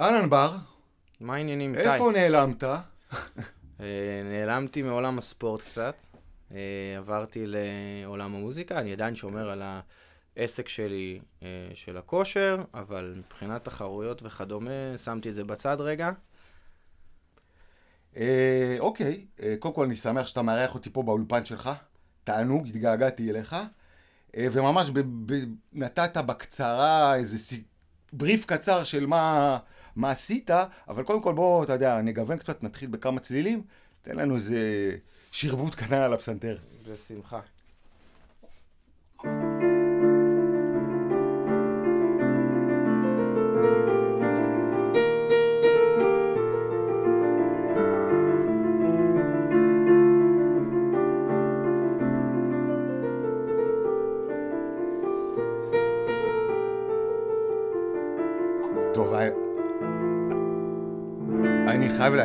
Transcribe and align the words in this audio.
אהלן 0.00 0.30
בר, 0.30 0.56
מה 1.20 1.34
העניינים 1.34 1.74
איתי? 1.74 1.90
איפה 1.90 2.12
נעלמת? 2.12 2.64
אה, 2.64 4.22
נעלמתי 4.24 4.82
מעולם 4.82 5.18
הספורט 5.18 5.62
קצת. 5.62 5.94
אה, 6.54 6.58
עברתי 6.98 7.44
לעולם 7.46 8.34
המוזיקה, 8.34 8.78
אני 8.78 8.92
עדיין 8.92 9.16
שומר 9.16 9.50
על 9.50 9.62
העסק 10.36 10.68
שלי 10.68 11.20
אה, 11.42 11.48
של 11.74 11.96
הכושר, 11.96 12.62
אבל 12.74 13.14
מבחינת 13.16 13.64
תחרויות 13.64 14.22
וכדומה, 14.22 14.96
שמתי 15.04 15.30
את 15.30 15.34
זה 15.34 15.44
בצד 15.44 15.76
רגע. 15.80 16.10
אוקיי, 18.78 19.26
קודם 19.58 19.74
כל 19.74 19.84
אני 19.84 19.96
שמח 19.96 20.26
שאתה 20.26 20.42
מארח 20.42 20.74
אותי 20.74 20.90
פה 20.90 21.02
באולפן 21.02 21.44
שלך. 21.44 21.70
תענוג, 22.24 22.66
התגעגעתי 22.66 23.30
אליך. 23.30 23.56
וממש 24.36 24.90
נתת 25.72 26.16
בקצרה 26.16 27.16
איזה 27.16 27.56
בריף 28.12 28.44
קצר 28.44 28.84
של 28.84 29.06
מה, 29.06 29.58
מה 29.98 30.10
עשית, 30.10 30.50
אבל 30.88 31.02
קודם 31.02 31.22
כל 31.22 31.32
בוא, 31.34 31.64
אתה 31.64 31.72
יודע, 31.72 32.02
נגוון 32.02 32.38
קצת, 32.38 32.62
נתחיל 32.62 32.90
בכמה 32.90 33.20
צלילים. 33.20 33.62
תן 34.02 34.16
לנו 34.16 34.34
איזה 34.34 34.58
שרבוט 35.32 35.74
קטן 35.74 36.00
על 36.00 36.12
הפסנתר. 36.12 36.58
בשמחה. 36.90 37.40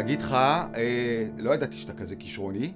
להגיד 0.04 0.22
לך, 0.22 0.32
אה, 0.32 1.28
לא 1.38 1.52
ידעתי 1.52 1.78
שאתה 1.78 1.94
כזה 1.94 2.16
כישרוני. 2.16 2.74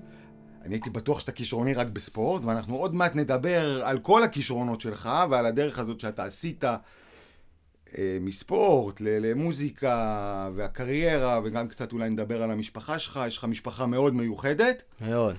אני 0.66 0.76
הייתי 0.76 0.90
בטוח 0.90 1.20
שאתה 1.20 1.32
כישרוני 1.32 1.74
רק 1.74 1.88
בספורט, 1.88 2.46
ואנחנו 2.46 2.76
עוד 2.76 2.96
מעט 2.96 3.16
נדבר 3.16 3.86
על 3.86 4.00
כל 4.00 4.24
הכישרונות 4.24 4.82
שלך 4.82 5.10
ועל 5.30 5.46
הדרך 5.46 5.80
הזאת 5.80 6.00
שאתה 6.00 6.24
עשית 6.24 6.64
אה, 6.64 6.78
מספורט 8.22 9.02
למוזיקה 9.02 10.50
והקריירה, 10.56 11.40
וגם 11.44 11.68
קצת 11.68 11.92
אולי 11.92 12.10
נדבר 12.10 12.44
על 12.44 12.52
המשפחה 12.52 13.00
שלך, 13.00 13.20
יש 13.28 13.38
לך 13.38 13.44
משפחה 13.44 13.86
מאוד 13.86 14.14
מיוחדת. 14.14 14.84
מאוד. 15.02 15.36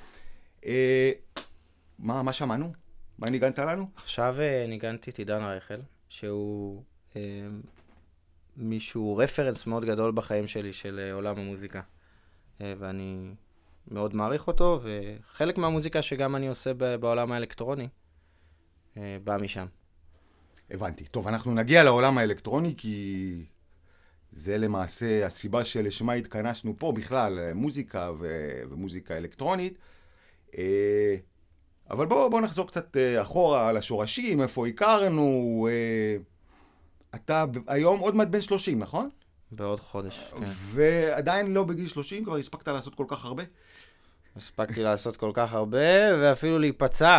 אה, 0.66 1.10
מה, 1.98 2.22
מה 2.22 2.32
שמענו? 2.32 2.72
מה 3.18 3.30
ניגנת 3.30 3.58
לנו? 3.58 3.86
עכשיו 3.96 4.34
אה, 4.40 4.66
ניגנתי 4.68 5.10
את 5.10 5.18
עידן 5.18 5.42
רייכל, 5.42 5.80
שהוא 6.08 6.82
אה, 7.16 7.20
מישהו, 8.58 9.16
רפרנס 9.16 9.66
מאוד 9.66 9.84
גדול 9.84 10.12
בחיים 10.12 10.46
שלי 10.46 10.72
של 10.72 11.00
אה, 11.02 11.12
עולם 11.12 11.38
המוזיקה. 11.38 11.80
אה, 12.60 12.74
ואני 12.78 13.30
מאוד 13.90 14.16
מעריך 14.16 14.46
אותו, 14.46 14.80
וחלק 14.82 15.58
מהמוזיקה 15.58 16.02
שגם 16.02 16.36
אני 16.36 16.48
עושה 16.48 16.74
בעולם 16.74 17.32
האלקטרוני, 17.32 17.88
אה, 18.96 19.16
בא 19.24 19.36
משם. 19.40 19.66
הבנתי. 20.70 21.04
טוב, 21.04 21.28
אנחנו 21.28 21.54
נגיע 21.54 21.82
לעולם 21.82 22.18
האלקטרוני 22.18 22.74
כי 22.76 23.44
זה 24.30 24.58
למעשה 24.58 25.26
הסיבה 25.26 25.64
שלשמה 25.64 26.12
התכנסנו 26.12 26.74
פה 26.78 26.92
בכלל, 26.92 27.52
מוזיקה 27.52 28.10
ו- 28.18 28.62
ומוזיקה 28.70 29.16
אלקטרונית. 29.16 29.78
אבל 31.90 32.06
בואו 32.06 32.30
בוא 32.30 32.40
נחזור 32.40 32.66
קצת 32.66 32.96
אחורה 33.22 33.68
על 33.68 33.76
השורשים, 33.76 34.42
איפה 34.42 34.66
הכרנו. 34.66 35.68
אתה 37.14 37.44
היום 37.66 38.00
עוד 38.00 38.14
מעט 38.16 38.28
בן 38.28 38.40
30, 38.40 38.78
נכון? 38.78 39.08
בעוד 39.50 39.80
חודש, 39.80 40.18
כן. 40.38 40.44
ועדיין 40.48 41.54
לא 41.54 41.64
בגיל 41.64 41.88
30, 41.88 42.24
כבר 42.24 42.36
הספקת 42.36 42.68
לעשות 42.68 42.94
כל 42.94 43.04
כך 43.08 43.24
הרבה. 43.24 43.42
הספקתי 44.36 44.82
לעשות 44.82 45.16
כל 45.16 45.30
כך 45.34 45.52
הרבה, 45.52 45.78
ואפילו 46.22 46.58
להיפצע. 46.58 47.18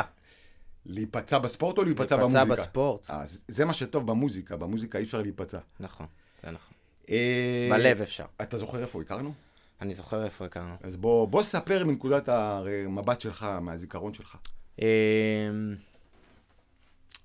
להיפצע 0.86 1.38
בספורט 1.40 1.78
או 1.78 1.84
להיפצע 1.84 2.16
להיפצע 2.18 2.44
במוזיקה? 2.44 2.62
בספורט. 2.62 3.10
אה, 3.10 3.28
זה- 3.28 3.40
זה 3.48 3.66
מה 3.66 3.74
שטוב 3.74 4.08
במוזיקה, 4.08 4.58
במוזיקה 4.58 4.98
אי 4.98 5.04
אפשר 5.04 5.22
להיפצע. 5.22 5.60
נכון, 5.80 6.06
זה 6.44 6.52
נכון. 6.52 6.74
אה, 7.10 7.68
בלב 7.72 8.02
אפשר. 8.02 8.26
אתה 8.42 8.58
זוכר 8.58 8.82
איפה 8.82 9.02
הכרנו? 9.02 9.34
אני 9.82 9.94
זוכר 9.94 10.24
איפה 10.26 10.46
הכרנו. 10.46 10.76
אז 10.84 10.98
בוא, 10.98 11.28
בוא 11.28 11.44
ספר 11.44 11.86
מנקודת 11.86 12.30
המבט 12.30 13.22
שלך, 13.22 13.48
מהזיכרון 13.62 14.14
שלך. 14.14 14.36
אמ, 14.80 14.86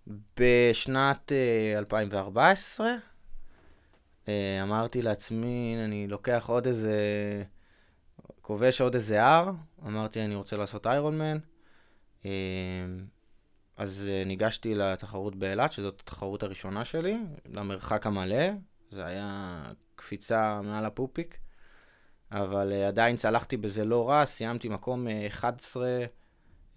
בשנת 0.07 1.33
אה, 1.33 1.79
2014 1.79 2.95
אה, 4.29 4.61
אמרתי 4.63 5.03
לעצמי, 5.03 5.77
אני 5.85 6.07
לוקח 6.07 6.45
עוד 6.49 6.67
איזה, 6.67 6.99
כובש 8.43 8.81
עוד 8.81 8.95
איזה 8.95 9.25
הר, 9.25 9.51
אמרתי 9.87 10.25
אני 10.25 10.35
רוצה 10.35 10.57
לעשות 10.57 10.87
איירון 10.87 11.19
מן. 11.19 11.39
אמ, 12.25 12.31
אז 13.77 14.09
אה, 14.09 14.23
ניגשתי 14.27 14.75
לתחרות 14.75 15.37
באילת, 15.37 15.73
שזאת 15.73 16.01
התחרות 16.01 16.43
הראשונה 16.43 16.85
שלי, 16.85 17.19
למרחק 17.47 18.07
המלא. 18.07 18.47
זה 18.91 19.07
היה 19.07 19.63
קפיצה 19.95 20.61
מעל 20.63 20.85
הפופיק, 20.85 21.39
אבל 22.33 22.73
אה, 22.73 22.89
עדיין 22.89 23.17
צלחתי 23.17 23.57
בזה 23.57 23.85
לא 23.85 24.09
רע, 24.09 24.27
סיימתי 24.27 24.69
מקום 24.69 25.09
אה, 25.09 25.27
11 25.27 26.05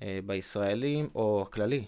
אה, 0.01 0.19
בישראלים, 0.25 1.09
או 1.15 1.45
הכללי. 1.47 1.85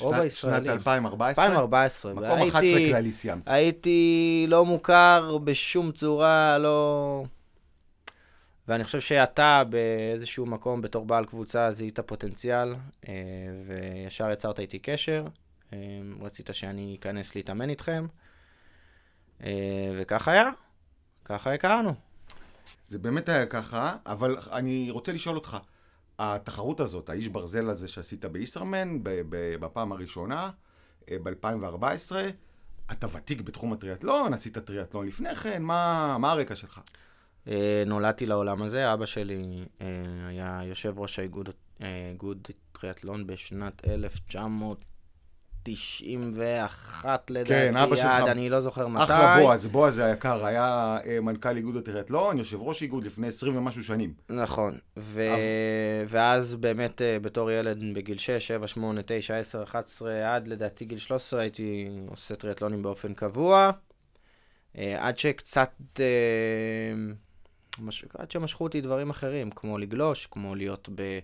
או 0.00 0.10
שנת- 0.10 0.20
בישראלים. 0.22 0.64
שנת 0.64 0.72
2014? 0.74 1.44
2014. 1.46 2.12
מקום 2.14 2.22
והייתי- 2.24 2.48
11 2.48 2.78
כללי 2.88 3.12
סיימת. 3.12 3.42
הייתי 3.46 4.44
לא 4.48 4.64
מוכר 4.64 5.38
בשום 5.44 5.92
צורה, 5.92 6.58
לא... 6.58 7.24
ואני 8.68 8.84
חושב 8.84 9.00
שאתה 9.00 9.62
באיזשהו 9.70 10.46
מקום, 10.46 10.82
בתור 10.82 11.04
בעל 11.06 11.24
קבוצה, 11.26 11.70
זיהית 11.70 12.00
פוטנציאל, 12.00 12.74
אה, 13.08 13.12
וישר 13.66 14.30
יצרת 14.30 14.58
איתי 14.60 14.78
קשר. 14.78 15.24
אה, 15.72 15.78
רצית 16.20 16.48
שאני 16.52 16.96
אכנס 17.00 17.34
להתאמן 17.36 17.70
איתכם, 17.70 18.06
אה, 19.44 19.50
וכך 19.98 20.28
היה. 20.28 20.48
ככה 21.24 21.54
הכרנו. 21.54 21.94
זה 22.88 22.98
באמת 22.98 23.28
היה 23.28 23.46
ככה, 23.46 23.96
אבל 24.06 24.36
אני 24.52 24.88
רוצה 24.90 25.12
לשאול 25.12 25.36
אותך, 25.36 25.56
התחרות 26.18 26.80
הזאת, 26.80 27.10
האיש 27.10 27.28
ברזל 27.28 27.70
הזה 27.70 27.88
שעשית 27.88 28.24
בישרמן 28.24 29.02
ב- 29.02 29.20
ב- 29.28 29.56
בפעם 29.60 29.92
הראשונה, 29.92 30.50
ב-2014, 31.10 32.12
אתה 32.92 33.06
ותיק 33.12 33.40
בתחום 33.40 33.72
הטריאטלון, 33.72 34.34
עשית 34.34 34.58
טריאטלון 34.58 35.06
לפני 35.06 35.34
כן, 35.34 35.62
מה, 35.62 36.16
מה 36.20 36.32
הרקע 36.32 36.56
שלך? 36.56 36.80
אה, 37.48 37.82
נולדתי 37.86 38.26
לעולם 38.26 38.62
הזה, 38.62 38.92
אבא 38.92 39.06
שלי 39.06 39.64
אה, 39.80 39.86
היה 40.28 40.60
יושב 40.64 40.98
ראש 40.98 41.18
האיגוד 41.18 41.50
אה, 41.80 42.08
איגוד 42.10 42.38
טריאטלון 42.72 43.26
בשנת 43.26 43.82
1991 45.68 47.30
לדעתי, 47.30 47.48
כן, 47.48 47.76
אבא 47.76 47.96
שלך. 47.96 48.06
עד 48.06 48.28
אני 48.28 48.48
לא 48.50 48.60
זוכר 48.60 48.88
מתי. 48.88 49.04
אחלה 49.04 49.36
בועז, 49.40 49.66
בועז 49.66 49.98
היקר, 49.98 50.46
היה 50.46 50.98
אה, 51.06 51.20
מנכ"ל 51.20 51.56
איגוד 51.56 51.76
הטריאטלון, 51.76 52.38
יושב 52.38 52.62
ראש 52.62 52.82
איגוד 52.82 53.04
לפני 53.04 53.26
20 53.26 53.56
ומשהו 53.56 53.84
שנים. 53.84 54.14
נכון, 54.28 54.78
ו... 54.96 55.28
אבל- 55.32 55.38
ואז 56.08 56.56
באמת 56.56 57.02
אה, 57.02 57.18
בתור 57.18 57.50
ילד 57.50 57.78
בגיל 57.94 58.18
6, 58.18 58.30
7, 58.46 58.66
8, 58.66 59.00
9, 59.06 59.36
10, 59.38 59.62
11, 59.62 60.34
עד 60.34 60.48
לדעתי 60.48 60.84
גיל 60.84 60.98
13 60.98 61.40
הייתי 61.40 61.88
עושה 62.08 62.34
טריאטלונים 62.34 62.82
באופן 62.82 63.14
קבוע, 63.14 63.70
אה, 64.78 64.96
עד 65.08 65.18
שקצת, 65.18 65.70
מש... 67.78 68.04
עד 68.18 68.30
שמשכו 68.30 68.64
אותי 68.64 68.80
דברים 68.80 69.10
אחרים, 69.10 69.50
כמו 69.50 69.78
לגלוש, 69.78 70.26
כמו 70.30 70.54
להיות 70.54 70.88
ב... 70.94 71.18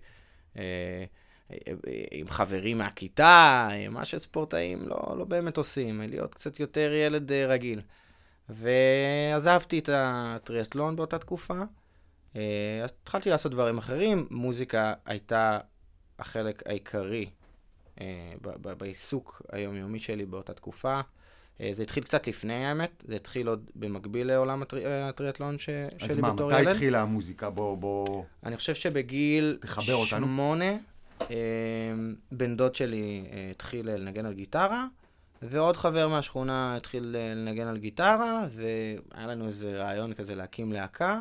עם 2.11 2.27
חברים 2.29 2.79
מהכיתה, 2.79 3.69
מה 3.91 4.05
שספורטאים 4.05 4.83
לא, 4.89 5.15
לא 5.19 5.25
באמת 5.25 5.57
עושים, 5.57 6.01
להיות 6.01 6.35
קצת 6.35 6.61
יותר 6.61 6.93
ילד 6.93 7.33
אה, 7.33 7.47
רגיל. 7.47 7.81
ועזבתי 8.49 9.79
את 9.79 9.89
הטריאטלון 9.93 10.97
באותה 10.97 11.19
תקופה. 11.19 11.63
אה, 12.37 12.81
אז 12.85 12.91
התחלתי 13.03 13.31
לעשות 13.31 13.53
דברים 13.53 13.79
אחרים, 13.79 14.27
מוזיקה 14.31 14.95
הייתה 15.07 15.59
החלק 16.19 16.63
העיקרי 16.67 17.27
אה, 18.01 18.33
בעיסוק 18.79 19.43
היומיומי 19.53 19.99
שלי 19.99 20.27
באותה 20.27 20.53
תקופה. 20.55 21.01
זה 21.73 21.83
התחיל 21.83 22.03
קצת 22.05 22.27
לפני 22.27 22.67
האמת, 22.67 23.05
זה 23.09 23.17
התחיל 23.17 23.49
עוד 23.49 23.71
במקביל 23.75 24.27
לעולם 24.27 24.63
הטרי- 24.63 24.87
הטריאטלון 24.87 25.59
ש- 25.59 25.69
אז 25.69 26.11
שלי 26.13 26.21
מה, 26.21 26.33
בתור 26.33 26.51
מתי 26.51 26.61
ילד. 26.61 26.69
התחילה 26.69 27.03
המוזיקה? 27.03 27.51
בוא, 27.51 27.77
בוא... 27.79 28.25
אני 28.47 28.57
חושב 28.57 28.75
שבגיל. 28.75 29.59
שמונה, 30.05 30.73
בן 32.33 32.57
דוד 32.57 32.75
שלי 32.75 33.25
אה, 33.33 33.49
התחיל 33.51 33.91
לנגן 33.91 34.27
על 34.27 34.33
גיטרה, 34.33 34.87
ועוד 35.43 35.77
חבר 35.77 36.09
מהשכונה 36.09 36.77
התחיל 36.77 37.17
אה, 37.19 37.35
לנגן 37.35 37.67
על 37.67 37.79
גיטרה, 37.79 38.47
והיה 38.51 39.27
לנו 39.27 39.47
איזה 39.47 39.83
רעיון 39.83 40.15
כזה 40.15 40.35
להקים 40.35 40.73
להקה, 40.73 41.21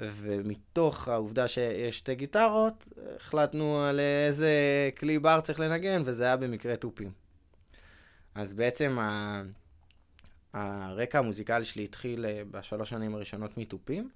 ומתוך 0.00 1.08
העובדה 1.08 1.48
שיש 1.48 1.98
שתי 1.98 2.14
גיטרות, 2.14 2.88
החלטנו 3.16 3.82
על 3.82 4.00
איזה 4.26 4.50
כלי 4.98 5.18
בר 5.18 5.40
צריך 5.40 5.60
לנגן, 5.60 6.02
וזה 6.04 6.24
היה 6.24 6.36
במקרה 6.36 6.76
תופים. 6.76 7.10
אז 8.34 8.54
בעצם 8.54 8.98
ה... 8.98 9.42
הרקע 10.52 11.18
המוזיקלי 11.18 11.64
שלי 11.64 11.84
התחיל 11.84 12.26
אה, 12.26 12.42
בשלוש 12.50 12.90
שנים 12.90 13.14
הראשונות 13.14 13.58
מתופים. 13.58 14.10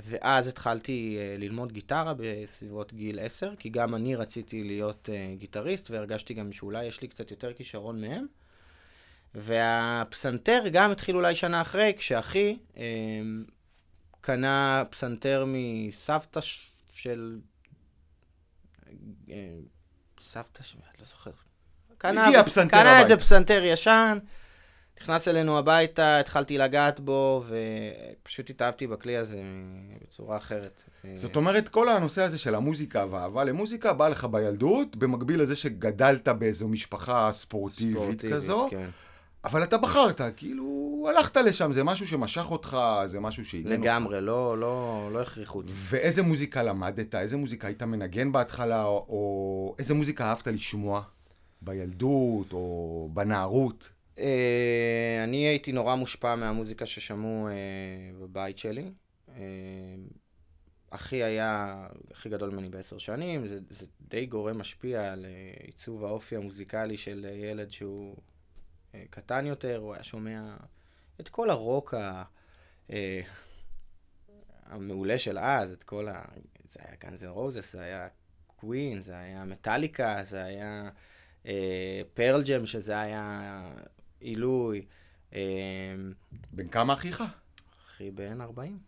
אה, 0.00 0.18
ואז 0.22 0.48
התחלתי 0.48 1.16
אה, 1.18 1.36
ללמוד 1.38 1.72
גיטרה 1.72 2.14
בסביבות 2.16 2.92
גיל 2.92 3.18
עשר, 3.18 3.52
כי 3.58 3.68
גם 3.68 3.94
אני 3.94 4.16
רציתי 4.16 4.64
להיות 4.64 5.08
גיטריסט, 5.38 5.90
והרגשתי 5.90 6.34
גם 6.34 6.52
שאולי 6.52 6.84
יש 6.84 7.02
לי 7.02 7.08
קצת 7.08 7.30
יותר 7.30 7.52
כישרון 7.52 8.00
מהם. 8.00 8.26
והפסנתר 9.34 10.62
גם 10.72 10.90
התחיל 10.90 11.16
אולי 11.16 11.34
שנה 11.34 11.60
אחרי, 11.60 11.94
כשאחי 11.96 12.58
קנה 14.20 14.84
פסנתר 14.90 15.44
מסבתא 15.46 16.40
של... 16.92 17.38
סבתא, 20.20 20.62
ש... 20.62 20.76
לא 20.98 21.04
זוכר. 21.04 21.30
קנה, 21.98 22.28
קנה. 22.70 23.00
איזה 23.00 23.16
פסנתר 23.16 23.62
ישן, 23.64 24.18
נכנס 25.02 25.28
אלינו 25.28 25.58
הביתה, 25.58 26.18
התחלתי 26.18 26.58
לגעת 26.58 27.00
בו, 27.00 27.44
ופשוט 28.22 28.50
התאהבתי 28.50 28.86
בכלי 28.86 29.16
הזה 29.16 29.42
בצורה 30.02 30.36
אחרת. 30.36 30.82
זאת 31.14 31.36
אומרת, 31.36 31.68
כל 31.68 31.88
הנושא 31.88 32.22
הזה 32.22 32.38
של 32.38 32.54
המוזיקה 32.54 33.06
והאהבה 33.10 33.44
למוזיקה 33.44 33.92
בא 33.92 34.08
לך 34.08 34.24
בילדות, 34.24 34.96
במקביל 34.96 35.42
לזה 35.42 35.56
שגדלת 35.56 36.28
באיזו 36.28 36.68
משפחה 36.68 37.30
ספורטיבית, 37.32 37.96
ספורטיבית, 37.96 38.34
כזו, 38.34 38.68
כן. 38.70 38.88
אבל 39.44 39.62
אתה 39.62 39.78
בחרת, 39.78 40.20
כאילו, 40.36 41.06
הלכת 41.08 41.36
לשם, 41.36 41.72
זה 41.72 41.84
משהו 41.84 42.06
שמשך 42.06 42.50
אותך, 42.50 42.76
זה 43.06 43.20
משהו 43.20 43.44
שעניין 43.44 43.72
אותך. 43.72 43.82
לגמרי, 43.82 44.20
לא, 44.20 44.58
לא, 44.58 45.08
לא 45.12 45.20
הכריחו 45.20 45.58
אותי. 45.58 45.72
ואיזה 45.74 46.22
מוזיקה 46.22 46.62
למדת? 46.62 47.14
איזה 47.14 47.36
מוזיקה 47.36 47.66
היית 47.66 47.82
מנגן 47.82 48.32
בהתחלה, 48.32 48.84
או, 48.84 49.06
או 49.08 49.74
איזה 49.78 49.94
מוזיקה 49.94 50.24
אהבת 50.24 50.46
לשמוע? 50.46 51.02
בילדות, 51.62 52.52
או 52.52 53.08
בנערות? 53.12 53.90
אה, 54.20 55.24
אני 55.24 55.36
הייתי 55.36 55.72
נורא 55.72 55.94
מושפע 55.94 56.34
מהמוזיקה 56.34 56.86
ששמעו 56.86 57.48
אה, 57.48 57.52
בבית 58.20 58.58
שלי. 58.58 58.92
אה, 59.28 59.34
אחי 60.90 61.22
היה 61.22 61.86
הכי 62.10 62.28
גדול 62.28 62.50
ממני 62.50 62.68
בעשר 62.68 62.98
שנים, 62.98 63.46
זה, 63.46 63.58
זה 63.70 63.86
די 64.00 64.26
גורם 64.26 64.58
משפיע 64.58 65.12
על 65.12 65.26
עיצוב 65.66 66.04
האופי 66.04 66.36
המוזיקלי 66.36 66.96
של 66.96 67.26
ילד 67.34 67.70
שהוא 67.70 68.16
קטן 69.10 69.46
יותר, 69.46 69.76
הוא 69.76 69.94
היה 69.94 70.02
שומע 70.02 70.56
את 71.20 71.28
כל 71.28 71.50
הרוק 71.50 71.94
ה, 71.94 72.22
המעולה 74.66 75.18
של 75.18 75.38
אז, 75.38 75.72
את 75.72 75.82
כל 75.82 76.08
ה... 76.08 76.22
זה 76.70 76.80
היה 76.84 76.96
גאנז 77.04 77.24
רוזס, 77.24 77.72
זה 77.72 77.80
היה 77.80 78.08
קווין, 78.46 79.00
זה 79.00 79.18
היה 79.18 79.44
מטאליקה, 79.44 80.18
זה 80.22 80.44
היה 80.44 80.90
פרל 82.14 82.42
ג'ם, 82.42 82.66
שזה 82.66 83.00
היה 83.00 83.62
עילוי. 84.20 84.82
אה, 85.34 85.40
בן 86.52 86.68
כמה 86.68 86.92
אחיך? 86.92 87.24
אחי 87.86 88.10
בן 88.10 88.40
40. 88.40 88.78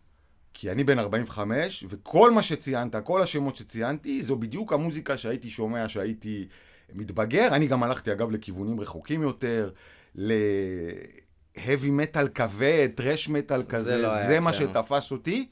כי 0.53 0.71
אני 0.71 0.83
בן 0.83 0.99
45, 0.99 1.85
וכל 1.89 2.31
מה 2.31 2.43
שציינת, 2.43 2.95
כל 2.95 3.21
השמות 3.21 3.55
שציינתי, 3.55 4.23
זו 4.23 4.35
בדיוק 4.35 4.73
המוזיקה 4.73 5.17
שהייתי 5.17 5.49
שומע, 5.49 5.89
שהייתי 5.89 6.47
מתבגר. 6.93 7.47
אני 7.55 7.67
גם 7.67 7.83
הלכתי, 7.83 8.11
אגב, 8.11 8.31
לכיוונים 8.31 8.79
רחוקים 8.79 9.21
יותר, 9.21 9.71
להאבי 10.15 11.91
מטאל 11.91 12.27
כבד, 12.27 12.89
טרש 12.95 13.29
מטאל 13.29 13.63
כזה, 13.63 13.97
לא 13.97 14.13
היה 14.13 14.27
זה 14.27 14.39
מה 14.39 14.49
אצלנו. 14.49 14.69
שתפס 14.69 15.11
אותי. 15.11 15.49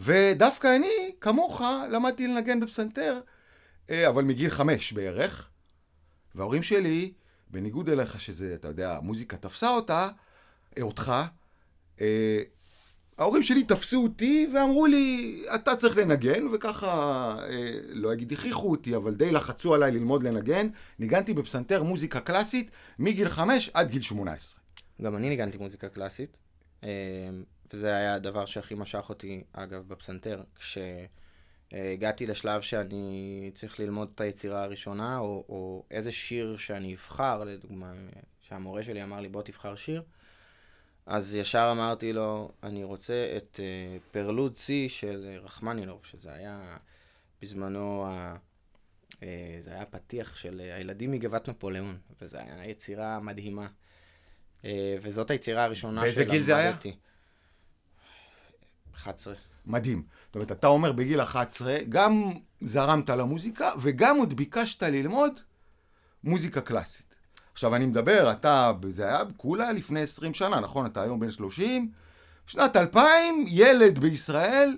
ודווקא 0.00 0.76
אני, 0.76 1.12
כמוך, 1.20 1.62
למדתי 1.90 2.26
לנגן 2.26 2.60
בפסנתר, 2.60 3.20
אה, 3.90 4.08
אבל 4.08 4.24
מגיל 4.24 4.50
חמש 4.50 4.92
בערך. 4.92 5.48
וההורים 6.34 6.62
שלי, 6.62 7.12
בניגוד 7.50 7.88
אליך, 7.88 8.20
שזה, 8.20 8.54
אתה 8.54 8.68
יודע, 8.68 8.96
המוזיקה 8.96 9.36
תפסה 9.36 9.70
אותה, 9.70 10.08
אה, 10.78 10.82
אותך, 10.82 11.12
אה, 12.00 12.42
ההורים 13.20 13.42
שלי 13.42 13.64
תפסו 13.64 14.02
אותי 14.02 14.48
ואמרו 14.54 14.86
לי, 14.86 15.42
אתה 15.54 15.76
צריך 15.76 15.96
לנגן, 15.96 16.46
וככה, 16.52 16.88
אה, 17.48 17.70
לא 17.88 18.12
אגיד 18.12 18.32
הכריחו 18.32 18.70
אותי, 18.70 18.96
אבל 18.96 19.14
די 19.14 19.32
לחצו 19.32 19.74
עליי 19.74 19.92
ללמוד 19.92 20.22
לנגן. 20.22 20.68
ניגנתי 20.98 21.34
בפסנתר 21.34 21.82
מוזיקה 21.82 22.20
קלאסית 22.20 22.70
מגיל 22.98 23.28
5 23.28 23.70
עד 23.74 23.90
גיל 23.90 24.02
18. 24.02 24.60
גם 25.02 25.16
אני 25.16 25.28
ניגנתי 25.28 25.58
מוזיקה 25.58 25.88
קלאסית, 25.88 26.36
אה, 26.84 26.88
וזה 27.72 27.96
היה 27.96 28.14
הדבר 28.14 28.44
שהכי 28.44 28.74
משך 28.74 29.06
אותי, 29.08 29.42
אגב, 29.52 29.88
בפסנתר. 29.88 30.42
כשהגעתי 31.70 32.26
לשלב 32.26 32.60
שאני 32.60 33.50
צריך 33.54 33.80
ללמוד 33.80 34.10
את 34.14 34.20
היצירה 34.20 34.62
הראשונה, 34.62 35.18
או, 35.18 35.44
או 35.48 35.84
איזה 35.90 36.12
שיר 36.12 36.56
שאני 36.56 36.94
אבחר, 36.94 37.44
לדוגמה, 37.44 37.92
שהמורה 38.40 38.82
שלי 38.82 39.02
אמר 39.02 39.20
לי, 39.20 39.28
בוא 39.28 39.42
תבחר 39.42 39.74
שיר, 39.74 40.02
אז 41.06 41.34
ישר 41.34 41.68
אמרתי 41.72 42.12
לו, 42.12 42.52
אני 42.62 42.84
רוצה 42.84 43.34
את 43.36 43.60
אה, 43.62 43.98
פרלוד 44.10 44.54
C 44.54 44.88
של 44.88 45.26
אה, 45.28 45.38
רחמנינוב, 45.38 46.04
שזה 46.04 46.32
היה 46.32 46.76
בזמנו, 47.42 48.06
ה... 48.06 48.36
אה, 49.22 49.58
זה 49.60 49.70
היה 49.70 49.86
פתיח 49.86 50.36
של 50.36 50.60
אה, 50.60 50.74
הילדים 50.74 51.10
מגבעת 51.10 51.48
נפוליאון, 51.48 51.98
וזו 52.20 52.38
הייתה 52.38 52.64
יצירה 52.64 53.20
מדהימה. 53.20 53.68
אה, 54.64 54.96
וזאת 55.02 55.30
היצירה 55.30 55.64
הראשונה 55.64 56.00
באיזה 56.00 56.24
גיל 56.24 56.42
זה 56.42 56.56
היה? 56.56 56.70
שלמדתי. 56.70 56.96
11. 58.94 59.34
מדהים. 59.66 60.02
זאת 60.26 60.34
אומרת, 60.34 60.52
אתה 60.52 60.66
אומר 60.66 60.92
בגיל 60.92 61.22
11, 61.22 61.76
גם 61.88 62.32
זרמת 62.60 63.10
למוזיקה, 63.10 63.70
וגם 63.80 64.16
עוד 64.16 64.34
ביקשת 64.34 64.82
ללמוד 64.82 65.40
מוזיקה 66.24 66.60
קלאסית. 66.60 67.14
עכשיו, 67.52 67.74
אני 67.76 67.86
מדבר, 67.86 68.32
אתה, 68.32 68.72
זה 68.90 69.06
היה 69.06 69.22
כולה 69.36 69.72
לפני 69.72 70.00
20 70.00 70.34
שנה, 70.34 70.60
נכון? 70.60 70.86
אתה 70.86 71.02
היום 71.02 71.20
בן 71.20 71.30
30. 71.30 71.90
שנת 72.46 72.76
2000, 72.76 73.44
ילד 73.48 73.98
בישראל, 73.98 74.76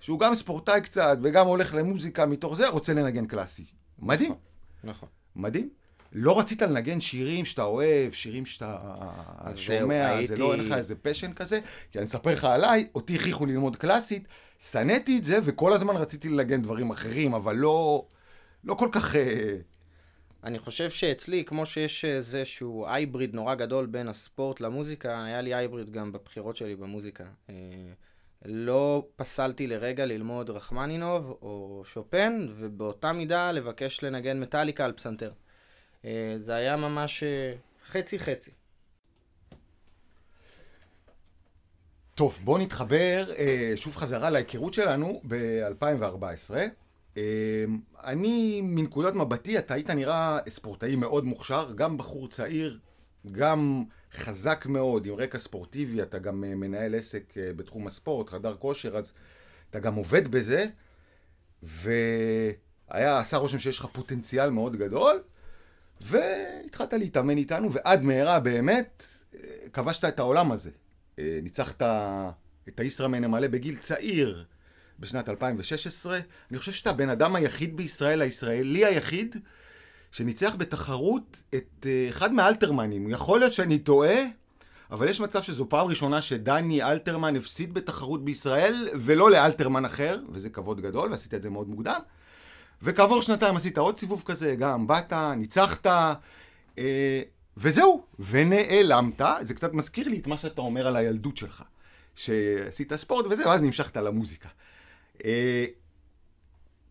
שהוא 0.00 0.20
גם 0.20 0.34
ספורטאי 0.34 0.80
קצת, 0.80 1.18
וגם 1.22 1.46
הולך 1.46 1.74
למוזיקה 1.74 2.26
מתוך 2.26 2.54
זה, 2.54 2.68
רוצה 2.68 2.94
לנגן 2.94 3.26
קלאסי. 3.26 3.64
מדהים. 3.98 4.34
נכון. 4.84 5.08
מדהים. 5.36 5.68
לא 6.12 6.38
רצית 6.38 6.62
לנגן 6.62 7.00
שירים 7.00 7.44
שאתה 7.44 7.62
אוהב, 7.62 8.12
שירים 8.12 8.46
שאתה 8.46 8.78
שומע, 9.56 9.76
זהו, 9.76 9.88
זה 9.88 10.16
הייתי- 10.16 10.36
לא 10.36 10.52
אין 10.52 10.60
לך 10.60 10.72
איזה 10.72 10.94
פשן 10.94 11.32
כזה? 11.32 11.60
כי 11.92 11.98
אני 11.98 12.06
אספר 12.06 12.30
לך 12.30 12.44
עליי, 12.44 12.88
אותי 12.94 13.14
הכריחו 13.14 13.46
ללמוד 13.46 13.76
קלאסית, 13.76 14.28
שנאתי 14.58 15.18
את 15.18 15.24
זה, 15.24 15.38
וכל 15.44 15.72
הזמן 15.72 15.96
רציתי 15.96 16.28
לנגן 16.28 16.62
דברים 16.62 16.90
אחרים, 16.90 17.34
אבל 17.34 17.56
לא, 17.56 18.06
לא 18.64 18.74
כל 18.74 18.88
כך... 18.92 19.16
אה, 19.16 19.56
אני 20.44 20.58
חושב 20.58 20.90
שאצלי, 20.90 21.44
כמו 21.44 21.66
שיש 21.66 22.04
איזשהו 22.04 22.86
הייבריד 22.88 23.34
נורא 23.34 23.54
גדול 23.54 23.86
בין 23.86 24.08
הספורט 24.08 24.60
למוזיקה, 24.60 25.24
היה 25.24 25.40
לי 25.40 25.54
הייבריד 25.54 25.90
גם 25.90 26.12
בבחירות 26.12 26.56
שלי 26.56 26.76
במוזיקה. 26.76 27.24
אה, 27.50 27.54
לא 28.44 29.06
פסלתי 29.16 29.66
לרגע 29.66 30.06
ללמוד 30.06 30.50
רחמנינוב 30.50 31.38
או 31.42 31.82
שופן, 31.84 32.46
ובאותה 32.56 33.12
מידה 33.12 33.52
לבקש 33.52 34.02
לנגן 34.02 34.40
מטאליקה 34.40 34.84
על 34.84 34.92
פסנתר. 34.92 35.32
אה, 36.04 36.34
זה 36.38 36.54
היה 36.54 36.76
ממש 36.76 37.22
אה, 37.22 37.54
חצי-חצי. 37.90 38.50
טוב, 42.14 42.38
בואו 42.44 42.58
נתחבר 42.58 43.32
אה, 43.38 43.72
שוב 43.76 43.96
חזרה 43.96 44.30
להיכרות 44.30 44.74
שלנו 44.74 45.20
ב-2014. 45.28 46.54
אה, 47.16 47.64
אני, 48.04 48.60
מנקודת 48.60 49.14
מבטי, 49.14 49.58
אתה 49.58 49.74
היית 49.74 49.90
נראה 49.90 50.38
ספורטאי 50.48 50.96
מאוד 50.96 51.24
מוכשר, 51.24 51.72
גם 51.74 51.98
בחור 51.98 52.28
צעיר, 52.28 52.78
גם 53.32 53.84
חזק 54.12 54.66
מאוד, 54.66 55.06
עם 55.06 55.14
רקע 55.14 55.38
ספורטיבי, 55.38 56.02
אתה 56.02 56.18
גם 56.18 56.44
אה, 56.44 56.54
מנהל 56.54 56.94
עסק 56.94 57.38
אה, 57.38 57.52
בתחום 57.56 57.86
הספורט, 57.86 58.30
חדר 58.30 58.56
כושר, 58.56 58.96
אז 58.96 59.12
אתה 59.70 59.80
גם 59.80 59.94
עובד 59.94 60.28
בזה, 60.28 60.66
והיה, 61.62 63.18
עשה 63.18 63.36
רושם 63.36 63.58
שיש 63.58 63.78
לך 63.78 63.86
פוטנציאל 63.86 64.50
מאוד 64.50 64.76
גדול, 64.76 65.22
והתחלת 66.00 66.92
להתאמן 66.92 67.36
איתנו, 67.36 67.72
ועד 67.72 68.02
מהרה 68.02 68.40
באמת 68.40 69.02
אה, 69.34 69.40
כבשת 69.72 70.04
את 70.04 70.18
העולם 70.18 70.52
הזה. 70.52 70.70
אה, 71.18 71.38
ניצחת 71.42 71.82
את 72.68 72.80
הישראמן 72.80 73.24
המלא 73.24 73.48
בגיל 73.48 73.76
צעיר 73.76 74.44
בשנת 74.98 75.28
2016. 75.28 76.20
אני 76.50 76.58
חושב 76.58 76.72
שאתה 76.72 76.90
הבן 76.90 77.08
אדם 77.08 77.36
היחיד 77.36 77.76
בישראל, 77.76 78.22
הישראלי 78.22 78.84
היחיד, 78.84 79.36
שניצח 80.12 80.54
בתחרות 80.54 81.42
את 81.54 81.86
אה, 81.86 82.06
אחד 82.08 82.32
מהאלתרמנים. 82.32 83.10
יכול 83.10 83.38
להיות 83.38 83.52
שאני 83.52 83.78
טועה, 83.78 84.16
אבל 84.90 85.08
יש 85.08 85.20
מצב 85.20 85.42
שזו 85.42 85.68
פעם 85.68 85.86
ראשונה 85.86 86.22
שדני 86.22 86.82
אלתרמן 86.82 87.36
הפסיד 87.36 87.74
בתחרות 87.74 88.24
בישראל, 88.24 88.88
ולא 88.94 89.30
לאלתרמן 89.30 89.84
אחר, 89.84 90.20
וזה 90.28 90.50
כבוד 90.50 90.80
גדול, 90.80 91.10
ועשית 91.10 91.34
את 91.34 91.42
זה 91.42 91.50
מאוד 91.50 91.68
מוקדם. 91.68 92.00
וכעבור 92.82 93.22
שנתיים 93.22 93.56
עשית 93.56 93.78
עוד 93.78 93.98
סיבוב 93.98 94.22
כזה, 94.26 94.54
גם 94.54 94.86
באת, 94.86 95.12
ניצחת, 95.36 95.86
אה, 96.78 97.22
וזהו, 97.56 98.04
ונעלמת. 98.18 99.20
זה 99.42 99.54
קצת 99.54 99.72
מזכיר 99.72 100.08
לי 100.08 100.18
את 100.18 100.26
מה 100.26 100.38
שאתה 100.38 100.60
אומר 100.60 100.86
על 100.86 100.96
הילדות 100.96 101.36
שלך, 101.36 101.62
שעשית 102.14 102.94
ספורט 102.94 103.26
וזהו, 103.30 103.50
אז 103.50 103.62
נמשכת 103.62 103.96
למוזיקה. 103.96 104.48
אה, 105.24 105.64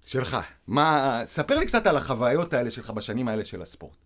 שלך, 0.06 0.38
מה, 0.68 1.22
ספר 1.26 1.60
לי 1.60 1.66
קצת 1.66 1.88
על 1.88 1.98
החוויות 1.98 2.54
האלה 2.54 2.72
שלך 2.72 2.90
בשנים 2.90 3.28
האלה 3.28 3.46
של 3.46 3.62
הספורט. 3.62 3.98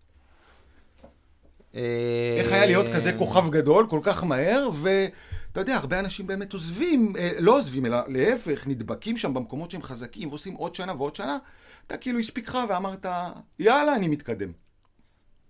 אה, 1.75 2.35
איך 2.37 2.51
היה 2.51 2.65
להיות 2.65 2.85
כזה 2.95 3.13
כוכב 3.17 3.49
גדול 3.49 3.87
כל 3.89 3.99
כך 4.03 4.23
מהר, 4.23 4.69
ואתה 4.81 5.59
יודע, 5.59 5.75
הרבה 5.75 5.99
אנשים 5.99 6.27
באמת 6.27 6.53
עוזבים, 6.53 7.13
אה, 7.17 7.31
לא 7.39 7.57
עוזבים, 7.57 7.85
אלא 7.85 7.97
להפך, 8.07 8.67
נדבקים 8.67 9.17
שם 9.17 9.33
במקומות 9.33 9.71
שהם 9.71 9.81
חזקים, 9.81 10.29
ועושים 10.29 10.53
עוד 10.53 10.75
שנה 10.75 10.93
ועוד 10.97 11.15
שנה. 11.15 11.37
אתה 11.87 11.97
כאילו 11.97 12.19
הספיק 12.19 12.49
לך 12.49 12.57
ואמרת, 12.69 13.05
יאללה, 13.59 13.95
אני 13.95 14.07
מתקדם. 14.07 14.51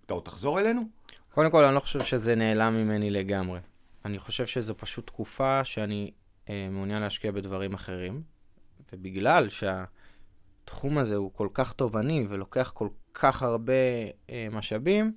אתה 0.05 0.13
עוד 0.13 0.23
תחזור 0.23 0.59
אלינו? 0.59 0.81
קודם 1.31 1.51
כל, 1.51 1.63
אני 1.63 1.75
לא 1.75 1.79
חושב 1.79 1.99
שזה 1.99 2.35
נעלם 2.35 2.73
ממני 2.73 3.11
לגמרי. 3.11 3.59
אני 4.05 4.19
חושב 4.19 4.45
שזו 4.45 4.77
פשוט 4.77 5.07
תקופה 5.07 5.63
שאני 5.63 6.11
אה, 6.49 6.67
מעוניין 6.71 7.01
להשקיע 7.01 7.31
בדברים 7.31 7.73
אחרים, 7.73 8.23
ובגלל 8.93 9.47
שהתחום 9.49 10.97
הזה 10.97 11.15
הוא 11.15 11.33
כל 11.33 11.47
כך 11.53 11.73
תובעני 11.73 12.25
ולוקח 12.29 12.71
כל 12.71 12.87
כך 13.13 13.43
הרבה 13.43 13.73
אה, 14.29 14.47
משאבים, 14.51 15.13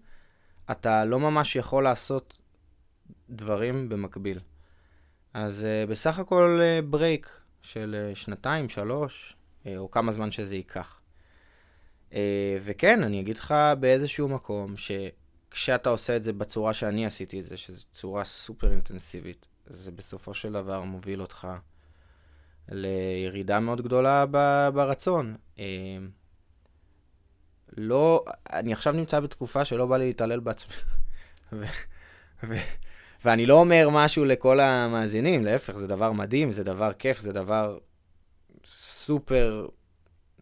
אתה 0.71 1.05
לא 1.05 1.21
ממש 1.21 1.57
יכול 1.57 1.85
לעשות 1.85 2.39
דברים 3.31 3.89
במקביל. 3.89 4.41
אז 5.35 5.65
אה, 5.65 5.85
בסך 5.87 6.19
הכל 6.19 6.59
אה, 6.63 6.81
ברייק 6.83 7.31
של 7.63 7.97
אה, 7.99 8.15
שנתיים, 8.15 8.69
שלוש, 8.69 9.37
אה, 9.67 9.79
או 9.79 9.91
כמה 9.91 10.13
זמן 10.13 10.31
שזה 10.31 10.55
ייקח. 10.55 11.01
אה, 12.13 12.57
וכן, 12.65 13.03
אני 13.03 13.21
אגיד 13.21 13.39
לך 13.39 13.55
באיזשהו 13.81 14.29
מקום, 14.29 14.75
שכשאתה 14.77 15.91
עושה 15.91 16.17
את 16.17 16.23
זה 16.23 16.33
בצורה 16.33 16.75
שאני 16.75 17.07
עשיתי 17.07 17.41
את 17.41 17.45
זה, 17.45 17.57
שזו 17.57 17.85
צורה 17.93 18.25
סופר 18.25 18.71
אינטנסיבית, 18.71 19.47
זה 19.67 19.93
בסופו 19.93 20.35
של 20.35 20.53
דבר 20.53 20.83
מוביל 20.83 21.21
אותך 21.23 21.49
לירידה 22.69 23.61
מאוד 23.61 23.81
גדולה 23.81 24.27
ברצון. 24.75 25.37
אה, 25.59 25.65
לא, 27.77 28.25
אני 28.53 28.73
עכשיו 28.73 28.93
נמצא 28.93 29.21
בתקופה 29.21 29.65
שלא 29.65 29.87
בא 29.87 29.97
לי 29.97 30.07
להתעלל 30.07 30.41
בעצמי. 30.41 30.75
ו- 31.53 31.65
ו- 32.45 32.55
ואני 33.25 33.47
לא 33.47 33.55
אומר 33.55 33.89
משהו 33.93 34.25
לכל 34.25 34.61
המאזינים, 34.61 35.45
להפך, 35.45 35.77
זה 35.77 35.87
דבר 35.87 36.13
מדהים, 36.13 36.51
זה 36.51 36.65
דבר 36.65 36.93
כיף, 36.93 37.21
זה 37.21 37.33
דבר 37.33 37.79
סופר 38.65 39.67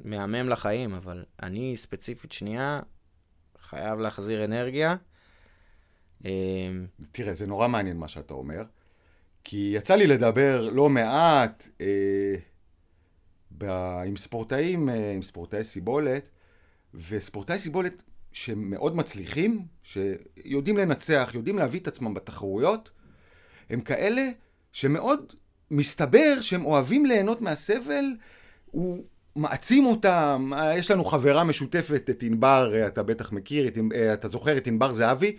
מהמם 0.01 0.49
לחיים, 0.49 0.95
אבל 0.95 1.25
אני 1.43 1.77
ספציפית 1.77 2.33
שנייה 2.33 2.81
חייב 3.61 3.99
להחזיר 3.99 4.45
אנרגיה. 4.45 4.97
אה, 6.25 6.31
תראה, 7.13 7.35
זה 7.35 7.47
נורא 7.47 7.69
מעניין 7.69 7.97
מה 7.97 8.09
שאתה 8.09 8.35
אומר, 8.35 8.63
כי 9.45 9.73
יצא 9.77 9.95
לי 9.95 10.07
לדבר 10.07 10.71
לא 10.71 10.89
מעט 10.89 11.69
אה, 11.81 12.35
ב... 13.59 13.65
עם 14.07 14.17
ספורטאים, 14.17 14.89
אה, 14.89 15.13
עם 15.13 15.23
ספורטאי 15.23 15.65
סיבולת, 15.65 16.25
וספורטאי 16.95 17.59
סיבולת 17.59 18.03
שמאוד 18.33 18.97
מצליחים, 18.97 19.67
שיודעים 19.83 20.77
לנצח, 20.77 21.31
יודעים 21.35 21.59
להביא 21.59 21.81
את 21.81 21.89
עצמם 21.89 22.15
בתחרויות, 22.15 22.91
הם 23.71 23.81
כאלה 23.81 24.23
שמאוד 24.73 25.33
מסתבר 25.71 26.41
שהם 26.41 26.65
אוהבים 26.65 27.07
ליהנות 27.07 27.41
מהסבל, 27.41 28.05
הוא 28.67 29.05
מעצים 29.37 29.87
אותם, 29.87 30.53
יש 30.77 30.91
לנו 30.91 31.05
חברה 31.05 31.45
משותפת, 31.45 32.11
את 32.11 32.23
ענבר, 32.23 32.87
אתה 32.87 33.03
בטח 33.03 33.33
מכיר, 33.33 33.67
את, 33.67 33.79
אתה 34.13 34.29
זוכר 34.29 34.57
את 34.57 34.67
ענבר 34.67 34.95
זהבי, 34.95 35.37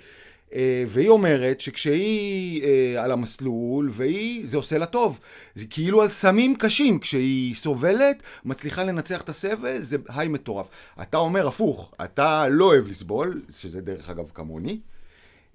אה, 0.54 0.84
והיא 0.88 1.10
אומרת 1.10 1.60
שכשהיא 1.60 2.64
אה, 2.64 3.04
על 3.04 3.12
המסלול, 3.12 3.90
והיא, 3.92 4.48
זה 4.48 4.58
עושה 4.58 4.78
לה 4.78 4.86
טוב. 4.86 5.20
זה 5.56 5.66
כאילו 5.70 6.02
על 6.02 6.10
סמים 6.10 6.56
קשים, 6.56 7.00
כשהיא 7.00 7.56
סובלת, 7.56 8.24
מצליחה 8.46 8.84
לנצח 8.84 9.22
את 9.22 9.30
הסבל, 9.30 9.78
זה 9.82 9.98
היי 10.08 10.28
מטורף. 10.28 10.70
אתה 11.02 11.18
אומר 11.18 11.48
הפוך, 11.48 11.94
אתה 12.04 12.48
לא 12.48 12.66
אוהב 12.66 12.88
לסבול, 12.88 13.42
שזה 13.50 13.82
דרך 13.82 14.10
אגב 14.10 14.32
כמוני. 14.34 14.80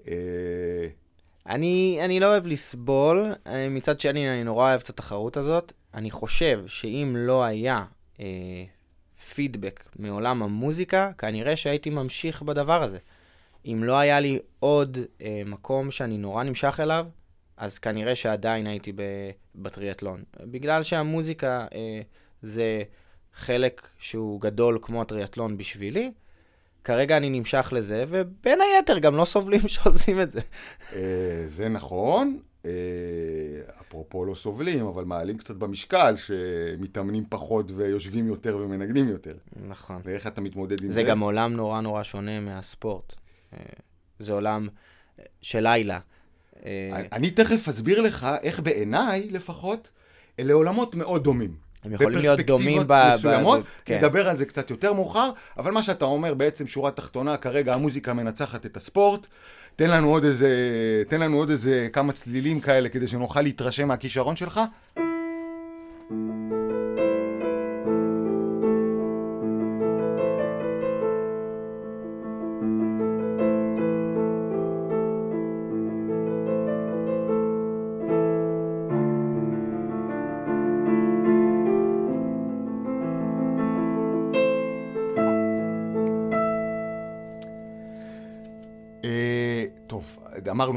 אה, 0.09 0.15
אני, 1.47 1.99
אני 2.05 2.21
לא 2.21 2.27
אוהב 2.27 2.47
לסבול, 2.47 3.33
אה, 3.47 3.69
מצד 3.69 4.01
שני 4.01 4.31
אני 4.31 4.45
נורא 4.45 4.69
אוהב 4.69 4.81
את 4.81 4.89
התחרות 4.89 5.37
הזאת. 5.37 5.73
אני 5.95 6.11
חושב 6.11 6.63
שאם 6.67 7.15
לא 7.19 7.45
היה 7.45 7.85
אה, 8.21 8.65
פידבק 9.35 9.85
מעולם 9.99 10.43
המוזיקה, 10.43 11.11
כנראה 11.19 11.57
שהייתי 11.57 11.91
ממשיך 11.91 12.43
בדבר 12.43 12.83
הזה. 12.83 12.99
אם 13.67 13.85
לא 13.85 13.99
היה 13.99 14.21
לי 14.21 14.39
עוד 14.61 14.99
אה, 15.23 15.43
מקום 15.47 15.91
שאני 15.91 16.19
נורא 16.19 16.43
נמשך 16.45 16.81
אליו, 16.81 17.07
אז 17.57 17.79
כנראה 17.79 18.15
שעדיין 18.15 18.67
הייתי 18.67 18.93
בטריאטלון. 19.55 20.23
בגלל 20.41 20.83
שהמוזיקה 20.83 21.67
אה, 21.75 22.01
זה 22.43 22.83
חלק 23.35 23.89
שהוא 23.99 24.41
גדול 24.41 24.79
כמו 24.83 25.03
הטריאטלון 25.03 25.57
בשבילי, 25.57 26.13
כרגע 26.85 27.17
אני 27.17 27.31
נמשך 27.31 27.73
לזה, 27.77 28.05
ובין 28.09 28.59
היתר 28.61 28.99
גם 28.99 29.17
לא 29.17 29.25
סובלים 29.25 29.69
שעושים 29.69 30.21
את 30.21 30.31
זה. 30.31 30.41
אה, 30.97 31.45
זה 31.47 31.69
נכון. 31.69 32.39
אה, 32.65 32.71
אפרופו 33.81 34.25
לא 34.25 34.35
סובלים, 34.35 34.87
אבל 34.87 35.05
מעלים 35.05 35.39
קצת 35.39 35.57
במשקל, 35.57 36.15
שמתאמנים 36.17 37.25
פחות 37.29 37.73
ויושבים 37.75 38.27
יותר 38.27 38.57
ומנגנים 38.57 39.09
יותר. 39.09 39.37
נכון. 39.69 40.01
ואיך 40.05 40.27
אתה 40.27 40.41
מתמודד 40.41 40.83
עם 40.83 40.89
זה? 40.89 40.95
זה 40.95 41.03
גם 41.03 41.21
עולם 41.21 41.53
נורא 41.53 41.81
נורא 41.81 42.03
שונה 42.03 42.41
מהספורט. 42.41 43.13
אה, 43.55 43.59
זה 44.19 44.33
עולם 44.33 44.69
אה, 45.19 45.25
של 45.43 45.61
לילה. 45.61 45.99
אני 47.13 47.31
תכף 47.31 47.69
אסביר 47.69 48.01
לך 48.03 48.27
איך 48.43 48.61
בעיניי 48.61 49.29
לפחות, 49.31 49.91
אלה 50.39 50.53
עולמות 50.53 50.95
מאוד 50.95 51.25
דומים. 51.25 51.55
הם 51.85 51.93
יכולים 51.93 52.19
להיות 52.19 52.41
דומים 52.41 52.83
ב... 52.83 52.85
בפרספקטיבות 52.85 53.15
מסוימות, 53.15 53.61
ב... 53.61 53.65
כן. 53.85 53.99
נדבר 53.99 54.29
על 54.29 54.37
זה 54.37 54.47
קצת 54.47 54.71
יותר 54.71 54.93
מאוחר, 54.93 55.31
אבל 55.57 55.71
מה 55.71 55.83
שאתה 55.83 56.05
אומר 56.05 56.35
בעצם 56.35 56.67
שורה 56.67 56.91
תחתונה, 56.91 57.37
כרגע 57.37 57.75
המוזיקה 57.75 58.13
מנצחת 58.13 58.67
את 58.67 58.77
הספורט. 58.77 59.27
תן 59.81 59.91
לנו 59.91 60.11
עוד 60.11 60.25
איזה, 60.25 60.49
תן 61.09 61.21
לנו 61.21 61.37
עוד 61.37 61.51
איזה 61.51 61.89
כמה 61.93 62.13
צלילים 62.13 62.61
כאלה 62.61 62.89
כדי 62.89 63.07
שנוכל 63.07 63.43
להתרשם 63.43 63.89
מהכישרון 63.89 64.37
שלך. 64.37 64.61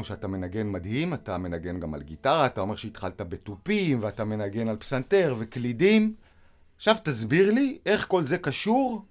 שאתה 0.04 0.28
מנגן 0.28 0.70
מדהים, 0.70 1.14
אתה 1.14 1.38
מנגן 1.38 1.80
גם 1.80 1.94
על 1.94 2.02
גיטרה, 2.02 2.46
אתה 2.46 2.60
אומר 2.60 2.76
שהתחלת 2.76 3.20
בתופים, 3.20 3.98
ואתה 4.02 4.24
מנגן 4.24 4.68
על 4.68 4.76
פסנתר 4.76 5.34
וקלידים. 5.38 6.14
עכשיו 6.76 6.96
תסביר 7.02 7.50
לי 7.50 7.78
איך 7.86 8.06
כל 8.08 8.22
זה 8.22 8.38
קשור 8.38 9.04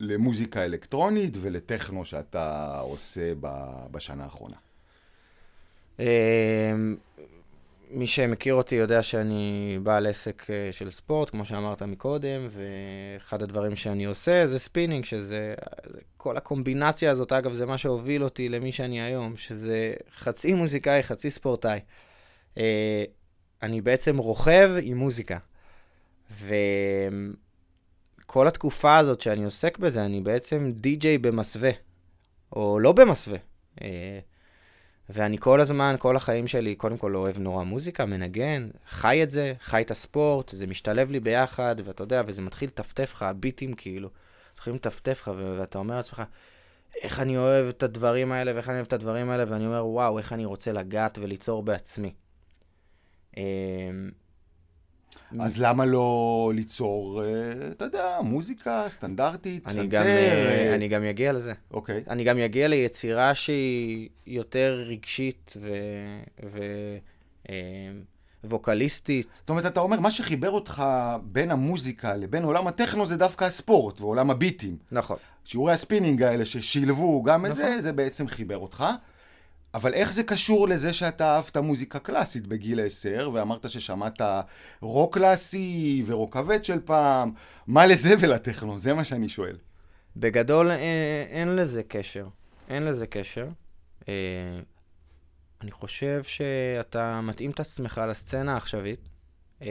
למוזיקה 0.00 0.64
אלקטרונית 0.64 1.36
ולטכנו 1.40 2.04
שאתה 2.04 2.78
עושה 2.80 3.32
בשנה 3.90 4.24
האחרונה. 4.24 4.56
אה, 7.94 7.98
מי 7.98 8.06
שמכיר 8.06 8.54
אותי 8.54 8.74
יודע 8.74 9.02
שאני 9.02 9.78
בעל 9.82 10.06
עסק 10.06 10.50
אה, 10.50 10.68
של 10.72 10.90
ספורט, 10.90 11.30
כמו 11.30 11.44
שאמרת 11.44 11.82
מקודם, 11.82 12.48
ואחד 12.50 13.42
הדברים 13.42 13.76
שאני 13.76 14.04
עושה 14.04 14.46
זה 14.46 14.58
ספינינג, 14.58 15.04
שזה... 15.04 15.24
זה, 15.24 15.54
כל 16.16 16.36
הקומבינציה 16.36 17.10
הזאת, 17.10 17.32
אגב, 17.32 17.52
זה 17.52 17.66
מה 17.66 17.78
שהוביל 17.78 18.24
אותי 18.24 18.48
למי 18.48 18.72
שאני 18.72 19.00
היום, 19.00 19.36
שזה 19.36 19.94
חצי 20.16 20.54
מוזיקאי, 20.54 21.02
חצי 21.02 21.30
ספורטאי. 21.30 21.80
אה, 22.58 23.04
אני 23.62 23.80
בעצם 23.80 24.18
רוכב 24.18 24.70
עם 24.82 24.96
מוזיקה. 24.96 25.38
וכל 26.30 28.48
התקופה 28.48 28.98
הזאת 28.98 29.20
שאני 29.20 29.44
עוסק 29.44 29.78
בזה, 29.78 30.04
אני 30.04 30.20
בעצם 30.20 30.72
די-ג'יי 30.74 31.18
במסווה, 31.18 31.70
או 32.52 32.78
לא 32.80 32.92
במסווה. 32.92 33.38
ואני 35.08 35.38
כל 35.38 35.60
הזמן, 35.60 35.94
כל 35.98 36.16
החיים 36.16 36.46
שלי, 36.46 36.74
קודם 36.74 36.96
כל 36.96 37.16
אוהב 37.16 37.38
נורא 37.38 37.64
מוזיקה, 37.64 38.04
מנגן, 38.04 38.68
חי 38.88 39.22
את 39.22 39.30
זה, 39.30 39.54
חי 39.60 39.82
את 39.82 39.90
הספורט, 39.90 40.48
זה 40.48 40.66
משתלב 40.66 41.10
לי 41.10 41.20
ביחד, 41.20 41.76
ואתה 41.84 42.02
יודע, 42.02 42.22
וזה 42.26 42.42
מתחיל 42.42 42.68
לטפטף 42.68 43.12
לך, 43.14 43.22
הביטים 43.22 43.74
כאילו, 43.74 44.08
מתחילים 44.54 44.76
לטפטף 44.76 45.20
לך, 45.22 45.30
ואתה 45.36 45.78
אומר 45.78 45.96
לעצמך, 45.96 46.22
איך 47.02 47.20
אני 47.20 47.36
אוהב 47.36 47.68
את 47.68 47.82
הדברים 47.82 48.32
האלה, 48.32 48.52
ואיך 48.54 48.68
אני 48.68 48.76
אוהב 48.76 48.86
את 48.86 48.92
הדברים 48.92 49.30
האלה, 49.30 49.44
ואני 49.48 49.66
אומר, 49.66 49.86
וואו, 49.86 50.18
איך 50.18 50.32
אני 50.32 50.44
רוצה 50.44 50.72
לגעת 50.72 51.18
וליצור 51.22 51.62
בעצמי. 51.62 52.14
אז 55.40 55.60
למה 55.60 55.84
לא 55.84 56.52
ליצור, 56.54 57.22
אה, 57.22 57.28
אתה 57.70 57.84
יודע, 57.84 58.18
מוזיקה 58.22 58.84
סטנדרטית, 58.88 59.66
אני 59.66 59.74
פסנתר? 59.74 59.88
גם, 59.88 60.06
אה, 60.06 60.68
אה, 60.70 60.74
אני 60.74 60.88
גם 60.88 61.04
אגיע 61.04 61.32
לזה. 61.32 61.52
אוקיי. 61.70 62.02
אני 62.08 62.24
גם 62.24 62.38
אגיע 62.38 62.68
ליצירה 62.68 63.34
שהיא 63.34 64.08
יותר 64.26 64.84
רגשית 64.86 65.56
ו... 65.60 65.68
ו... 66.46 66.60
ווקליסטית. 68.44 69.26
זאת 69.40 69.50
אומרת, 69.50 69.66
אתה 69.66 69.80
אומר, 69.80 70.00
מה 70.00 70.10
שחיבר 70.10 70.50
אותך 70.50 70.84
בין 71.22 71.50
המוזיקה 71.50 72.16
לבין 72.16 72.44
עולם 72.44 72.66
הטכנו 72.66 73.06
זה 73.06 73.16
דווקא 73.16 73.44
הספורט 73.44 74.00
ועולם 74.00 74.30
הביטים. 74.30 74.76
נכון. 74.92 75.16
שיעורי 75.44 75.72
הספינינג 75.72 76.22
האלה 76.22 76.44
ששילבו 76.44 77.22
גם 77.22 77.46
את 77.46 77.50
נכון. 77.50 77.64
זה, 77.64 77.80
זה 77.80 77.92
בעצם 77.92 78.28
חיבר 78.28 78.58
אותך. 78.58 78.84
אבל 79.74 79.94
איך 79.94 80.12
זה 80.12 80.22
קשור 80.22 80.68
לזה 80.68 80.92
שאתה 80.92 81.36
אהבת 81.36 81.56
מוזיקה 81.56 81.98
קלאסית 81.98 82.46
בגיל 82.46 82.86
10, 82.86 83.30
ואמרת 83.32 83.70
ששמעת 83.70 84.20
רוק 84.80 85.14
קלאסי 85.14 86.02
ורוק 86.06 86.32
כבד 86.32 86.64
של 86.64 86.80
פעם? 86.84 87.32
מה 87.66 87.86
לזה 87.86 88.14
ולטכנו? 88.20 88.78
זה 88.78 88.94
מה 88.94 89.04
שאני 89.04 89.28
שואל. 89.28 89.56
בגדול 90.16 90.70
אה, 90.70 91.26
אין 91.28 91.56
לזה 91.56 91.82
קשר. 91.82 92.26
אין 92.68 92.82
לזה 92.84 93.06
קשר. 93.06 93.46
אה, 94.08 94.14
אני 95.60 95.70
חושב 95.70 96.22
שאתה 96.22 97.20
מתאים 97.20 97.50
את 97.50 97.60
עצמך 97.60 98.00
לסצנה 98.08 98.54
העכשווית, 98.54 99.08
אה, 99.62 99.68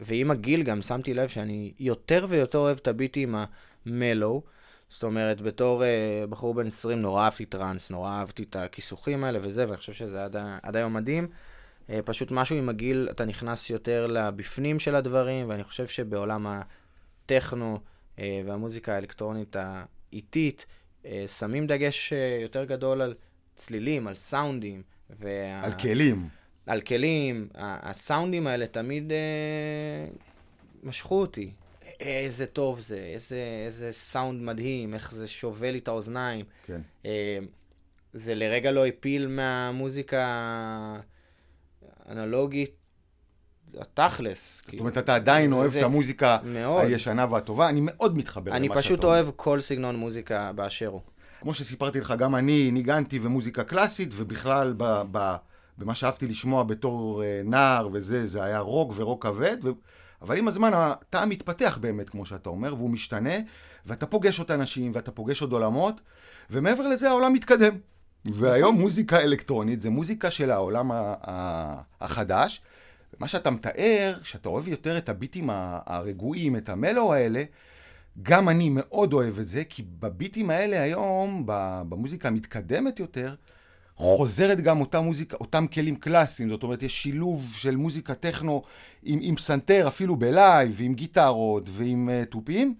ועם 0.00 0.30
הגיל 0.30 0.62
גם 0.62 0.82
שמתי 0.82 1.14
לב 1.14 1.28
שאני 1.28 1.72
יותר 1.78 2.26
ויותר 2.28 2.58
אוהב 2.58 2.78
את 2.82 2.88
הביטים 2.88 3.34
המלו. 3.86 4.42
זאת 4.90 5.04
אומרת, 5.04 5.40
בתור 5.40 5.82
uh, 5.82 6.26
בחור 6.30 6.54
בן 6.54 6.66
20 6.66 7.00
נורא 7.00 7.24
אהבתי 7.24 7.44
טראנס, 7.44 7.90
נורא 7.90 8.10
אהבתי 8.10 8.42
את 8.42 8.56
הכיסוכים 8.56 9.24
האלה 9.24 9.38
וזה, 9.42 9.64
ואני 9.66 9.76
חושב 9.76 9.92
שזה 9.92 10.24
עד, 10.24 10.36
עד 10.62 10.76
היום 10.76 10.94
מדהים. 10.94 11.28
Uh, 11.86 11.90
פשוט 12.04 12.30
משהו 12.30 12.56
עם 12.56 12.68
הגיל, 12.68 13.08
אתה 13.10 13.24
נכנס 13.24 13.70
יותר 13.70 14.06
לבפנים 14.06 14.78
של 14.78 14.94
הדברים, 14.94 15.48
ואני 15.48 15.64
חושב 15.64 15.86
שבעולם 15.86 16.46
הטכנו 16.46 17.78
uh, 18.16 18.20
והמוזיקה 18.46 18.94
האלקטרונית 18.94 19.56
האיטית, 19.58 20.66
uh, 21.02 21.06
שמים 21.38 21.66
דגש 21.66 22.12
uh, 22.12 22.42
יותר 22.42 22.64
גדול 22.64 23.02
על 23.02 23.14
צלילים, 23.56 24.06
על 24.06 24.14
סאונדים. 24.14 24.82
וה... 25.10 25.64
על 25.64 25.72
כלים. 25.72 26.28
על 26.66 26.80
כלים. 26.80 27.48
הסאונדים 27.54 28.46
האלה 28.46 28.66
תמיד 28.66 29.12
uh, 29.12 30.18
משכו 30.82 31.20
אותי. 31.20 31.52
איזה 32.00 32.46
טוב 32.46 32.80
זה, 32.80 32.96
איזה, 32.96 33.36
איזה 33.66 33.92
סאונד 33.92 34.42
מדהים, 34.42 34.94
איך 34.94 35.14
זה 35.14 35.28
שובה 35.28 35.70
לי 35.70 35.78
את 35.78 35.88
האוזניים. 35.88 36.44
כן. 36.66 36.80
אה, 37.06 37.38
זה 38.12 38.34
לרגע 38.34 38.70
לא 38.70 38.86
הפיל 38.86 39.26
מהמוזיקה 39.26 40.26
האנלוגית, 42.06 42.74
התכלס. 43.78 44.56
זאת 44.56 44.66
כאילו. 44.66 44.80
אומרת, 44.80 44.98
אתה 44.98 45.14
עדיין 45.14 45.52
אוהב 45.52 45.76
את 45.76 45.82
המוזיקה 45.82 46.38
מאוד. 46.44 46.84
הישנה 46.84 47.26
והטובה, 47.30 47.68
אני 47.68 47.80
מאוד 47.82 48.16
מתחבר 48.16 48.50
למה 48.50 48.58
שאתה 48.58 48.64
אומר. 48.64 48.74
אני 48.74 48.82
פשוט 48.82 49.04
אוהב 49.04 49.28
כל 49.36 49.60
סגנון 49.60 49.96
מוזיקה 49.96 50.52
באשר 50.52 50.86
הוא. 50.86 51.00
כמו 51.40 51.54
שסיפרתי 51.54 52.00
לך, 52.00 52.14
גם 52.18 52.34
אני 52.34 52.70
ניגנתי 52.70 53.18
ומוזיקה 53.22 53.64
קלאסית, 53.64 54.08
ובכלל 54.12 54.74
ב, 54.76 55.02
ב, 55.12 55.34
במה 55.78 55.94
שאהבתי 55.94 56.26
לשמוע 56.26 56.62
בתור 56.62 57.24
אה, 57.24 57.40
נער 57.44 57.88
וזה, 57.92 58.26
זה 58.26 58.44
היה 58.44 58.58
רוק 58.58 58.92
ורוק 58.96 59.22
כבד. 59.22 59.56
אבל 60.22 60.38
עם 60.38 60.48
הזמן 60.48 60.70
הטעם 60.74 61.28
מתפתח 61.28 61.78
באמת, 61.80 62.10
כמו 62.10 62.26
שאתה 62.26 62.48
אומר, 62.48 62.74
והוא 62.74 62.90
משתנה, 62.90 63.34
ואתה 63.86 64.06
פוגש 64.06 64.38
עוד 64.38 64.52
אנשים, 64.52 64.92
ואתה 64.94 65.10
פוגש 65.10 65.42
עוד 65.42 65.52
עולמות, 65.52 66.00
ומעבר 66.50 66.88
לזה 66.88 67.08
העולם 67.08 67.32
מתקדם. 67.32 67.74
והיום 68.24 68.80
מוזיקה 68.80 69.20
אלקטרונית 69.20 69.82
זה 69.82 69.90
מוזיקה 69.90 70.30
של 70.30 70.50
העולם 70.50 70.90
החדש. 72.00 72.62
מה 73.18 73.28
שאתה 73.28 73.50
מתאר, 73.50 74.18
שאתה 74.22 74.48
אוהב 74.48 74.68
יותר 74.68 74.98
את 74.98 75.08
הביטים 75.08 75.50
הרגועים, 75.86 76.56
את 76.56 76.68
המלו 76.68 77.12
האלה, 77.12 77.44
גם 78.22 78.48
אני 78.48 78.68
מאוד 78.68 79.12
אוהב 79.12 79.38
את 79.38 79.46
זה, 79.46 79.64
כי 79.64 79.82
בביטים 79.98 80.50
האלה 80.50 80.82
היום, 80.82 81.42
במוזיקה 81.88 82.28
המתקדמת 82.28 83.00
יותר, 83.00 83.34
חוזרת 83.98 84.60
גם 84.60 84.80
אותה 84.80 85.00
מוזיקה, 85.00 85.36
אותם 85.36 85.66
כלים 85.66 85.96
קלאסיים, 85.96 86.48
זאת 86.48 86.62
אומרת, 86.62 86.82
יש 86.82 87.02
שילוב 87.02 87.54
של 87.58 87.76
מוזיקה 87.76 88.14
טכנו 88.14 88.62
עם, 89.02 89.18
עם 89.22 89.36
פסנתר, 89.36 89.88
אפילו 89.88 90.16
בלייב, 90.16 90.74
ועם 90.76 90.94
גיטרות, 90.94 91.64
ועם 91.70 92.08
אה, 92.08 92.26
תופים, 92.30 92.74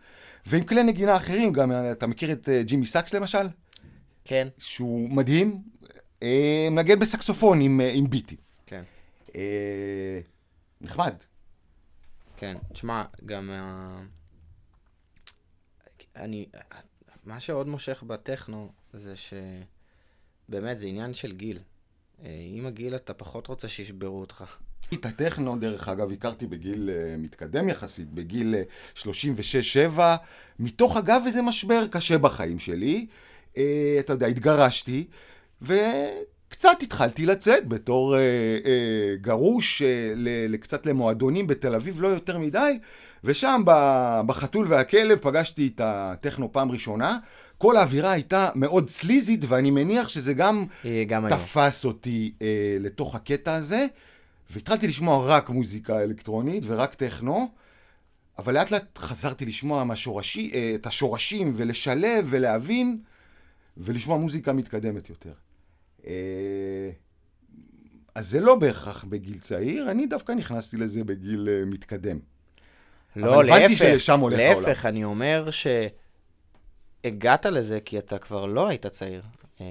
ועם 0.47 0.65
כלי 0.65 0.83
נגינה 0.83 1.17
אחרים, 1.17 1.53
גם 1.53 1.73
אתה 1.93 2.07
מכיר 2.07 2.33
את 2.33 2.49
אה, 2.49 2.67
ג'ימי 2.67 2.87
סאקס 2.87 3.15
למשל? 3.15 3.49
כן. 4.25 4.49
שהוא 4.59 5.11
מדהים, 5.11 5.63
אה, 6.21 6.25
מנגן 6.71 6.99
בסקסופון 6.99 7.61
עם, 7.61 7.81
אה, 7.81 7.97
עם 7.97 8.11
ביטים. 8.11 8.37
כן. 8.67 8.83
אה, 9.27 9.33
נחמד. 10.81 11.15
כן, 12.37 12.55
תשמע, 12.73 13.05
גם... 13.27 13.51
Uh, 13.51 14.19
אני... 16.17 16.47
מה 17.25 17.41
שעוד 17.41 17.69
מושך 17.69 18.03
בטכנו 18.07 18.69
זה 18.93 19.17
ש... 19.17 19.35
באמת, 20.49 20.79
זה 20.79 20.87
עניין 20.87 21.15
של 21.15 21.33
גיל. 21.33 21.59
אה, 22.25 22.31
עם 22.57 22.67
הגיל 22.67 22.97
אתה 22.97 23.15
פחות 23.15 23.47
רוצה 23.47 23.69
שישברו 23.69 24.21
אותך. 24.21 24.45
את 24.95 25.07
הטכנו, 25.07 25.57
דרך 25.59 25.89
אגב, 25.89 26.13
הכרתי 26.13 26.47
בגיל 26.47 26.91
uh, 26.93 27.19
מתקדם 27.19 27.69
יחסית, 27.69 28.11
בגיל 28.11 28.55
uh, 28.97 29.09
אה, 29.09 29.93
36-7, 29.97 30.01
מתוך 30.59 30.97
אגב 30.97 31.23
איזה 31.27 31.43
משבר 31.43 31.87
קשה 31.87 32.19
בחיים 32.19 32.59
שלי. 32.59 33.07
אתה 34.01 34.13
יודע, 34.13 34.27
התגרשתי, 34.27 35.07
וקצת 35.63 36.83
התחלתי 36.83 37.27
לצאת 37.27 37.69
בתור 37.69 38.17
גרוש 39.21 39.83
קצת 40.61 40.87
למועדונים 40.87 41.47
בתל 41.47 41.75
אביב, 41.75 42.03
לא 42.03 42.09
יותר 42.09 42.39
מדי, 42.39 42.79
ושם 43.25 43.63
בחתול 44.27 44.67
והכלב 44.69 45.19
פגשתי 45.19 45.71
את 45.75 45.81
הטכנו 45.85 46.53
פעם 46.53 46.71
ראשונה. 46.71 47.19
כל 47.59 47.77
האווירה 47.77 48.13
הייתה 48.13 48.49
מאוד 48.55 48.91
סליזית, 48.91 49.41
ואני 49.49 49.71
מניח 49.71 50.09
שזה 50.09 50.35
גם, 50.35 50.67
גם 51.07 51.29
תפס 51.29 51.85
היום. 51.85 51.95
אותי 51.95 52.33
אה, 52.43 52.77
לתוך 52.81 53.15
הקטע 53.15 53.55
הזה, 53.55 53.87
והתחלתי 54.51 54.87
לשמוע 54.87 55.27
רק 55.27 55.51
מוזיקה 55.51 56.03
אלקטרונית 56.03 56.63
ורק 56.67 56.95
טכנו, 56.95 57.49
אבל 58.39 58.55
לאט 58.55 58.71
לאט 58.71 58.99
חזרתי 58.99 59.47
לשמוע 59.47 59.85
מהשורשי, 59.85 60.51
אה, 60.55 60.73
את 60.75 60.87
השורשים 60.87 61.53
ולשלב 61.57 62.27
ולהבין, 62.31 62.99
ולשמוע 63.77 64.19
מוזיקה 64.19 64.53
מתקדמת 64.53 65.09
יותר. 65.09 65.33
אה, 66.07 66.91
אז 68.15 68.29
זה 68.29 68.41
לא 68.41 68.55
בהכרח 68.55 69.05
בגיל 69.05 69.39
צעיר, 69.39 69.91
אני 69.91 70.07
דווקא 70.07 70.33
נכנסתי 70.33 70.77
לזה 70.77 71.05
בגיל 71.05 71.49
אה, 71.53 71.65
מתקדם. 71.65 72.19
לא, 73.17 73.45
להפך, 73.45 73.85
להפך, 74.31 74.87
אני 74.87 75.05
אומר 75.05 75.51
ש... 75.51 75.67
הגעת 77.05 77.47
לזה 77.47 77.81
כי 77.85 77.99
אתה 77.99 78.19
כבר 78.19 78.47
לא 78.47 78.69
היית 78.69 78.87
צעיר. 78.87 79.23
אה, 79.61 79.67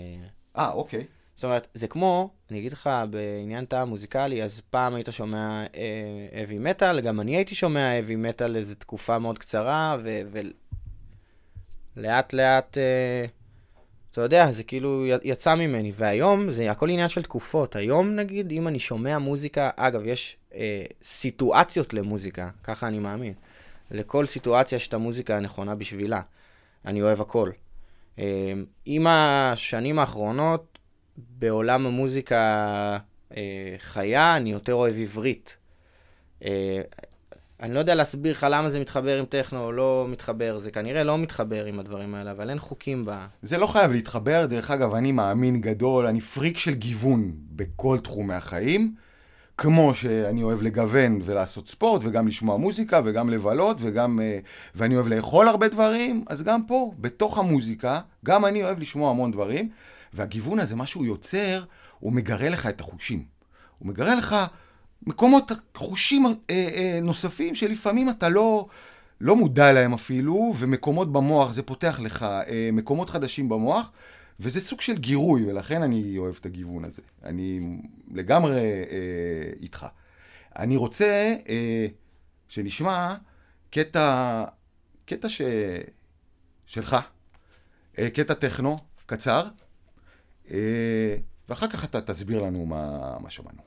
אה, 0.58 0.72
אוקיי. 0.72 1.04
זאת 1.36 1.44
אומרת, 1.44 1.68
זה 1.74 1.88
כמו, 1.88 2.30
אני 2.52 2.60
אגיד 2.60 2.72
לך, 2.72 2.90
בעניין 3.10 3.66
טעם 3.66 3.90
מוזיקלי, 3.90 4.44
אז 4.44 4.62
פעם 4.70 4.96
היית 4.96 5.08
שומע 5.12 5.66
אבי 6.44 6.60
מטאל, 6.60 7.02
גם 7.02 7.20
אני 7.20 7.36
הייתי 7.36 7.56
שומע 7.56 8.00
אבי 8.00 8.16
מטאל 8.16 8.56
איזו 8.56 8.76
תקופה 8.76 9.20
מאוד 9.20 9.40
קצרה, 9.40 9.98
ולאט 11.96 12.34
לאט, 12.34 12.78
אה, 12.78 13.26
אתה 14.12 14.22
יודע, 14.22 14.52
זה 14.52 14.64
כאילו 14.64 15.06
יצא 15.24 15.56
ממני. 15.56 15.92
והיום 15.96 16.52
זה 16.52 16.72
הכל 16.72 16.90
עניין 16.90 17.10
של 17.10 17.24
תקופות. 17.24 17.76
היום, 17.76 18.16
נגיד, 18.16 18.52
אם 18.52 18.68
אני 18.68 18.80
שומע 18.80 19.18
מוזיקה, 19.18 19.70
אגב, 19.76 20.02
יש 20.06 20.38
אה, 20.56 20.84
סיטואציות 21.04 21.94
למוזיקה, 21.94 22.50
ככה 22.64 22.88
אני 22.88 23.00
מאמין. 23.00 23.34
לכל 23.92 24.26
סיטואציה 24.26 24.76
יש 24.76 24.88
את 24.88 24.94
המוזיקה 24.94 25.38
הנכונה 25.38 25.76
בשבילה. 25.76 26.22
אני 26.88 27.02
אוהב 27.02 27.22
הכל. 27.22 27.50
אמ, 28.18 28.24
עם 28.86 29.08
השנים 29.08 30.00
האחרונות, 30.00 30.80
בעולם 31.18 31.86
המוזיקה 31.86 32.38
אה, 33.38 33.76
חיה, 33.80 34.38
אני 34.38 34.52
יותר 34.52 34.74
אוהב 34.74 34.98
עברית. 34.98 35.58
אה, 36.46 36.82
אני 37.62 37.74
לא 37.74 37.80
יודע 37.80 37.96
להסביר 37.96 38.32
לך 38.32 38.48
למה 38.50 38.70
זה 38.70 38.80
מתחבר 38.80 39.20
עם 39.20 39.26
טכנו 39.26 39.64
או 39.64 39.72
לא 39.72 40.06
מתחבר, 40.10 40.58
זה 40.58 40.72
כנראה 40.72 41.04
לא 41.04 41.18
מתחבר 41.18 41.66
עם 41.66 41.80
הדברים 41.80 42.16
האלה, 42.16 42.32
אבל 42.32 42.50
אין 42.50 42.60
חוקים 42.60 43.06
ב... 43.06 43.26
זה 43.42 43.58
לא 43.58 43.68
חייב 43.68 43.92
להתחבר, 43.92 44.46
דרך 44.46 44.72
אגב, 44.72 44.94
אני 44.94 45.12
מאמין 45.12 45.62
גדול, 45.62 46.06
אני 46.06 46.22
פריק 46.22 46.58
של 46.58 46.74
גיוון 46.74 47.32
בכל 47.36 48.00
תחומי 48.00 48.34
החיים. 48.34 48.96
כמו 49.58 49.96
שאני 49.96 50.44
אוהב 50.44 50.62
לגוון 50.62 51.20
ולעשות 51.22 51.68
ספורט, 51.68 52.02
וגם 52.06 52.28
לשמוע 52.28 52.58
מוזיקה, 52.58 53.02
וגם 53.04 53.30
לבלות, 53.30 53.78
וגם... 53.80 54.20
אה, 54.20 54.40
ואני 54.76 54.96
אוהב 54.96 55.08
לאכול 55.08 55.48
הרבה 55.48 55.68
דברים, 55.68 56.24
אז 56.28 56.44
גם 56.44 56.64
פה, 56.64 56.92
בתוך 57.00 57.38
המוזיקה, 57.38 58.00
גם 58.26 58.46
אני 58.46 58.64
אוהב 58.64 58.80
לשמוע 58.80 59.10
המון 59.10 59.32
דברים, 59.32 59.70
והגיוון 60.14 60.60
הזה, 60.60 60.76
מה 60.76 60.86
שהוא 60.86 61.06
יוצר, 61.06 61.64
הוא 62.00 62.14
מגרה 62.14 62.50
לך 62.50 62.66
את 62.66 62.80
החושים. 62.80 63.24
הוא 63.80 63.88
מגרה 63.88 64.16
לך 64.16 64.36
מקומות, 65.08 65.52
חושים 65.76 66.26
אה, 66.26 66.32
אה, 66.50 67.00
נוספים 67.02 67.56
שלפעמים 67.56 68.10
אתה 68.10 68.30
לא, 68.30 68.68
לא 69.22 69.36
מודע 69.36 69.72
להם 69.72 69.94
אפילו, 69.94 70.54
ומקומות 70.58 71.12
במוח, 71.12 71.54
זה 71.54 71.64
פותח 71.64 72.00
לך 72.04 72.26
מקומות 72.74 73.10
חדשים 73.10 73.50
במוח. 73.50 73.92
וזה 74.40 74.62
סוג 74.62 74.82
של 74.82 74.98
גירוי, 74.98 75.46
ולכן 75.46 75.82
אני 75.82 76.18
אוהב 76.18 76.36
את 76.40 76.46
הגיוון 76.46 76.86
הזה. 76.86 77.02
אני 77.24 77.60
לגמרי 78.12 78.62
אה, 78.62 79.52
איתך. 79.62 79.86
אני 80.58 80.76
רוצה 80.76 81.36
אה, 81.50 81.88
שנשמע 82.48 83.16
קטע, 83.70 84.44
קטע 85.06 85.30
ש... 85.30 85.42
שלך, 86.66 86.96
אה, 88.00 88.10
קטע 88.10 88.34
טכנו, 88.34 88.76
קצר, 89.06 89.48
אה, 90.52 91.16
ואחר 91.50 91.68
כך 91.68 91.86
אתה 91.86 92.02
תסביר 92.02 92.44
לנו 92.44 92.66
מה, 92.66 93.16
מה 93.20 93.30
שמענו. 93.30 93.67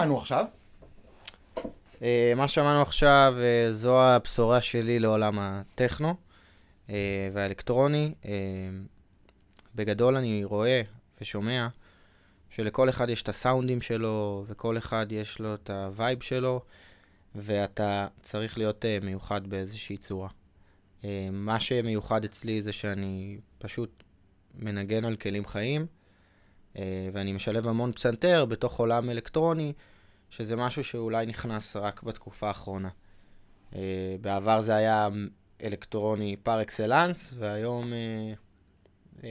שמענו 0.00 0.18
עכשיו? 0.18 0.44
אה, 2.02 2.32
מה 2.36 2.48
שמענו 2.48 2.82
עכשיו, 2.82 3.34
אה, 3.38 3.72
זו 3.72 4.02
הבשורה 4.02 4.60
שלי 4.60 4.98
לעולם 4.98 5.38
הטכנו 5.38 6.14
אה, 6.90 7.28
והאלקטרוני. 7.32 8.14
בגדול 9.74 10.16
אני 10.16 10.44
רואה 10.44 10.82
ושומע 11.20 11.68
שלכל 12.50 12.88
אחד 12.88 13.10
יש 13.10 13.22
את 13.22 13.28
הסאונדים 13.28 13.80
שלו, 13.80 14.44
וכל 14.46 14.78
אחד 14.78 15.06
יש 15.10 15.38
לו 15.38 15.54
את 15.54 15.70
ה 15.70 15.80
vibe 15.80 16.22
שלו, 16.22 16.60
ואתה 17.34 18.06
צריך 18.22 18.58
להיות 18.58 18.84
מיוחד 19.02 19.46
באיזושהי 19.46 19.96
צורה. 19.96 20.28
מה 21.32 21.60
שמיוחד 21.60 22.24
אצלי 22.24 22.62
זה 22.62 22.72
שאני 22.72 23.38
פשוט 23.58 24.02
מנגן 24.54 25.04
על 25.04 25.16
כלים 25.16 25.46
חיים, 25.46 25.86
ואני 27.12 27.32
משלב 27.32 27.68
המון 27.68 27.92
פסנתר 27.92 28.44
בתוך 28.44 28.78
עולם 28.78 29.10
אלקטרוני. 29.10 29.72
שזה 30.30 30.56
משהו 30.56 30.84
שאולי 30.84 31.26
נכנס 31.26 31.76
רק 31.76 32.02
בתקופה 32.02 32.48
האחרונה. 32.48 32.88
Uh, 33.70 33.74
בעבר 34.20 34.60
זה 34.60 34.74
היה 34.74 35.08
אלקטרוני 35.62 36.36
פר 36.42 36.62
אקסלנס, 36.62 37.34
והיום 37.38 37.92
uh, 37.92 39.16
uh, 39.16 39.22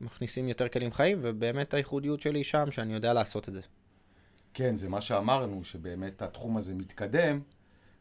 מכניסים 0.00 0.48
יותר 0.48 0.68
כלים 0.68 0.92
חיים, 0.92 1.18
ובאמת 1.22 1.74
הייחודיות 1.74 2.20
שלי 2.20 2.44
שם, 2.44 2.70
שאני 2.70 2.94
יודע 2.94 3.12
לעשות 3.12 3.48
את 3.48 3.54
זה. 3.54 3.60
כן, 4.54 4.76
זה 4.76 4.88
מה 4.88 5.00
שאמרנו, 5.00 5.64
שבאמת 5.64 6.22
התחום 6.22 6.56
הזה 6.56 6.74
מתקדם, 6.74 7.40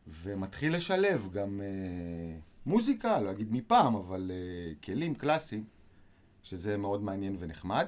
ומתחיל 0.08 0.76
לשלב 0.76 1.30
גם 1.34 1.62
uh, 1.62 2.42
מוזיקה, 2.66 3.22
לא 3.22 3.32
אגיד 3.32 3.52
מפעם, 3.52 3.96
אבל 3.96 4.32
uh, 4.32 4.86
כלים 4.86 5.16
קלאסיים, 5.16 5.64
שזה 6.44 6.78
מאוד 6.78 7.04
מעניין 7.04 7.36
ונחמד. 7.40 7.88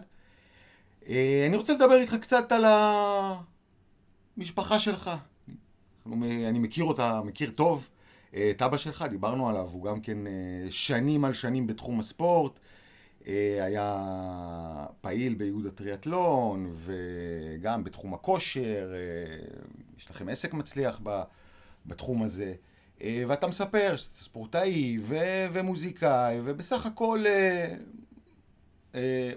Uh, 1.01 1.07
אני 1.47 1.57
רוצה 1.57 1.73
לדבר 1.73 1.95
איתך 1.95 2.15
קצת 2.21 2.51
על 2.51 2.65
ה... 2.65 3.41
משפחה 4.37 4.79
שלך. 4.79 5.11
אני 6.05 6.59
מכיר 6.59 6.83
אותה, 6.83 7.21
מכיר 7.25 7.51
טוב. 7.55 7.89
אה, 8.35 8.51
את 8.51 8.61
אבא 8.61 8.77
שלך, 8.77 9.05
דיברנו 9.09 9.49
עליו, 9.49 9.69
הוא 9.71 9.83
גם 9.83 10.01
כן 10.01 10.27
אה, 10.27 10.31
שנים 10.69 11.25
על 11.25 11.33
שנים 11.33 11.67
בתחום 11.67 11.99
הספורט. 11.99 12.59
אה, 13.27 13.63
היה 13.65 14.05
פעיל 15.01 15.33
באיגוד 15.33 15.65
הטריאטלון, 15.65 16.75
וגם 16.75 17.83
בתחום 17.83 18.13
הכושר. 18.13 18.93
יש 19.97 20.09
לכם 20.09 20.29
עסק 20.29 20.53
מצליח 20.53 21.01
בתחום 21.85 22.23
הזה. 22.23 22.53
ואתה 23.27 23.47
מספר 23.47 23.95
שאתה 23.95 24.15
ספורטאי 24.15 24.97
ו- 25.01 25.45
ומוזיקאי, 25.53 26.39
ובסך 26.43 26.85
הכל 26.85 27.23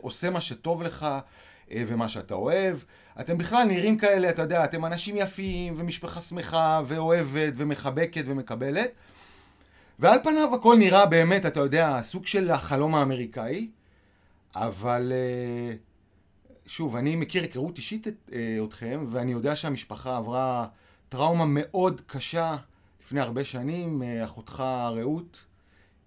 עושה 0.00 0.30
מה 0.30 0.40
שטוב 0.40 0.82
לך 0.82 1.06
ומה 1.70 2.09
שאתה 2.09 2.35
אוהב. 2.35 2.78
אתם 3.20 3.38
בכלל 3.38 3.64
נראים 3.64 3.98
כאלה, 3.98 4.31
אתה 4.31 4.42
יודע, 4.42 4.64
אתם 4.64 4.85
אנשים 4.85 5.16
יפים, 5.16 5.74
ומשפחה 5.76 6.20
שמחה, 6.20 6.83
ואוהבת, 6.87 7.52
ומחבקת, 7.57 8.22
ומקבלת. 8.26 8.90
ועל 9.98 10.18
פניו 10.22 10.55
הכל 10.55 10.76
נראה 10.79 11.07
באמת, 11.07 11.46
אתה 11.46 11.61
יודע, 11.61 12.00
סוג 12.02 12.26
של 12.26 12.50
החלום 12.50 12.94
האמריקאי, 12.94 13.68
אבל 14.55 15.12
אה, 15.14 15.76
שוב, 16.66 16.96
אני 16.96 17.16
מכיר 17.16 17.42
היכרות 17.42 17.76
אישית 17.76 18.09
את, 18.09 18.14
אה, 18.33 18.59
אתכם, 18.64 19.07
ואני 19.11 19.33
יודע 19.33 19.57
שהמשפחה 19.57 20.16
עברה 20.16 20.66
טראומה 21.09 21.44
מאוד 21.48 22.00
קשה 22.07 22.57
לפני 23.05 23.20
הרבה 23.20 23.44
שנים. 23.44 24.02
אה, 24.02 24.24
אחותך 24.24 24.61
רעות 24.96 25.44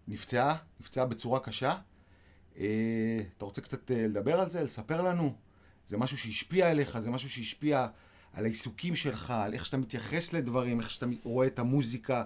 נפצעה, 0.07 0.55
נפצעה 0.79 1.05
בצורה 1.05 1.39
קשה. 1.39 1.75
אתה 2.53 3.45
רוצה 3.45 3.61
קצת 3.61 3.91
לדבר 3.91 4.39
על 4.39 4.49
זה, 4.49 4.63
לספר 4.63 5.01
לנו? 5.01 5.33
זה 5.89 5.97
משהו 5.97 6.17
שהשפיע 6.17 6.69
עליך, 6.69 6.99
זה 6.99 7.09
משהו 7.09 7.29
שהשפיע 7.29 7.87
על 8.33 8.45
העיסוקים 8.45 8.95
שלך, 8.95 9.31
על 9.31 9.53
איך 9.53 9.65
שאתה 9.65 9.77
מתייחס 9.77 10.33
לדברים, 10.33 10.79
איך 10.79 10.91
שאתה 10.91 11.05
רואה 11.23 11.47
את 11.47 11.59
המוזיקה, 11.59 12.23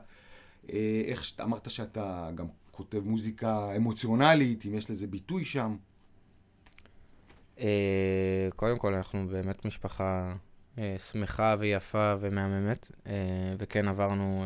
אה, 0.69 1.01
איך 1.05 1.23
שאתה 1.23 1.43
אמרת 1.43 1.69
שאתה 1.69 2.29
גם 2.35 2.47
כותב 2.71 2.99
מוזיקה 2.99 3.75
אמוציונלית, 3.75 4.65
אם 4.65 4.75
יש 4.75 4.89
לזה 4.91 5.07
ביטוי 5.07 5.45
שם. 5.45 5.75
אה, 7.59 8.47
קודם 8.55 8.77
כל, 8.77 8.93
אנחנו 8.93 9.27
באמת 9.27 9.65
משפחה 9.65 10.35
אה, 10.77 10.95
שמחה 11.11 11.55
ויפה 11.59 12.15
ומהממת, 12.19 12.91
וכן 13.57 13.87
עברנו 13.87 14.45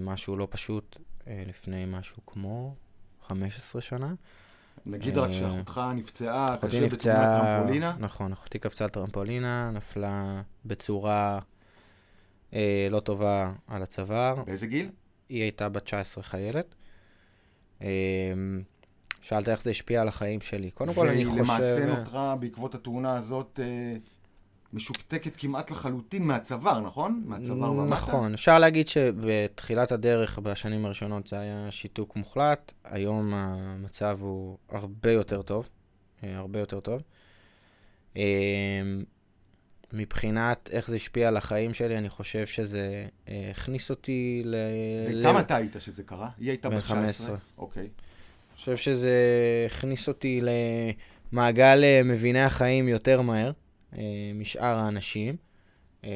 משהו 0.00 0.36
לא 0.36 0.48
פשוט 0.50 0.96
לפני 1.26 1.84
משהו 1.86 2.16
כמו 2.26 2.74
15 3.22 3.82
שנה. 3.82 4.14
נגיד 4.86 5.18
רק 5.18 5.28
אה, 5.28 5.34
שאחותך 5.34 5.80
נפצעה 5.94 6.56
קשה 6.62 6.86
בתאונת 6.86 7.18
טרמפולינה. 7.18 7.96
נכון, 7.98 8.32
אחותי 8.32 8.58
קפצה 8.58 8.84
על 8.84 8.90
טרמפולינה, 8.90 9.70
נפלה 9.70 10.42
בצורה 10.64 11.38
אה, 12.54 12.88
לא 12.90 13.00
טובה 13.00 13.52
על 13.66 13.82
הצוואר. 13.82 14.42
באיזה 14.46 14.66
גיל? 14.66 14.90
היא 15.28 15.42
הייתה 15.42 15.68
בת 15.68 15.84
19 15.84 16.24
חיילת. 16.24 16.74
אה, 17.82 17.88
שאלת 19.20 19.48
איך 19.48 19.62
זה 19.62 19.70
השפיע 19.70 20.00
על 20.00 20.08
החיים 20.08 20.40
שלי. 20.40 20.70
קודם 20.70 20.94
כל, 20.94 21.08
אני 21.08 21.24
חושב... 21.24 21.40
ולמעשה 21.40 21.86
נותרה 21.86 22.36
בעקבות 22.36 22.74
התאונה 22.74 23.16
הזאת... 23.16 23.60
אה... 23.62 23.96
משוקתקת 24.74 25.36
כמעט 25.36 25.70
לחלוטין 25.70 26.22
מהצוואר, 26.22 26.80
נכון? 26.80 27.22
מהצוואר 27.26 27.72
ומטה? 27.72 27.94
נכון. 27.94 28.34
אפשר 28.34 28.58
להגיד 28.58 28.88
שבתחילת 28.88 29.92
הדרך, 29.92 30.38
בשנים 30.38 30.84
הראשונות, 30.86 31.26
זה 31.26 31.38
היה 31.38 31.70
שיתוק 31.70 32.16
מוחלט. 32.16 32.72
היום 32.84 33.34
המצב 33.34 34.18
הוא 34.20 34.58
הרבה 34.68 35.10
יותר 35.10 35.42
טוב. 35.42 35.68
אה, 36.24 36.36
הרבה 36.36 36.58
יותר 36.58 36.80
טוב. 36.80 37.02
אה, 38.16 38.22
מבחינת 39.92 40.70
איך 40.72 40.88
זה 40.88 40.96
השפיע 40.96 41.28
על 41.28 41.36
החיים 41.36 41.74
שלי, 41.74 41.98
אני 41.98 42.08
חושב 42.08 42.46
שזה 42.46 43.06
אה, 43.28 43.48
הכניס 43.50 43.90
אותי 43.90 44.42
ל... 44.44 44.54
וכמה 45.20 45.40
אתה 45.40 45.56
היית 45.56 45.76
שזה 45.78 46.02
קרה? 46.02 46.28
היא 46.38 46.50
הייתה 46.50 46.68
בת 46.68 46.82
19? 46.82 47.00
בן 47.00 47.04
15. 47.04 47.36
אוקיי. 47.58 47.82
אני 47.82 48.56
חושב 48.56 48.76
שזה 48.76 49.16
הכניס 49.66 50.08
אותי 50.08 50.40
למעגל 51.32 51.82
מביני 52.04 52.42
החיים 52.42 52.88
יותר 52.88 53.20
מהר. 53.20 53.52
אה, 53.98 54.32
משאר 54.34 54.78
האנשים. 54.78 55.36
אה, 56.04 56.10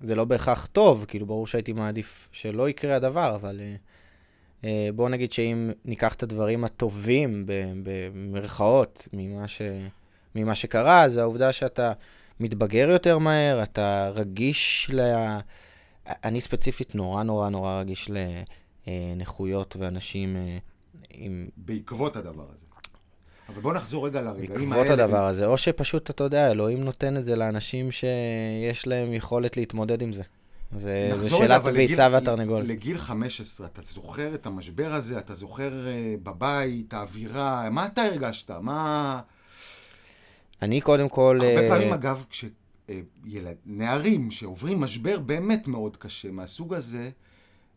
זה 0.00 0.14
לא 0.14 0.24
בהכרח 0.24 0.66
טוב, 0.66 1.04
כאילו, 1.08 1.26
ברור 1.26 1.46
שהייתי 1.46 1.72
מעדיף 1.72 2.28
שלא 2.32 2.68
יקרה 2.68 2.96
הדבר, 2.96 3.34
אבל 3.34 3.60
אה, 4.64 4.88
בואו 4.94 5.08
נגיד 5.08 5.32
שאם 5.32 5.70
ניקח 5.84 6.14
את 6.14 6.22
הדברים 6.22 6.64
הטובים, 6.64 7.46
במרכאות, 7.82 9.08
ממה, 9.12 9.48
ש, 9.48 9.62
ממה 10.34 10.54
שקרה, 10.54 11.08
זה 11.08 11.20
העובדה 11.22 11.52
שאתה 11.52 11.92
מתבגר 12.40 12.88
יותר 12.90 13.18
מהר, 13.18 13.62
אתה 13.62 14.10
רגיש 14.14 14.90
ל... 14.92 15.00
אני 16.06 16.40
ספציפית 16.40 16.94
נורא 16.94 17.22
נורא 17.22 17.48
נורא 17.48 17.80
רגיש 17.80 18.10
לנכויות 18.86 19.76
ואנשים 19.78 20.36
עם... 21.10 21.48
בעקבות 21.56 22.16
הדבר 22.16 22.46
הזה. 22.48 22.65
אבל 23.48 23.60
בוא 23.62 23.74
נחזור 23.74 24.06
רגע 24.06 24.22
לרגעים 24.22 24.72
האלה. 24.72 24.82
בעקבות 24.82 24.98
הדבר 24.98 25.26
הזה, 25.26 25.46
או 25.46 25.58
שפשוט, 25.58 26.10
אתה 26.10 26.24
יודע, 26.24 26.50
אלוהים 26.50 26.84
נותן 26.84 27.16
את 27.16 27.24
זה 27.24 27.36
לאנשים 27.36 27.92
שיש 27.92 28.86
להם 28.86 29.12
יכולת 29.12 29.56
להתמודד 29.56 30.02
עם 30.02 30.12
זה. 30.12 30.22
זה, 30.76 31.10
זה 31.16 31.30
שאלת 31.30 31.66
הביצה 31.66 32.08
והתרנגול. 32.12 32.62
לגיל 32.62 32.98
15, 32.98 33.66
אתה 33.66 33.82
זוכר 33.82 34.34
את 34.34 34.46
המשבר 34.46 34.94
הזה, 34.94 35.18
אתה 35.18 35.34
זוכר 35.34 35.70
uh, 35.70 36.20
בבית, 36.22 36.94
האווירה, 36.94 37.70
מה 37.70 37.86
אתה 37.86 38.02
הרגשת? 38.02 38.50
מה... 38.50 39.20
אני 40.62 40.80
קודם 40.80 41.08
כל... 41.08 41.40
הרבה 41.42 41.68
uh... 41.68 41.70
פעמים, 41.70 41.92
אגב, 41.92 42.24
כשנערים 42.30 44.28
uh, 44.28 44.34
שעוברים 44.34 44.80
משבר 44.80 45.18
באמת 45.18 45.68
מאוד 45.68 45.96
קשה 45.96 46.30
מהסוג 46.30 46.74
הזה, 46.74 47.10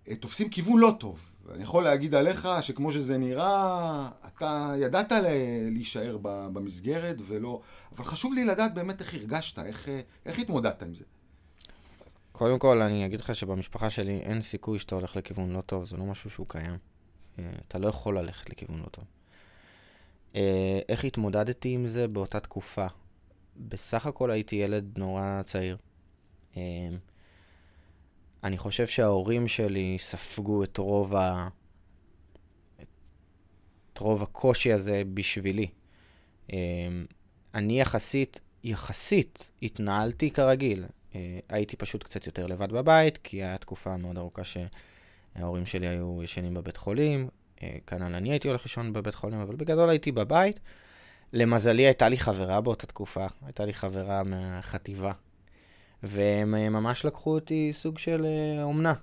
uh, 0.07 0.15
תופסים 0.15 0.49
כיוון 0.49 0.79
לא 0.79 0.95
טוב. 0.99 1.28
ואני 1.49 1.63
יכול 1.63 1.83
להגיד 1.83 2.15
עליך 2.15 2.47
שכמו 2.61 2.91
שזה 2.91 3.17
נראה, 3.17 4.09
אתה 4.27 4.73
ידעת 4.77 5.11
להישאר 5.71 6.17
במסגרת 6.21 7.15
ולא... 7.27 7.61
אבל 7.95 8.05
חשוב 8.05 8.33
לי 8.33 8.45
לדעת 8.45 8.73
באמת 8.73 9.01
איך 9.01 9.13
הרגשת, 9.13 9.59
איך, 9.59 9.87
איך 10.25 10.39
התמודדת 10.39 10.83
עם 10.83 10.93
זה. 10.93 11.03
קודם 12.31 12.59
כל, 12.59 12.81
אני 12.81 13.05
אגיד 13.05 13.21
לך 13.21 13.35
שבמשפחה 13.35 13.89
שלי 13.89 14.19
אין 14.19 14.41
סיכוי 14.41 14.79
שאתה 14.79 14.95
הולך 14.95 15.15
לכיוון 15.15 15.51
לא 15.51 15.61
טוב, 15.61 15.85
זה 15.85 15.97
לא 15.97 16.05
משהו 16.05 16.29
שהוא 16.29 16.45
קיים. 16.49 16.77
אה, 17.39 17.51
אתה 17.67 17.77
לא 17.77 17.87
יכול 17.87 18.17
ללכת 18.17 18.49
לכיוון 18.49 18.79
לא 18.79 18.89
טוב. 18.91 19.03
אה, 20.35 20.79
איך 20.89 21.03
התמודדתי 21.03 21.69
עם 21.69 21.87
זה 21.87 22.07
באותה 22.07 22.39
תקופה? 22.39 22.87
בסך 23.57 24.05
הכל 24.05 24.31
הייתי 24.31 24.55
ילד 24.55 24.97
נורא 24.97 25.41
צעיר. 25.45 25.77
אני 28.43 28.57
חושב 28.57 28.87
שההורים 28.87 29.47
שלי 29.47 29.97
ספגו 29.99 30.63
את 30.63 30.77
רוב, 30.77 31.15
ה... 31.15 31.47
את 33.93 33.97
רוב 33.97 34.23
הקושי 34.23 34.73
הזה 34.73 35.03
בשבילי. 35.13 35.67
אמ, 36.53 37.05
אני 37.53 37.81
יחסית, 37.81 38.39
יחסית, 38.63 39.49
התנהלתי 39.63 40.31
כרגיל. 40.31 40.85
אה, 41.15 41.39
הייתי 41.49 41.75
פשוט 41.75 42.03
קצת 42.03 42.25
יותר 42.25 42.47
לבד 42.47 42.71
בבית, 42.71 43.17
כי 43.17 43.43
הייתה 43.43 43.57
תקופה 43.57 43.97
מאוד 43.97 44.17
ארוכה 44.17 44.41
שההורים 44.43 45.65
שלי 45.65 45.87
היו 45.87 46.23
ישנים 46.23 46.53
בבית 46.53 46.77
חולים. 46.77 47.29
אה, 47.63 47.77
כנ"ל 47.87 48.15
אני 48.15 48.31
הייתי 48.31 48.47
הולך 48.47 48.63
לישון 48.63 48.93
בבית 48.93 49.15
חולים, 49.15 49.39
אבל 49.39 49.55
בגדול 49.55 49.89
הייתי 49.89 50.11
בבית. 50.11 50.59
למזלי 51.33 51.85
הייתה 51.85 52.09
לי 52.09 52.17
חברה 52.17 52.61
באותה 52.61 52.87
תקופה, 52.87 53.27
הייתה 53.45 53.65
לי 53.65 53.73
חברה 53.73 54.23
מהחטיבה, 54.23 55.11
והם 56.03 56.55
אה, 56.55 56.69
ממש 56.69 57.05
לקחו 57.05 57.33
אותי 57.33 57.69
סוג 57.73 57.97
של 57.97 58.25
אה, 58.25 58.63
אומנה. 58.63 58.93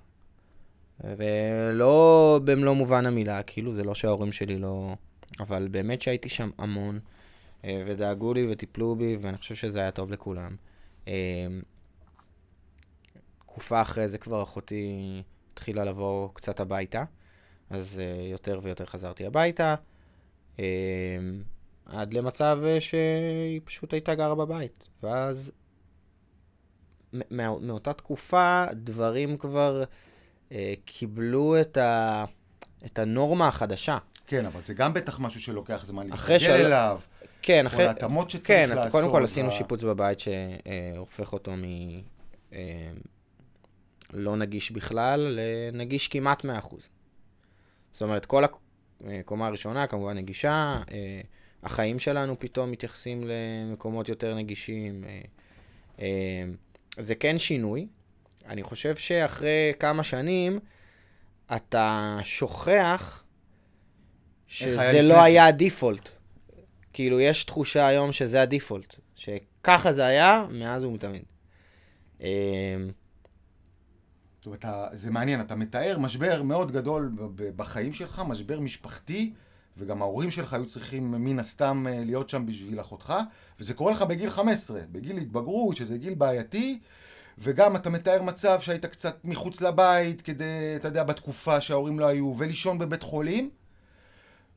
ולא 1.03 2.39
במלוא 2.43 2.73
מובן 2.73 3.05
המילה, 3.05 3.43
כאילו 3.43 3.73
זה 3.73 3.83
לא 3.83 3.95
שההורים 3.95 4.31
שלי 4.31 4.57
לא... 4.57 4.95
אבל 5.39 5.67
באמת 5.71 6.01
שהייתי 6.01 6.29
שם 6.29 6.49
המון, 6.57 6.99
אה, 7.65 7.83
ודאגו 7.85 8.33
לי 8.33 8.47
וטיפלו 8.49 8.95
בי, 8.95 9.17
ואני 9.21 9.37
חושב 9.37 9.55
שזה 9.55 9.79
היה 9.79 9.91
טוב 9.91 10.11
לכולם. 10.11 10.55
תקופה 13.39 13.81
אחרי 13.81 14.07
זה 14.07 14.17
כבר 14.17 14.43
אחותי 14.43 15.23
התחילה 15.53 15.85
לבוא 15.85 16.29
קצת 16.33 16.59
הביתה, 16.59 17.03
אז 17.69 18.01
יותר 18.31 18.59
ויותר 18.63 18.85
חזרתי 18.85 19.25
הביתה. 19.25 19.75
עד 21.85 22.13
למצב 22.13 22.59
שהיא 22.79 23.61
פשוט 23.63 23.93
הייתה 23.93 24.15
גרה 24.15 24.35
בבית. 24.35 24.87
ואז 25.03 25.51
מא, 27.31 27.47
מאותה 27.61 27.93
תקופה 27.93 28.65
דברים 28.73 29.37
כבר 29.37 29.83
אה, 30.51 30.73
קיבלו 30.85 31.61
את, 31.61 31.77
ה, 31.77 32.25
את 32.85 32.99
הנורמה 32.99 33.47
החדשה. 33.47 33.97
כן, 34.27 34.45
אבל 34.45 34.61
זה 34.65 34.73
גם 34.73 34.93
בטח 34.93 35.19
משהו 35.19 35.41
שלוקח 35.41 35.85
זמן 35.85 36.07
להתרגל 36.07 36.39
של... 36.39 36.51
אליו. 36.51 36.99
כן, 37.41 37.65
אחרי... 37.65 37.83
או 37.83 37.89
להתאמות 37.89 38.29
שצריך 38.29 38.47
כן, 38.47 38.69
לעשות. 38.69 38.83
כן, 38.83 38.91
קודם 38.91 39.11
כל 39.11 39.23
עשינו. 39.23 39.51
שיפוץ 39.51 39.83
בבית 39.83 40.19
שהופך 40.19 41.33
אותו 41.33 41.51
מ... 41.51 41.63
אה, 42.53 42.89
לא 44.13 44.35
נגיש 44.35 44.71
בכלל 44.71 45.39
לנגיש 45.71 46.07
כמעט 46.07 46.45
100%. 46.45 46.47
זאת 47.91 48.01
אומרת, 48.01 48.25
כל 48.25 48.43
הקומה 48.43 49.43
אה, 49.43 49.47
הראשונה 49.47 49.87
כמובן 49.87 50.17
נגישה, 50.17 50.73
אה, 50.91 51.21
החיים 51.63 51.99
שלנו 51.99 52.39
פתאום 52.39 52.71
מתייחסים 52.71 53.23
למקומות 53.23 54.09
יותר 54.09 54.35
נגישים. 54.35 55.03
אה, 55.99 56.43
זה 56.99 57.15
כן 57.15 57.37
שינוי. 57.37 57.87
אני 58.45 58.63
חושב 58.63 58.95
שאחרי 58.95 59.73
כמה 59.79 60.03
שנים 60.03 60.59
אתה 61.55 62.17
שוכח 62.23 63.23
שזה 64.47 65.01
לא 65.01 65.21
היה 65.21 65.45
הדיפולט. 65.45 66.09
כאילו, 66.93 67.19
יש 67.19 67.43
תחושה 67.43 67.87
היום 67.87 68.11
שזה 68.11 68.41
הדיפולט. 68.41 68.95
שככה 69.15 69.93
זה 69.93 70.05
היה 70.05 70.45
מאז 70.51 70.83
ומתמיד. 70.83 71.23
אה, 72.21 72.27
זאת 74.37 74.45
אומרת, 74.45 74.65
זה 74.93 75.11
מעניין, 75.11 75.41
אתה 75.41 75.55
מתאר 75.55 75.97
משבר 75.99 76.43
מאוד 76.43 76.71
גדול 76.71 77.11
בחיים 77.55 77.93
שלך, 77.93 78.21
משבר 78.27 78.59
משפחתי, 78.59 79.33
וגם 79.77 80.01
ההורים 80.01 80.31
שלך 80.31 80.53
היו 80.53 80.65
צריכים 80.65 81.11
מן 81.11 81.39
הסתם 81.39 81.85
אה, 81.89 82.03
להיות 82.05 82.29
שם 82.29 82.45
בשביל 82.45 82.81
אחותך, 82.81 83.13
וזה 83.59 83.73
קורה 83.73 83.91
לך 83.91 84.01
בגיל 84.01 84.29
15, 84.29 84.79
בגיל 84.91 85.17
התבגרות, 85.17 85.75
שזה 85.75 85.97
גיל 85.97 86.13
בעייתי, 86.13 86.79
וגם 87.37 87.75
אתה 87.75 87.89
מתאר 87.89 88.21
מצב 88.21 88.59
שהיית 88.61 88.85
קצת 88.85 89.17
מחוץ 89.23 89.61
לבית, 89.61 90.21
כדי, 90.21 90.75
אתה 90.75 90.87
יודע, 90.87 91.03
בתקופה 91.03 91.61
שההורים 91.61 91.99
לא 91.99 92.05
היו, 92.05 92.33
ולישון 92.37 92.79
בבית 92.79 93.03
חולים, 93.03 93.49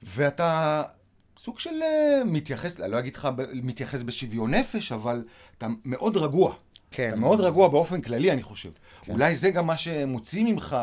ואתה 0.03 0.83
סוג 1.39 1.59
של 1.59 1.83
אה, 1.83 2.25
מתייחס, 2.25 2.79
לא 2.79 2.99
אגיד 2.99 3.17
לך 3.17 3.29
מתייחס 3.63 4.03
בשוויון 4.03 4.55
נפש, 4.55 4.93
אבל 4.93 5.25
אתה 5.59 5.67
מאוד 5.85 6.17
רגוע. 6.17 6.55
כן. 6.91 7.09
אתה 7.09 7.17
מאוד 7.17 7.41
רגוע 7.41 7.69
באופן 7.69 8.01
כללי, 8.01 8.33
אני 8.33 8.43
חושב. 8.43 8.71
כן. 9.03 9.13
אולי 9.13 9.37
זה 9.37 9.51
גם 9.51 9.67
מה 9.67 9.77
שמוציא 9.77 10.45
ממך 10.45 10.77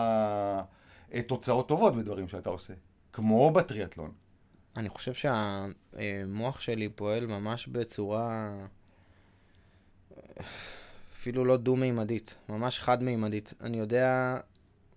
אה, 1.14 1.22
תוצאות 1.22 1.68
טובות 1.68 1.96
בדברים 1.96 2.28
שאתה 2.28 2.50
עושה. 2.50 2.74
כמו 3.14 3.52
בטריאטלון. 3.52 4.12
אני 4.78 4.90
חושב 4.90 5.14
שהמוח 5.14 6.60
שלי 6.60 6.90
פועל 6.90 7.28
ממש 7.28 7.68
בצורה 7.68 8.58
אפילו 11.12 11.46
לא 11.46 11.58
דו-מימדית, 11.58 12.36
ממש 12.50 12.80
חד-מימדית. 12.80 13.54
אני 13.62 13.80
יודע 13.80 14.38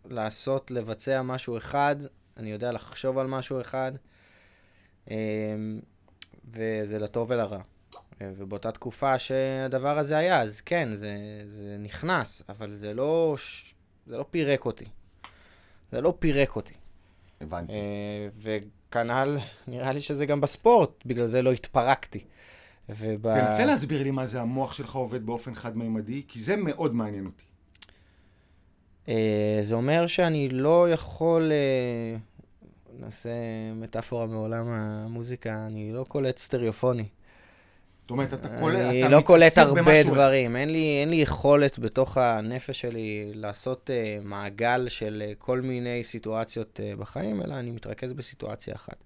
לעשות, 0.05 0.71
לבצע 0.71 1.23
משהו 1.23 1.57
אחד, 1.57 1.97
אני 2.37 2.51
יודע 2.51 2.73
לחשוב 2.73 3.19
על 3.19 3.27
משהו 3.27 3.61
אחד, 3.61 3.93
אמ, 5.11 5.15
וזה 6.51 6.99
לטוב 6.99 7.31
ולרע. 7.31 7.61
ובאותה 8.21 8.73
תקופה 8.73 9.19
שהדבר 9.19 9.99
הזה 9.99 10.17
היה, 10.17 10.41
אז 10.41 10.61
כן, 10.61 10.89
זה, 10.95 11.17
זה 11.47 11.77
נכנס, 11.79 12.43
אבל 12.49 12.73
זה 12.73 12.95
לא, 12.95 13.37
זה 14.07 14.19
לא 14.19 14.25
פירק 14.31 14.65
אותי. 14.65 14.87
זה 15.93 16.01
לא 16.01 16.15
פירק 16.19 16.57
אותי. 16.57 16.75
הבנתי. 17.41 17.73
וכנ"ל, 18.91 19.37
נראה 19.69 19.93
לי 19.93 20.01
שזה 20.01 20.27
גם 20.27 20.41
בספורט, 20.41 20.91
בגלל 21.07 21.27
זה 21.27 21.43
לא 21.43 21.53
התפרקתי. 21.53 22.25
וב... 22.89 23.35
תנסה 23.35 23.65
להסביר 23.65 24.03
לי 24.03 24.11
מה 24.11 24.27
זה 24.27 24.41
המוח 24.41 24.73
שלך 24.73 24.95
עובד 24.95 25.27
באופן 25.27 25.55
חד-מימדי, 25.55 26.23
כי 26.29 26.41
זה 26.41 26.57
מאוד 26.57 26.95
מעניין 26.95 27.27
אותי. 27.27 27.45
אה, 29.09 29.59
זה 29.63 29.75
אומר 29.75 30.07
שאני 30.07 30.49
לא 30.49 30.91
יכול, 30.91 31.53
אה, 31.53 32.19
נעשה 32.99 33.31
מטאפורה 33.75 34.27
מעולם 34.27 34.67
המוזיקה, 34.69 35.67
אני 35.67 35.93
לא 35.93 36.05
קולט 36.09 36.39
סטריאופוני. 36.39 37.09
זאת 38.11 38.13
אומרת, 38.13 38.35
אתה 38.35 38.49
קולט, 38.61 38.79
אתה 38.79 38.89
מתעסק 38.89 38.97
במשהו... 38.97 39.07
אני 39.07 39.13
לא 39.13 39.21
קולט 39.21 39.59
הרבה 39.59 40.03
דברים. 40.03 40.57
אין 40.57 40.71
לי, 40.73 40.99
אין 41.01 41.11
לי 41.11 41.17
יכולת 41.17 41.79
בתוך 41.79 42.17
הנפש 42.17 42.81
שלי 42.81 43.33
לעשות 43.35 43.91
אה, 43.91 44.25
מעגל 44.25 44.89
של 44.89 45.23
אה, 45.27 45.35
כל 45.39 45.61
מיני 45.61 46.05
סיטואציות 46.05 46.81
אה, 46.81 47.01
בחיים, 47.01 47.43
אלא 47.43 47.55
אני 47.55 47.71
מתרכז 47.71 48.13
בסיטואציה 48.13 48.75
אחת. 48.75 48.97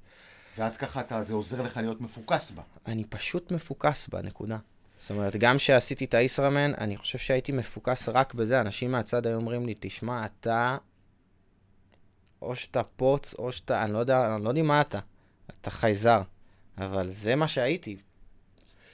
ואז 0.59 0.77
ככה 0.77 1.01
אתה, 1.01 1.25
זה 1.25 1.35
עוזר 1.35 1.63
לך 1.63 1.77
להיות 1.77 2.01
מפוקס 2.01 2.51
בה. 2.51 2.63
אני 2.87 3.05
פשוט 3.05 3.53
מפוקס 3.53 4.09
בה, 4.09 4.23
נקודה. 4.23 4.59
זאת 4.99 5.11
אומרת, 5.11 5.37
גם 5.37 5.57
כשעשיתי 5.57 6.05
את 6.05 6.15
הישראמן, 6.15 6.73
אני 6.79 6.97
חושב 6.97 7.19
שהייתי 7.19 7.53
מפוקס 7.53 8.09
רק 8.09 8.35
בזה. 8.35 8.61
אנשים 8.61 8.93
מהצד 8.93 9.27
היו 9.27 9.37
אומרים 9.37 9.67
לי, 9.67 9.75
תשמע, 9.81 10.27
אתה... 10.27 10.77
או 12.43 12.57
שאתה 12.57 12.83
פוץ, 12.83 13.35
או 13.39 13.53
שאתה... 13.53 13.85
אני 13.85 13.93
לא 13.93 13.99
יודע, 13.99 14.35
אני 14.35 14.45
לא 14.45 14.49
יודע 14.49 14.63
מה 14.63 14.81
אתה. 14.81 14.99
אתה 15.61 15.71
חייזר. 15.71 16.23
אבל 16.79 17.11
זה 17.11 17.37
מה 17.37 17.49
שהייתי. 17.49 17.97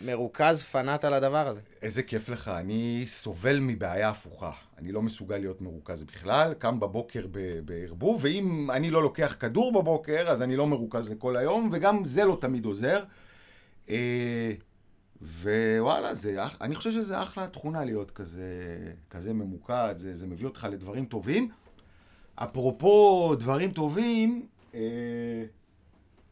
מרוכז 0.00 0.62
פנאט 0.62 1.04
על 1.04 1.14
הדבר 1.14 1.46
הזה. 1.46 1.60
איזה 1.82 2.02
כיף 2.02 2.28
לך, 2.28 2.48
אני 2.48 3.04
סובל 3.06 3.60
מבעיה 3.60 4.08
הפוכה. 4.08 4.50
אני 4.78 4.92
לא 4.92 5.02
מסוגל 5.02 5.38
להיות 5.38 5.60
מרוכז 5.60 6.02
בכלל, 6.02 6.54
קם 6.54 6.80
בבוקר 6.80 7.26
בערבוב, 7.64 8.20
ואם 8.24 8.70
אני 8.70 8.90
לא 8.90 9.02
לוקח 9.02 9.36
כדור 9.40 9.72
בבוקר, 9.72 10.28
אז 10.28 10.42
אני 10.42 10.56
לא 10.56 10.66
מרוכז 10.66 11.12
לכל 11.12 11.36
היום, 11.36 11.68
וגם 11.72 12.04
זה 12.04 12.24
לא 12.24 12.38
תמיד 12.40 12.64
עוזר. 12.64 13.04
אה, 13.90 14.52
ווואלה, 15.22 16.14
זה, 16.14 16.36
אני 16.60 16.74
חושב 16.74 16.90
שזה 16.90 17.22
אחלה 17.22 17.46
תכונה 17.46 17.84
להיות 17.84 18.10
כזה, 18.10 18.44
כזה 19.10 19.32
ממוקד, 19.32 19.94
זה, 19.96 20.14
זה 20.14 20.26
מביא 20.26 20.46
אותך 20.46 20.68
לדברים 20.70 21.04
טובים. 21.04 21.48
אפרופו 22.34 23.34
דברים 23.38 23.72
טובים, 23.72 24.46
אה, 24.74 24.80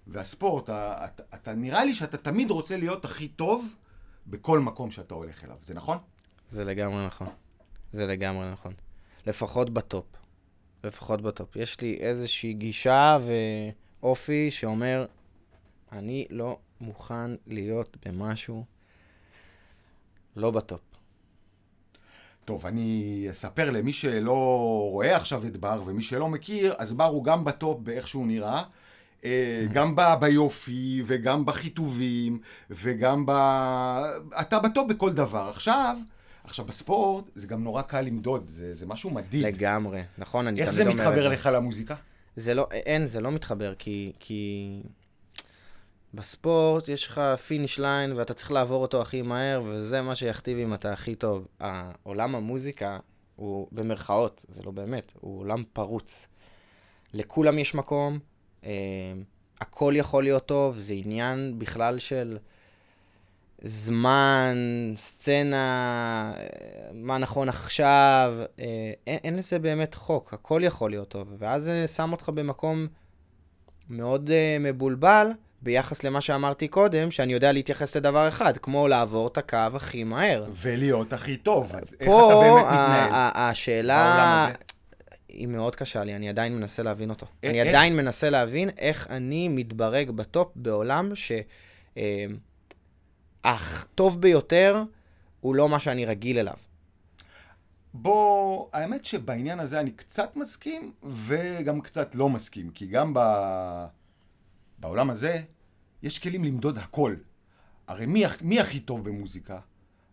והספורט, 0.09 0.65
אתה, 0.65 1.07
אתה, 1.35 1.55
נראה 1.55 1.85
לי 1.85 1.95
שאתה 1.95 2.17
תמיד 2.17 2.51
רוצה 2.51 2.77
להיות 2.77 3.05
הכי 3.05 3.29
טוב 3.29 3.75
בכל 4.27 4.59
מקום 4.59 4.91
שאתה 4.91 5.15
הולך 5.15 5.45
אליו, 5.45 5.57
זה 5.63 5.75
נכון? 5.75 5.99
זה 6.49 6.65
לגמרי 6.65 7.07
נכון. 7.07 7.27
זה 7.93 8.07
לגמרי 8.07 8.51
נכון. 8.51 8.73
לפחות 9.27 9.71
ב 9.71 9.78
top. 9.78 10.07
לפחות 10.85 11.23
ב 11.23 11.29
top. 11.29 11.57
יש 11.57 11.81
לי 11.81 11.97
איזושהי 12.01 12.53
גישה 12.53 13.19
ואופי 14.01 14.51
שאומר, 14.51 15.07
אני 15.93 16.27
לא 16.31 16.59
מוכן 16.81 17.31
להיות 17.47 17.97
במשהו 18.07 18.65
לא 20.37 20.51
ב 20.51 20.57
top. 20.57 20.81
טוב, 22.45 22.67
אני 22.67 23.27
אספר 23.31 23.71
למי 23.71 23.93
שלא 23.93 24.59
רואה 24.91 25.17
עכשיו 25.17 25.47
את 25.47 25.57
בר, 25.57 25.83
ומי 25.87 26.03
שלא 26.03 26.29
מכיר, 26.29 26.75
אז 26.79 26.93
בר 26.93 27.05
הוא 27.05 27.25
גם 27.25 27.45
ב 27.45 27.54
top 27.54 27.81
באיך 27.81 28.09
שהוא 28.09 28.27
נראה. 28.27 28.63
אה, 29.25 29.67
גם 29.73 29.97
ב, 29.97 30.03
ביופי, 30.21 31.03
וגם 31.07 31.45
בחיטובים, 31.45 32.41
וגם 32.71 33.27
ב... 33.27 33.31
אתה 34.41 34.59
ב 34.59 34.67
top 34.67 34.93
בכל 34.93 35.13
דבר. 35.13 35.49
עכשיו, 35.49 35.97
עכשיו 36.45 36.65
בספורט 36.65 37.25
זה 37.35 37.47
גם 37.47 37.65
נורא 37.65 37.83
קל 37.83 38.01
למדוד, 38.01 38.45
זה, 38.49 38.75
זה 38.75 38.87
משהו 38.87 39.11
מדיד. 39.11 39.45
לגמרי, 39.45 40.03
נכון, 40.19 40.47
אני 40.47 40.57
תמיד 40.57 40.69
אומר 40.69 40.71
את 40.71 40.75
זה. 40.75 40.83
איך 40.83 40.97
זה 40.97 41.03
מתחבר 41.03 41.29
לך 41.29 41.49
למוזיקה? 41.53 41.95
זה 42.37 42.55
לא, 42.55 42.69
אין, 42.71 43.07
זה 43.07 43.21
לא 43.21 43.31
מתחבר, 43.31 43.75
כי, 43.79 44.13
כי 44.21 44.83
בספורט 46.15 46.89
יש 46.89 47.07
לך 47.07 47.21
finish 47.47 47.79
line 47.79 48.13
ואתה 48.13 48.35
צריך 48.35 48.51
לעבור 48.51 48.83
אותו 48.83 49.03
הכי 49.03 49.23
מהר, 49.23 49.63
וזה 49.67 50.03
מה 50.03 50.15
שיכתיב 50.15 50.59
אם 50.59 50.75
אתה 50.75 50.93
הכי 50.93 51.15
טוב. 51.15 51.47
עולם 52.03 52.35
המוזיקה 52.35 52.99
הוא 53.37 53.69
במרכאות, 53.73 54.45
זה 54.49 54.63
לא 54.63 54.71
באמת, 54.71 55.13
הוא 55.21 55.41
עולם 55.41 55.63
פרוץ. 55.73 56.29
לכולם 57.15 57.59
יש 57.59 57.75
מקום, 57.75 58.19
הכל 59.61 59.93
יכול 59.97 60.23
להיות 60.23 60.47
טוב, 60.47 60.77
זה 60.79 60.95
עניין 60.95 61.55
בכלל 61.59 61.99
של 61.99 62.39
זמן, 63.63 64.57
סצנה, 64.97 66.33
מה 66.93 67.19
נכון 67.19 67.49
עכשיו, 67.49 68.35
uh, 68.39 68.61
אין, 69.07 69.19
אין 69.25 69.37
לזה 69.37 69.59
באמת 69.59 69.95
חוק, 69.95 70.35
הכל 70.35 70.61
יכול 70.65 70.91
להיות 70.91 71.09
טוב, 71.09 71.29
ואז 71.39 71.65
זה 71.65 71.87
שם 71.87 72.13
אותך 72.13 72.29
במקום 72.29 72.87
מאוד 73.91 74.29
uh, 74.29 74.33
מבולבל, 74.63 75.31
ביחס 75.63 76.05
למה 76.05 76.21
שאמרתי 76.21 76.69
קודם, 76.69 77.11
שאני 77.11 77.33
יודע 77.33 77.53
להתייחס 77.53 77.97
לדבר 77.97 78.29
אחד, 78.29 78.57
כמו 78.57 78.89
לעבור 78.89 79.27
את 79.27 79.39
הקו 79.39 79.57
הכי 79.75 80.05
מהר. 80.05 80.45
ולהיות 80.55 81.13
הכי 81.13 81.37
טוב, 81.37 81.73
אז 81.75 81.97
איך 82.01 82.09
פה 82.09 82.27
אתה 82.27 82.41
באמת 82.41 82.65
מתנהל? 82.65 83.13
ה- 83.13 83.49
השאלה? 83.49 84.49
היא 85.39 85.47
מאוד 85.47 85.77
קשה 85.77 86.05
לי, 86.05 86.17
אני 86.17 86.29
עדיין 86.29 86.57
מנסה 86.57 86.83
להבין 86.83 87.11
אותו. 87.11 87.27
א- 87.27 87.47
אני 87.47 87.61
איך? 87.61 87.69
עדיין 87.69 87.97
מנסה 87.97 88.31
להבין 88.31 88.71
איך 88.79 89.07
אני 89.11 89.49
מתברג 89.49 90.11
בטופ 90.11 90.53
בעולם 90.57 91.15
ש... 91.15 91.33
אה, 91.97 92.27
הטוב 93.45 94.21
ביותר 94.21 94.83
הוא 95.41 95.55
לא 95.55 95.69
מה 95.69 95.79
שאני 95.79 96.05
רגיל 96.07 96.39
אליו. 96.39 96.55
בוא, 97.95 98.67
האמת 98.73 99.05
שבעניין 99.05 99.61
הזה 99.61 99.81
אני 99.81 99.91
קצת 99.91 100.37
מסכים, 100.37 100.93
וגם 101.03 101.81
קצת 101.81 102.15
לא 102.15 102.29
מסכים, 102.29 102.71
כי 102.71 102.87
גם 102.87 103.15
ב... 103.15 103.21
בעולם 104.79 105.11
הזה 105.11 105.43
יש 106.03 106.19
כלים 106.19 106.45
למדוד 106.45 106.79
הכל. 106.79 107.15
הרי 107.89 108.07
מי, 108.07 108.25
מי 108.41 108.61
הכי 108.61 108.81
טוב 108.81 109.05
במוזיקה? 109.05 109.59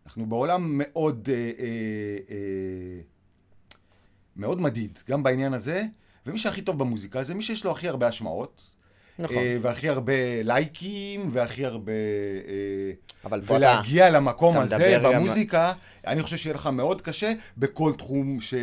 אנחנו 0.05 0.25
בעולם 0.25 0.77
מאוד, 0.77 1.29
אה, 1.29 1.35
אה, 1.35 2.17
אה, 2.29 3.01
מאוד 4.35 4.61
מדיד, 4.61 4.99
גם 5.09 5.23
בעניין 5.23 5.53
הזה, 5.53 5.83
ומי 6.25 6.37
שהכי 6.39 6.61
טוב 6.61 6.79
במוזיקה 6.79 7.23
זה 7.23 7.33
מי 7.33 7.41
שיש 7.41 7.65
לו 7.65 7.71
הכי 7.71 7.87
הרבה 7.87 8.07
השמעות. 8.07 8.61
נכון. 9.19 9.37
אה, 9.37 9.57
והכי 9.61 9.89
הרבה 9.89 10.13
לייקים, 10.43 11.29
והכי 11.33 11.65
הרבה... 11.65 11.91
אה, 11.91 12.91
אבל 13.25 13.39
פה 13.41 13.45
אתה... 13.45 13.53
ולהגיע 13.55 14.09
למקום 14.09 14.57
הזה 14.57 14.75
מדבר 14.77 15.03
גם- 15.03 15.13
במוזיקה, 15.23 15.73
אני 16.07 16.21
חושב 16.23 16.37
שיהיה 16.37 16.53
לך 16.55 16.67
מאוד 16.67 17.01
קשה 17.01 17.33
בכל 17.57 17.93
תחום 17.97 18.41
ש... 18.41 18.53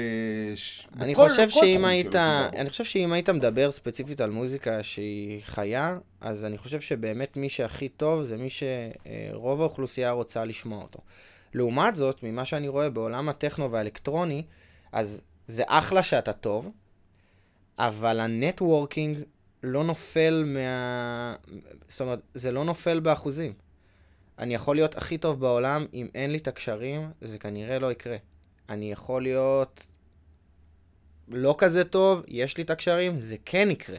ש- 0.54 0.86
אני 1.00 1.12
בכל- 1.14 1.28
חושב 1.28 1.48
כל 1.52 1.60
שאם 1.60 1.84
היית. 1.84 2.14
אני 2.56 2.70
חושב 2.70 2.84
שאם 2.84 3.12
היית 3.12 3.30
מדבר 3.30 3.70
ספציפית 3.70 4.20
על 4.20 4.30
מוזיקה 4.30 4.82
שהיא 4.82 5.40
חיה, 5.44 5.98
אז 6.20 6.44
אני 6.44 6.58
חושב 6.58 6.80
שבאמת 6.80 7.36
מי 7.36 7.48
שהכי 7.48 7.88
טוב 7.88 8.22
זה 8.22 8.36
מי 8.36 8.48
שרוב 8.50 9.60
האוכלוסייה 9.60 10.10
רוצה 10.10 10.44
לשמוע 10.44 10.82
אותו. 10.82 11.00
לעומת 11.54 11.94
זאת, 11.94 12.22
ממה 12.22 12.44
שאני 12.44 12.68
רואה 12.68 12.90
בעולם 12.90 13.28
הטכנו 13.28 13.70
והאלקטרוני, 13.70 14.42
אז 14.92 15.20
זה 15.46 15.62
אחלה 15.66 16.02
שאתה 16.02 16.32
טוב, 16.32 16.70
אבל 17.78 18.20
ה 18.20 18.29
networking 18.29 19.18
לא 19.62 19.84
נופל 19.84 20.44
מה... 20.46 21.34
זאת 21.88 22.00
אומרת, 22.00 22.20
זה 22.34 22.52
לא 22.52 22.64
נופל 22.64 23.00
באחוזים. 23.00 23.52
אני 24.38 24.54
יכול 24.54 24.76
להיות 24.76 24.96
הכי 24.96 25.18
טוב 25.18 25.40
בעולם, 25.40 25.86
אם 25.94 26.08
אין 26.14 26.30
לי 26.32 26.38
את 26.38 26.48
הקשרים, 26.48 27.10
זה 27.20 27.38
כנראה 27.38 27.78
לא 27.78 27.92
יקרה. 27.92 28.16
אני 28.68 28.92
יכול 28.92 29.22
להיות 29.22 29.86
לא 31.28 31.54
כזה 31.58 31.84
טוב, 31.84 32.22
יש 32.28 32.56
לי 32.56 32.62
את 32.62 32.70
הקשרים, 32.70 33.18
זה 33.18 33.36
כן 33.44 33.68
יקרה. 33.70 33.96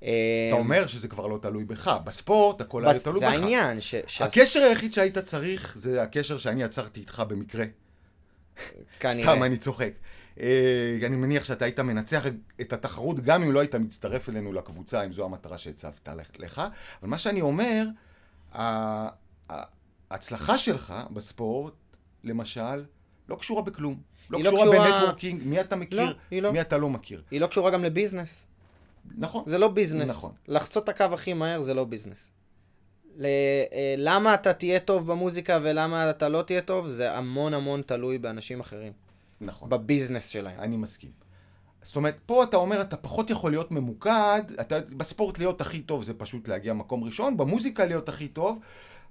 אז 0.00 0.08
אתה 0.48 0.56
אומר 0.56 0.86
שזה 0.86 1.08
כבר 1.08 1.26
לא 1.26 1.38
תלוי 1.42 1.64
בך. 1.64 1.98
בספורט 2.04 2.60
הכל 2.60 2.88
היה 2.88 3.00
תלוי 3.00 3.20
זה 3.20 3.26
בך. 3.26 3.32
העניין, 3.32 3.80
ש... 3.80 3.94
ש- 4.06 4.22
הקשר 4.22 4.60
היחיד 4.60 4.92
שהיית 4.92 5.18
צריך 5.18 5.76
זה 5.78 6.02
הקשר 6.02 6.38
שאני 6.38 6.62
יצרתי 6.62 7.00
איתך 7.00 7.22
במקרה. 7.28 7.64
כנראה. 9.00 9.22
סתם, 9.22 9.42
אני 9.42 9.56
צוחק. 9.56 9.92
אה, 10.40 10.98
אני 11.06 11.16
מניח 11.16 11.44
שאתה 11.44 11.64
היית 11.64 11.80
מנצח 11.80 12.24
את 12.60 12.72
התחרות 12.72 13.20
גם 13.20 13.42
אם 13.42 13.52
לא 13.52 13.60
היית 13.60 13.74
מצטרף 13.74 14.28
אלינו 14.28 14.52
לקבוצה, 14.52 15.04
אם 15.04 15.12
זו 15.12 15.24
המטרה 15.24 15.58
שהצבת 15.58 16.08
לך. 16.38 16.62
אבל 17.02 17.08
מה 17.10 17.18
שאני 17.18 17.40
אומר, 17.40 17.86
ההצלחה 20.10 20.58
שלך 20.58 20.94
בספורט, 21.10 21.74
למשל, 22.24 22.84
לא 23.28 23.36
קשורה 23.36 23.62
בכלום. 23.62 24.00
לא 24.30 24.38
לא 24.38 24.44
קשורה 24.44 24.62
קשורה- 24.62 24.90
ב 24.90 24.94
networking, 24.94 25.42
מי 25.44 25.60
אתה 25.60 25.76
מכיר, 25.76 26.16
לא, 26.32 26.38
לא. 26.42 26.52
מי 26.52 26.60
אתה 26.60 26.78
לא 26.78 26.90
מכיר. 26.90 27.22
היא 27.30 27.40
לא 27.40 27.46
קשורה 27.46 27.70
גם 27.70 27.84
ל 27.84 27.90
business. 27.90 28.44
נכון. 29.18 29.42
זה 29.46 29.58
לא 29.58 29.68
business. 29.68 30.10
נכון. 30.10 30.32
לחצות 30.48 30.84
את 30.84 30.88
הקו 30.88 31.04
הכי 31.14 31.32
מהר 31.32 31.60
זה 31.62 31.74
לא 31.74 31.84
business. 31.84 32.30
ל... 33.16 33.24
אה, 33.24 33.94
למה 33.98 34.34
אתה 34.34 34.52
תהיה 34.52 34.80
טוב 34.80 35.06
במוזיקה 35.06 35.58
ולמה 35.62 36.10
אתה 36.10 36.28
לא 36.28 36.42
תהיה 36.42 36.60
טוב, 36.60 36.88
זה 36.88 37.12
המון 37.16 37.54
המון 37.54 37.82
תלוי 37.82 38.18
באנשים 38.18 38.60
אחרים. 38.60 38.92
נכון. 39.40 39.68
בביזנס 39.70 40.28
שלהם. 40.28 40.60
אני 40.60 40.76
מסכים. 40.76 41.10
זאת 41.82 41.96
אומרת, 41.96 42.16
פה 42.26 42.42
אתה 42.44 42.56
אומר, 42.56 42.80
אתה 42.80 42.96
פחות 42.96 43.30
יכול 43.30 43.50
להיות 43.50 43.70
ממוקד, 43.70 44.42
אתה, 44.60 44.78
בספורט 44.80 45.38
להיות 45.38 45.60
הכי 45.60 45.80
טוב 45.80 46.02
זה 46.02 46.14
פשוט 46.14 46.48
להגיע 46.48 46.72
מקום 46.72 47.04
ראשון, 47.04 47.36
במוזיקה 47.36 47.84
להיות 47.84 48.08
הכי 48.08 48.28
טוב, 48.28 48.58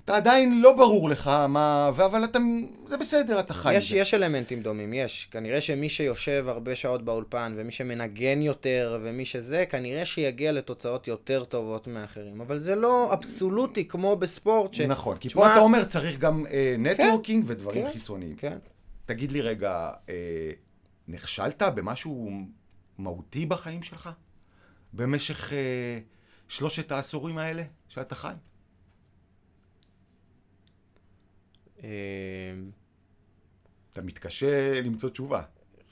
אתה 0.05 0.15
עדיין 0.15 0.61
לא 0.61 0.77
ברור 0.77 1.09
לך 1.09 1.27
מה, 1.27 1.87
אבל 1.87 2.23
אתה, 2.23 2.39
זה 2.87 2.97
בסדר, 2.97 3.39
אתה 3.39 3.53
חי. 3.53 3.73
יש. 3.73 3.91
יש 3.91 4.13
אלמנטים 4.13 4.61
דומים, 4.61 4.93
יש. 4.93 5.27
כנראה 5.31 5.61
שמי 5.61 5.89
שיושב 5.89 6.45
הרבה 6.47 6.75
שעות 6.75 7.05
באולפן, 7.05 7.53
ומי 7.57 7.71
שמנגן 7.71 8.41
יותר, 8.41 8.99
ומי 9.03 9.25
שזה, 9.25 9.65
כנראה 9.69 10.05
שיגיע 10.05 10.51
לתוצאות 10.51 11.07
יותר 11.07 11.43
טובות 11.43 11.87
מאחרים. 11.87 12.41
אבל 12.41 12.57
זה 12.57 12.75
לא 12.75 13.13
אבסולוטי 13.13 13.87
כמו 13.87 14.15
בספורט, 14.15 14.73
ש... 14.73 14.81
נכון, 14.81 15.17
כי 15.17 15.27
תשמע- 15.27 15.41
פה 15.41 15.51
אתה 15.53 15.59
אומר, 15.59 15.83
צריך 15.85 16.19
גם 16.19 16.45
אה, 16.51 16.75
נטוורקינג 16.79 17.43
ודברים 17.47 17.85
כן, 17.85 17.91
חיצוניים. 17.91 18.35
כן. 18.35 18.57
תגיד 19.05 19.31
לי 19.31 19.41
רגע, 19.41 19.91
אה, 20.09 20.51
נכשלת 21.07 21.61
במשהו 21.61 22.31
מהותי 22.97 23.45
בחיים 23.45 23.83
שלך? 23.83 24.09
במשך 24.93 25.53
אה, 25.53 25.99
שלושת 26.47 26.91
העשורים 26.91 27.37
האלה 27.37 27.63
שאתה 27.87 28.15
חי? 28.15 28.33
אה, 31.83 31.89
אתה 33.93 34.01
מתקשה 34.01 34.81
למצוא 34.81 35.09
תשובה. 35.09 35.41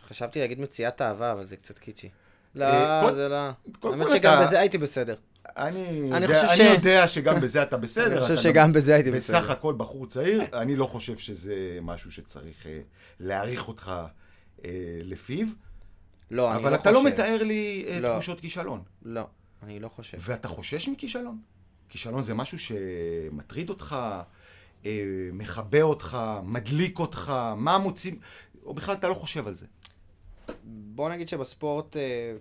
חשבתי 0.02 0.40
להגיד 0.40 0.60
מציאת 0.60 1.02
אהבה, 1.02 1.32
אבל 1.32 1.44
זה 1.44 1.58
קצת 1.58 1.80
קיצ'י. 1.80 2.10
לא, 2.56 2.66
אה, 2.66 3.02
כל- 3.06 3.14
זה 3.16 3.30
לא. 3.30 3.36
האמת 3.84 4.08
שגם 4.12 4.34
אתה- 4.34 4.42
בזה 4.42 4.60
הייתי 4.60 4.78
בסדר. 4.78 5.16
אני, 5.58 6.12
אני 6.14 6.26
יודע, 6.26 6.42
חושב 6.48 6.62
אני 6.62 6.70
ש- 6.70 6.74
יודע 6.74 7.08
שגם 7.08 7.42
בזה 7.42 7.64
אתה 7.64 7.78
בסדר. 7.78 8.12
אני 8.14 8.22
חושב 8.22 8.36
שגם 8.36 8.74
בזה 8.74 8.96
הייתי 8.96 9.12
בסדר. 9.12 9.38
בסך 9.40 9.50
הכל 9.50 9.74
בחור 9.78 10.06
צעיר, 10.08 10.44
אני 10.54 10.76
לא 10.76 10.86
חושב 10.86 11.18
שזה 11.18 11.56
משהו 11.82 12.12
שצריך 12.12 12.66
אה, 12.68 12.80
להעריך 13.20 13.68
אותך 13.68 13.92
אה, 14.66 14.70
לפיו, 15.04 15.48
לא, 16.32 16.52
אני 16.52 16.62
אבל 16.62 16.72
לא 16.72 16.76
אתה 16.76 16.92
לא 16.92 17.00
חושב. 17.00 17.14
מתאר 17.14 17.44
לי 17.44 17.86
אה, 17.88 18.00
לא. 18.00 18.14
תחושות 18.14 18.40
כישלון. 18.40 18.82
לא, 19.06 19.22
אני 19.64 19.80
לא 19.80 19.88
חושב. 19.90 20.18
ואתה 20.22 20.48
חושש 20.48 20.88
מכישלון? 20.88 21.38
כישלון 21.90 22.24
זה 22.24 22.34
משהו 22.34 22.60
שמטריד 22.60 23.70
אותך, 23.70 23.96
אה, 24.86 24.92
מכבה 25.34 25.82
אותך, 25.82 26.18
מדליק 26.44 27.00
אותך, 27.00 27.34
מה 27.56 27.78
מוצאים, 27.78 28.20
או 28.66 28.74
בכלל 28.74 28.96
אתה 28.96 29.08
לא 29.08 29.14
חושב 29.14 29.48
על 29.48 29.56
זה. 29.56 29.66
בוא 30.66 31.10
נגיד 31.10 31.28
שבספורט 31.30 31.98
אה, 31.98 32.34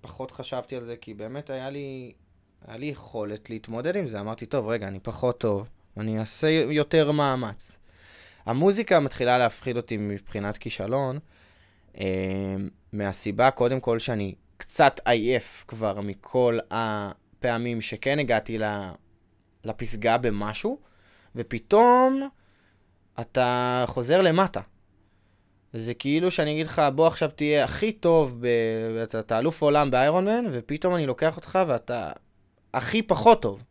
פחות 0.00 0.30
חשבתי 0.30 0.76
על 0.76 0.84
זה, 0.84 0.96
כי 0.96 1.14
באמת 1.14 1.50
היה 1.50 1.70
לי, 1.70 2.12
היה 2.66 2.76
לי 2.76 2.86
יכולת 2.86 3.50
להתמודד 3.50 3.96
עם 3.96 4.06
זה. 4.06 4.20
אמרתי, 4.20 4.46
טוב, 4.46 4.68
רגע, 4.68 4.88
אני 4.88 5.00
פחות 5.00 5.40
טוב, 5.40 5.68
אני 5.96 6.18
אעשה 6.18 6.48
יותר 6.48 7.12
מאמץ. 7.12 7.78
המוזיקה 8.46 9.00
מתחילה 9.00 9.38
להפחיד 9.38 9.76
אותי 9.76 9.96
מבחינת 9.96 10.56
כישלון, 10.56 11.18
אה, 11.98 12.56
מהסיבה, 12.92 13.50
קודם 13.50 13.80
כל, 13.80 13.98
שאני 13.98 14.34
קצת 14.56 15.00
עייף 15.04 15.64
כבר 15.68 16.00
מכל 16.00 16.58
הפעמים 16.70 17.80
שכן 17.80 18.18
הגעתי 18.18 18.58
לפסגה 19.64 20.18
במשהו, 20.18 20.78
ופתאום 21.36 22.28
אתה 23.20 23.84
חוזר 23.86 24.22
למטה. 24.22 24.60
זה 25.72 25.94
כאילו 25.94 26.30
שאני 26.30 26.52
אגיד 26.52 26.66
לך, 26.66 26.82
בוא 26.94 27.06
עכשיו 27.06 27.30
תהיה 27.30 27.64
הכי 27.64 27.92
טוב, 27.92 28.38
ב... 28.40 28.46
אתה, 29.02 29.20
אתה 29.20 29.38
אלוף 29.38 29.62
עולם 29.62 29.90
באיירון 29.90 30.24
מן, 30.24 30.44
ופתאום 30.52 30.94
אני 30.94 31.06
לוקח 31.06 31.36
אותך 31.36 31.58
ואתה 31.66 32.12
הכי 32.76 33.02
פחות 33.02 33.42
טוב. 33.42 33.62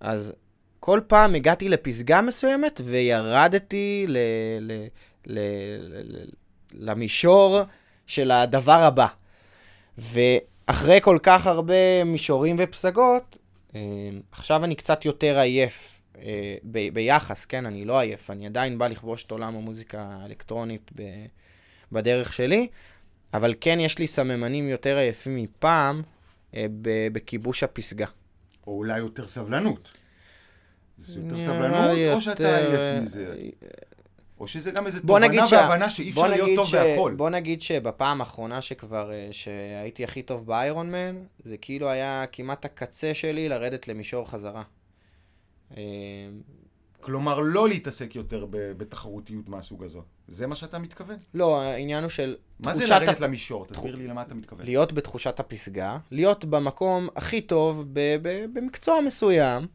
אז 0.00 0.32
כל 0.80 1.00
פעם 1.06 1.34
הגעתי 1.34 1.68
לפסגה 1.68 2.20
מסוימת 2.20 2.80
וירדתי 2.84 4.04
ל... 4.08 4.18
ל... 4.60 4.72
ל... 5.26 5.38
ל... 5.80 6.02
ל... 6.04 6.24
למישור 6.74 7.60
של 8.06 8.30
הדבר 8.30 8.72
הבא. 8.72 9.06
ואחרי 9.98 10.98
כל 11.02 11.18
כך 11.22 11.46
הרבה 11.46 12.04
מישורים 12.04 12.56
ופסגות, 12.58 13.38
אה, 13.74 13.80
עכשיו 14.32 14.64
אני 14.64 14.74
קצת 14.74 15.04
יותר 15.04 15.38
עייף 15.38 16.00
אה, 16.18 16.54
ב- 16.64 16.94
ביחס, 16.94 17.44
כן? 17.44 17.66
אני 17.66 17.84
לא 17.84 18.00
עייף, 18.00 18.30
אני 18.30 18.46
עדיין 18.46 18.78
בא 18.78 18.88
לכבוש 18.88 19.24
את 19.24 19.30
עולם 19.30 19.56
המוזיקה 19.56 20.06
האלקטרונית 20.20 20.90
ב... 20.96 21.02
בדרך 21.92 22.32
שלי, 22.32 22.68
אבל 23.34 23.54
כן 23.60 23.80
יש 23.80 23.98
לי 23.98 24.06
סממנים 24.06 24.68
יותר 24.68 24.96
עייפים 24.96 25.36
מפעם 25.36 26.02
אה, 26.54 26.66
בכיבוש 27.12 27.62
הפסגה. 27.62 28.06
או 28.66 28.76
אולי 28.78 28.98
יותר 28.98 29.28
סבלנות. 29.28 29.90
זה 30.98 31.20
יותר 31.20 31.40
סבלנות, 31.42 31.98
או 32.14 32.20
שאתה 32.20 32.42
יותר, 32.42 32.54
אה, 32.80 32.90
עייף 32.90 33.02
מזה? 33.02 33.34
או 34.40 34.48
שזה 34.48 34.70
גם 34.70 34.86
איזו 34.86 35.00
בוא 35.04 35.18
תובנה 35.20 35.46
שה- 35.46 35.56
והבנה 35.56 35.90
שאי 35.90 36.10
אפשר 36.10 36.22
להיות 36.30 36.50
טוב 36.56 36.66
ש- 36.66 36.74
בהכל. 36.74 37.14
בוא 37.16 37.30
נגיד 37.30 37.62
שבפעם 37.62 38.20
האחרונה 38.20 38.60
שכבר, 38.62 39.12
אה, 39.12 39.28
שהייתי 39.30 40.04
הכי 40.04 40.22
טוב 40.22 40.46
באיירון 40.46 40.90
מן, 40.92 41.16
זה 41.44 41.56
כאילו 41.56 41.88
היה 41.88 42.24
כמעט 42.32 42.64
הקצה 42.64 43.14
שלי 43.14 43.48
לרדת 43.48 43.88
למישור 43.88 44.30
חזרה. 44.30 44.62
כלומר, 47.02 47.40
לא 47.40 47.68
להתעסק 47.68 48.16
יותר 48.16 48.46
בתחרותיות 48.50 49.48
מהסוג 49.48 49.84
הזו. 49.84 50.02
זה 50.28 50.46
מה 50.46 50.56
שאתה 50.56 50.78
מתכוון? 50.78 51.16
לא, 51.34 51.60
העניין 51.62 52.02
הוא 52.02 52.10
של 52.10 52.36
מה 52.60 52.74
זה 52.74 52.86
לרדת 52.86 53.08
הפ- 53.08 53.20
למישור? 53.20 53.66
תסביר 53.66 53.94
לי 53.94 54.06
למה 54.06 54.22
אתה 54.22 54.34
מתכוון. 54.34 54.64
להיות 54.66 54.92
בתחושת 54.92 55.40
הפסגה, 55.40 55.98
להיות 56.10 56.44
במקום 56.44 57.08
הכי 57.16 57.40
טוב 57.40 57.84
ב- 57.92 58.16
ב- 58.22 58.46
במקצוע 58.54 59.00
מסוים, 59.00 59.66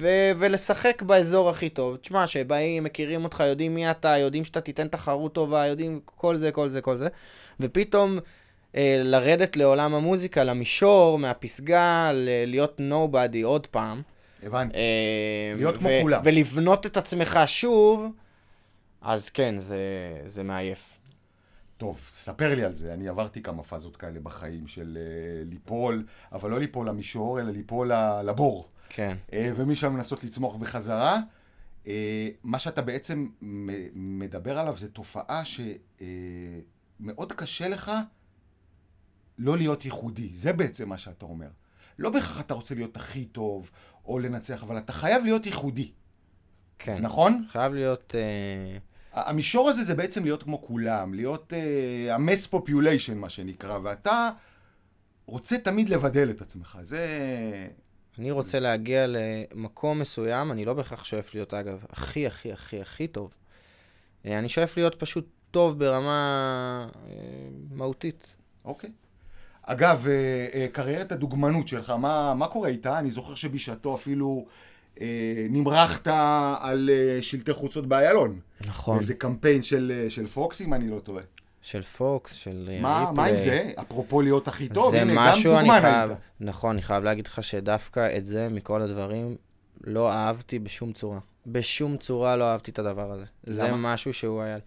ו- 0.00 0.06
ולשחק 0.38 1.02
באזור 1.02 1.50
הכי 1.50 1.68
טוב. 1.68 1.96
תשמע, 1.96 2.26
שבאים, 2.26 2.84
מכירים 2.84 3.24
אותך, 3.24 3.42
יודעים 3.46 3.74
מי 3.74 3.90
אתה, 3.90 4.16
יודעים 4.18 4.44
שאתה 4.44 4.60
תיתן 4.60 4.88
תחרות 4.88 5.32
טובה, 5.32 5.66
יודעים 5.66 6.00
כל 6.04 6.36
זה, 6.36 6.52
כל 6.52 6.68
זה, 6.68 6.80
כל 6.80 6.96
זה, 6.96 7.08
ופתאום 7.60 8.18
אה, 8.76 9.00
לרדת 9.04 9.56
לעולם 9.56 9.94
המוזיקה, 9.94 10.44
למישור, 10.44 11.18
מהפסגה, 11.18 12.10
ל- 12.14 12.28
להיות 12.46 12.80
nobody 12.90 13.44
עוד 13.44 13.66
פעם. 13.66 14.02
הבנתי. 14.42 14.76
אה, 14.76 15.54
להיות 15.56 15.76
כמו 15.76 15.88
כולם. 16.02 16.20
ולבנות 16.24 16.86
את 16.86 16.96
עצמך 16.96 17.38
שוב, 17.46 18.06
אז 19.00 19.30
כן, 19.30 19.58
זה, 19.58 19.78
זה 20.26 20.42
מעייף. 20.42 21.00
טוב, 21.80 22.10
ספר 22.14 22.54
לי 22.54 22.64
על 22.64 22.74
זה. 22.74 22.94
אני 22.94 23.08
עברתי 23.08 23.42
כמה 23.42 23.62
פאזות 23.62 23.96
כאלה 23.96 24.20
בחיים 24.20 24.66
של 24.66 24.98
אה, 25.00 25.44
ליפול, 25.44 26.06
אבל 26.32 26.50
לא 26.50 26.60
ליפול 26.60 26.88
למישור, 26.88 27.40
אלא 27.40 27.50
ליפול 27.50 27.92
לבור. 28.24 28.68
כן. 28.88 29.16
אה, 29.32 29.50
ומשם 29.54 29.96
לנסות 29.96 30.24
לצמוח 30.24 30.56
בחזרה. 30.56 31.20
אה, 31.86 32.28
מה 32.44 32.58
שאתה 32.58 32.82
בעצם 32.82 33.28
מדבר 33.94 34.58
עליו 34.58 34.76
זה 34.76 34.88
תופעה 34.88 35.42
שמאוד 35.44 37.32
קשה 37.32 37.68
לך 37.68 37.92
לא 39.38 39.56
להיות 39.56 39.84
ייחודי. 39.84 40.30
זה 40.34 40.52
בעצם 40.52 40.88
מה 40.88 40.98
שאתה 40.98 41.24
אומר. 41.24 41.48
לא 41.98 42.10
בהכרח 42.10 42.40
אתה 42.40 42.54
רוצה 42.54 42.74
להיות 42.74 42.96
הכי 42.96 43.24
טוב 43.24 43.70
או 44.10 44.18
לנצח, 44.18 44.62
אבל 44.62 44.78
אתה 44.78 44.92
חייב 44.92 45.24
להיות 45.24 45.46
ייחודי. 45.46 45.90
כן. 46.78 46.98
נכון? 47.02 47.44
חייב 47.48 47.74
להיות... 47.74 48.14
אה, 48.14 48.78
המישור 49.12 49.68
הזה 49.68 49.82
זה 49.82 49.94
בעצם 49.94 50.24
להיות 50.24 50.42
כמו 50.42 50.62
כולם, 50.62 51.14
להיות 51.14 51.52
uh, 51.52 52.12
המס 52.12 52.46
פופוליישן 52.46 53.18
מה 53.18 53.28
שנקרא, 53.28 53.78
ואתה 53.82 54.30
רוצה 55.26 55.58
תמיד 55.58 55.88
לבדל 55.88 56.30
את 56.30 56.40
עצמך. 56.40 56.78
זה... 56.82 57.06
אני 58.18 58.30
רוצה 58.30 58.60
להגיע 58.60 59.06
למקום 59.06 59.98
מסוים, 59.98 60.52
אני 60.52 60.64
לא 60.64 60.74
בהכרח 60.74 61.04
שואף 61.04 61.34
להיות, 61.34 61.54
אגב, 61.54 61.84
הכי, 61.90 62.26
הכי, 62.26 62.52
הכי, 62.52 62.80
הכי 62.80 63.08
טוב. 63.08 63.34
אה, 64.26 64.38
אני 64.38 64.48
שואף 64.48 64.76
להיות 64.76 64.94
פשוט 64.94 65.28
טוב 65.50 65.78
ברמה 65.78 66.88
אה, 67.06 67.12
מהותית. 67.70 68.36
אוקיי. 68.64 68.90
אגב, 69.72 70.06
אה, 70.08 70.60
אה, 70.60 70.66
קריירת 70.72 71.12
הדוגמנות 71.12 71.68
שלך, 71.68 71.90
מה, 71.90 72.34
מה 72.34 72.46
קורה 72.48 72.68
איתה? 72.68 72.98
אני 72.98 73.10
זוכר 73.10 73.34
שבשעתו 73.34 73.94
אפילו 73.94 74.46
אה, 75.00 75.06
נמרחת 75.50 76.08
על 76.60 76.90
אה, 76.92 77.22
שלטי 77.22 77.52
חוצות 77.52 77.86
באיילון. 77.86 78.40
נכון. 78.66 78.98
איזה 78.98 79.14
קמפיין 79.14 79.62
של, 79.62 79.92
אה, 79.94 80.10
של 80.10 80.26
פוקס, 80.26 80.62
אם 80.62 80.74
אני 80.74 80.88
לא 80.88 80.98
טועה. 80.98 81.22
של 81.62 81.82
פוקס, 81.82 82.34
של 82.34 82.70
מה, 82.80 83.10
מה 83.14 83.26
עם 83.26 83.34
ריפלי. 83.34 83.38
זה? 83.38 83.70
אפרופו 83.80 84.22
להיות 84.22 84.48
הכי 84.48 84.68
טוב, 84.68 84.90
זה 84.90 85.02
הנה, 85.02 85.14
גם 85.14 85.38
דוגמן 85.44 85.80
חייב, 85.80 86.10
היית. 86.10 86.20
נכון, 86.40 86.70
אני 86.70 86.82
חייב 86.82 87.04
להגיד 87.04 87.26
לך 87.26 87.42
שדווקא 87.42 88.16
את 88.16 88.24
זה, 88.24 88.48
מכל 88.48 88.82
הדברים, 88.82 89.36
לא 89.84 90.12
אהבתי 90.12 90.58
בשום 90.58 90.92
צורה. 90.92 91.18
בשום 91.46 91.96
צורה 91.96 92.36
לא 92.36 92.44
אהבתי 92.44 92.70
את 92.70 92.78
הדבר 92.78 93.12
הזה. 93.12 93.24
זה 93.44 93.68
למה? 93.68 93.92
משהו 93.94 94.12
שהוא 94.12 94.42
היה... 94.42 94.58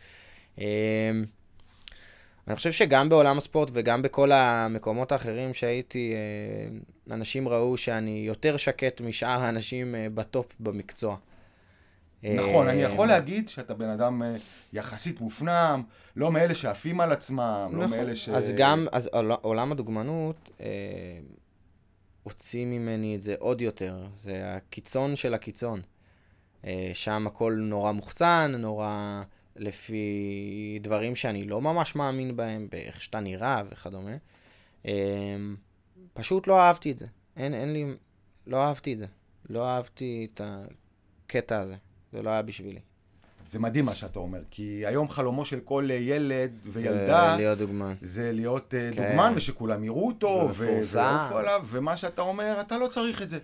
אני 2.47 2.55
חושב 2.55 2.71
שגם 2.71 3.09
בעולם 3.09 3.37
הספורט 3.37 3.69
וגם 3.73 4.01
בכל 4.01 4.31
המקומות 4.31 5.11
האחרים 5.11 5.53
שהייתי, 5.53 6.13
אה, 6.13 7.15
אנשים 7.15 7.47
ראו 7.47 7.77
שאני 7.77 8.23
יותר 8.27 8.57
שקט 8.57 9.01
משאר 9.01 9.41
האנשים 9.41 9.95
אה, 9.95 10.07
בטופ 10.15 10.45
במקצוע. 10.59 11.17
נכון, 12.23 12.67
אני 12.67 12.85
אה, 12.85 12.89
יכול 12.89 13.07
להגיד 13.07 13.49
שאתה 13.49 13.73
בן 13.73 13.89
אדם 13.89 14.21
יחסית 14.73 15.21
מופנם, 15.21 15.83
לא 16.15 16.31
מאלה 16.31 16.55
שעפים 16.55 17.01
על 17.01 17.11
עצמם, 17.11 17.69
לא 17.73 17.83
נכון. 17.83 17.97
מאלה 17.97 18.15
ש... 18.15 18.29
אז 18.29 18.53
גם, 18.57 18.87
אז 18.91 19.07
עול- 19.07 19.31
עולם 19.41 19.71
הדוגמנות 19.71 20.49
אה, 20.61 20.65
הוציא 22.23 22.65
ממני 22.65 23.15
את 23.15 23.21
זה 23.21 23.35
עוד 23.39 23.61
יותר. 23.61 24.05
זה 24.17 24.41
הקיצון 24.45 25.15
של 25.15 25.33
הקיצון. 25.33 25.81
אה, 26.65 26.91
שם 26.93 27.27
הכל 27.27 27.53
נורא 27.61 27.91
מוחצן, 27.91 28.55
נורא 28.57 29.21
לפי 29.55 30.79
דברים 30.81 31.15
שאני 31.15 31.43
לא 31.43 31.61
ממש 31.61 31.95
מאמין 31.95 32.35
בהם, 32.35 32.67
באיך 32.71 33.01
שאתה 33.01 33.19
נראה 33.19 33.63
וכדומה. 33.71 34.15
אה, 34.85 34.91
פשוט 36.13 36.47
לא 36.47 36.59
אהבתי 36.59 36.91
את 36.91 36.99
זה. 36.99 37.07
אין, 37.37 37.53
אין 37.53 37.73
לי, 37.73 37.85
לא 38.47 38.63
אהבתי 38.63 38.93
את 38.93 38.97
זה. 38.97 39.05
לא 39.49 39.67
אהבתי 39.67 40.27
את 40.33 40.41
הקטע 40.43 41.59
הזה. 41.59 41.75
זה 42.11 42.21
לא 42.21 42.29
היה 42.29 42.41
בשבילי. 42.41 42.79
זה 43.51 43.59
מדהים 43.59 43.85
מה 43.85 43.95
שאתה 43.95 44.19
אומר, 44.19 44.39
כי 44.51 44.83
היום 44.85 45.09
חלומו 45.09 45.45
של 45.45 45.59
כל 45.59 45.89
ילד 45.91 46.51
וילדה 46.65 47.31
זה 47.31 47.37
להיות 47.37 47.57
דוגמן. 47.57 47.93
זה 48.01 48.31
להיות 48.31 48.73
אה, 48.73 48.89
כן. 48.93 49.03
דוגמן 49.03 49.33
ושכולם 49.35 49.83
יראו 49.83 50.07
אותו. 50.07 50.49
ויעופו 50.55 51.37
עליו, 51.37 51.65
ומה 51.65 51.97
שאתה 51.97 52.21
אומר, 52.21 52.61
אתה 52.61 52.77
לא 52.77 52.87
צריך 52.87 53.21
את 53.21 53.29
זה. 53.29 53.39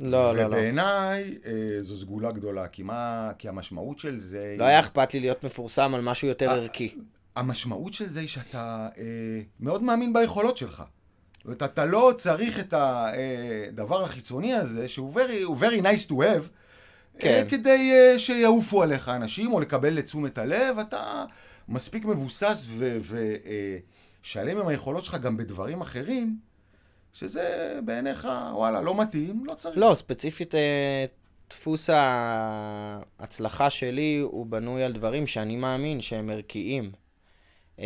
לא, 0.00 0.36
לא, 0.36 0.42
לא. 0.42 0.46
ובעיניי 0.46 1.38
אה, 1.46 1.52
זו 1.80 1.96
סגולה 1.96 2.32
גדולה, 2.32 2.68
כי 2.68 2.82
מה, 2.82 3.30
כי 3.38 3.48
המשמעות 3.48 3.98
של 3.98 4.20
זה... 4.20 4.54
לא 4.58 4.64
היה 4.64 4.80
אכפת 4.80 5.14
לי 5.14 5.20
להיות 5.20 5.44
מפורסם 5.44 5.94
על 5.94 6.00
משהו 6.00 6.28
יותר 6.28 6.48
אה, 6.48 6.54
ערכי. 6.54 6.94
המשמעות 7.36 7.92
של 7.92 8.08
זה 8.08 8.20
היא 8.20 8.28
שאתה 8.28 8.88
אה, 8.98 9.04
מאוד 9.60 9.82
מאמין 9.82 10.12
ביכולות 10.12 10.56
שלך. 10.56 10.82
זאת 11.36 11.44
אומרת, 11.44 11.62
אתה 11.62 11.84
לא 11.84 12.12
צריך 12.16 12.58
את 12.58 12.74
הדבר 12.76 14.04
החיצוני 14.04 14.54
הזה, 14.54 14.88
שהוא 14.88 15.14
very, 15.14 15.60
very 15.60 15.82
nice 15.82 16.10
to 16.10 16.12
have, 16.12 16.48
כן. 17.18 17.28
אה, 17.28 17.50
כדי 17.50 17.92
אה, 17.92 18.18
שיעופו 18.18 18.82
עליך 18.82 19.08
אנשים, 19.08 19.52
או 19.52 19.60
לקבל 19.60 19.94
לתשומת 19.94 20.38
הלב, 20.38 20.78
אתה 20.78 21.24
מספיק 21.68 22.04
מבוסס 22.04 22.66
ושלם 24.22 24.58
עם 24.58 24.68
היכולות 24.68 25.04
שלך 25.04 25.14
גם 25.14 25.36
בדברים 25.36 25.80
אחרים, 25.80 26.38
שזה 27.12 27.78
בעיניך, 27.84 28.28
וואלה, 28.52 28.80
לא 28.80 29.00
מתאים, 29.00 29.44
לא 29.44 29.54
צריך. 29.54 29.78
לא, 29.78 29.94
ספציפית, 29.94 30.54
אה, 30.54 31.04
דפוס 31.50 31.90
ההצלחה 33.18 33.70
שלי 33.70 34.18
הוא 34.18 34.46
בנוי 34.46 34.84
על 34.84 34.92
דברים 34.92 35.26
שאני 35.26 35.56
מאמין 35.56 36.00
שהם 36.00 36.30
ערכיים. 36.30 36.92
אה, 37.78 37.84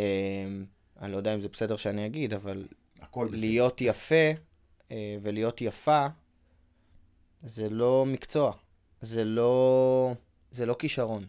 אני 1.01 1.13
לא 1.13 1.17
יודע 1.17 1.35
אם 1.35 1.41
זה 1.41 1.49
בסדר 1.49 1.77
שאני 1.77 2.07
אגיד, 2.07 2.35
אבל 2.35 2.67
הכל 3.01 3.27
בסדר. 3.27 3.41
להיות 3.41 3.81
יפה 3.81 4.31
אה, 4.91 5.17
ולהיות 5.23 5.61
יפה 5.61 6.07
זה 7.43 7.69
לא 7.69 8.05
מקצוע. 8.07 8.53
זה 9.03 9.25
לא, 9.25 10.15
זה 10.51 10.67
לא 10.67 10.77
כישרון. 10.79 11.27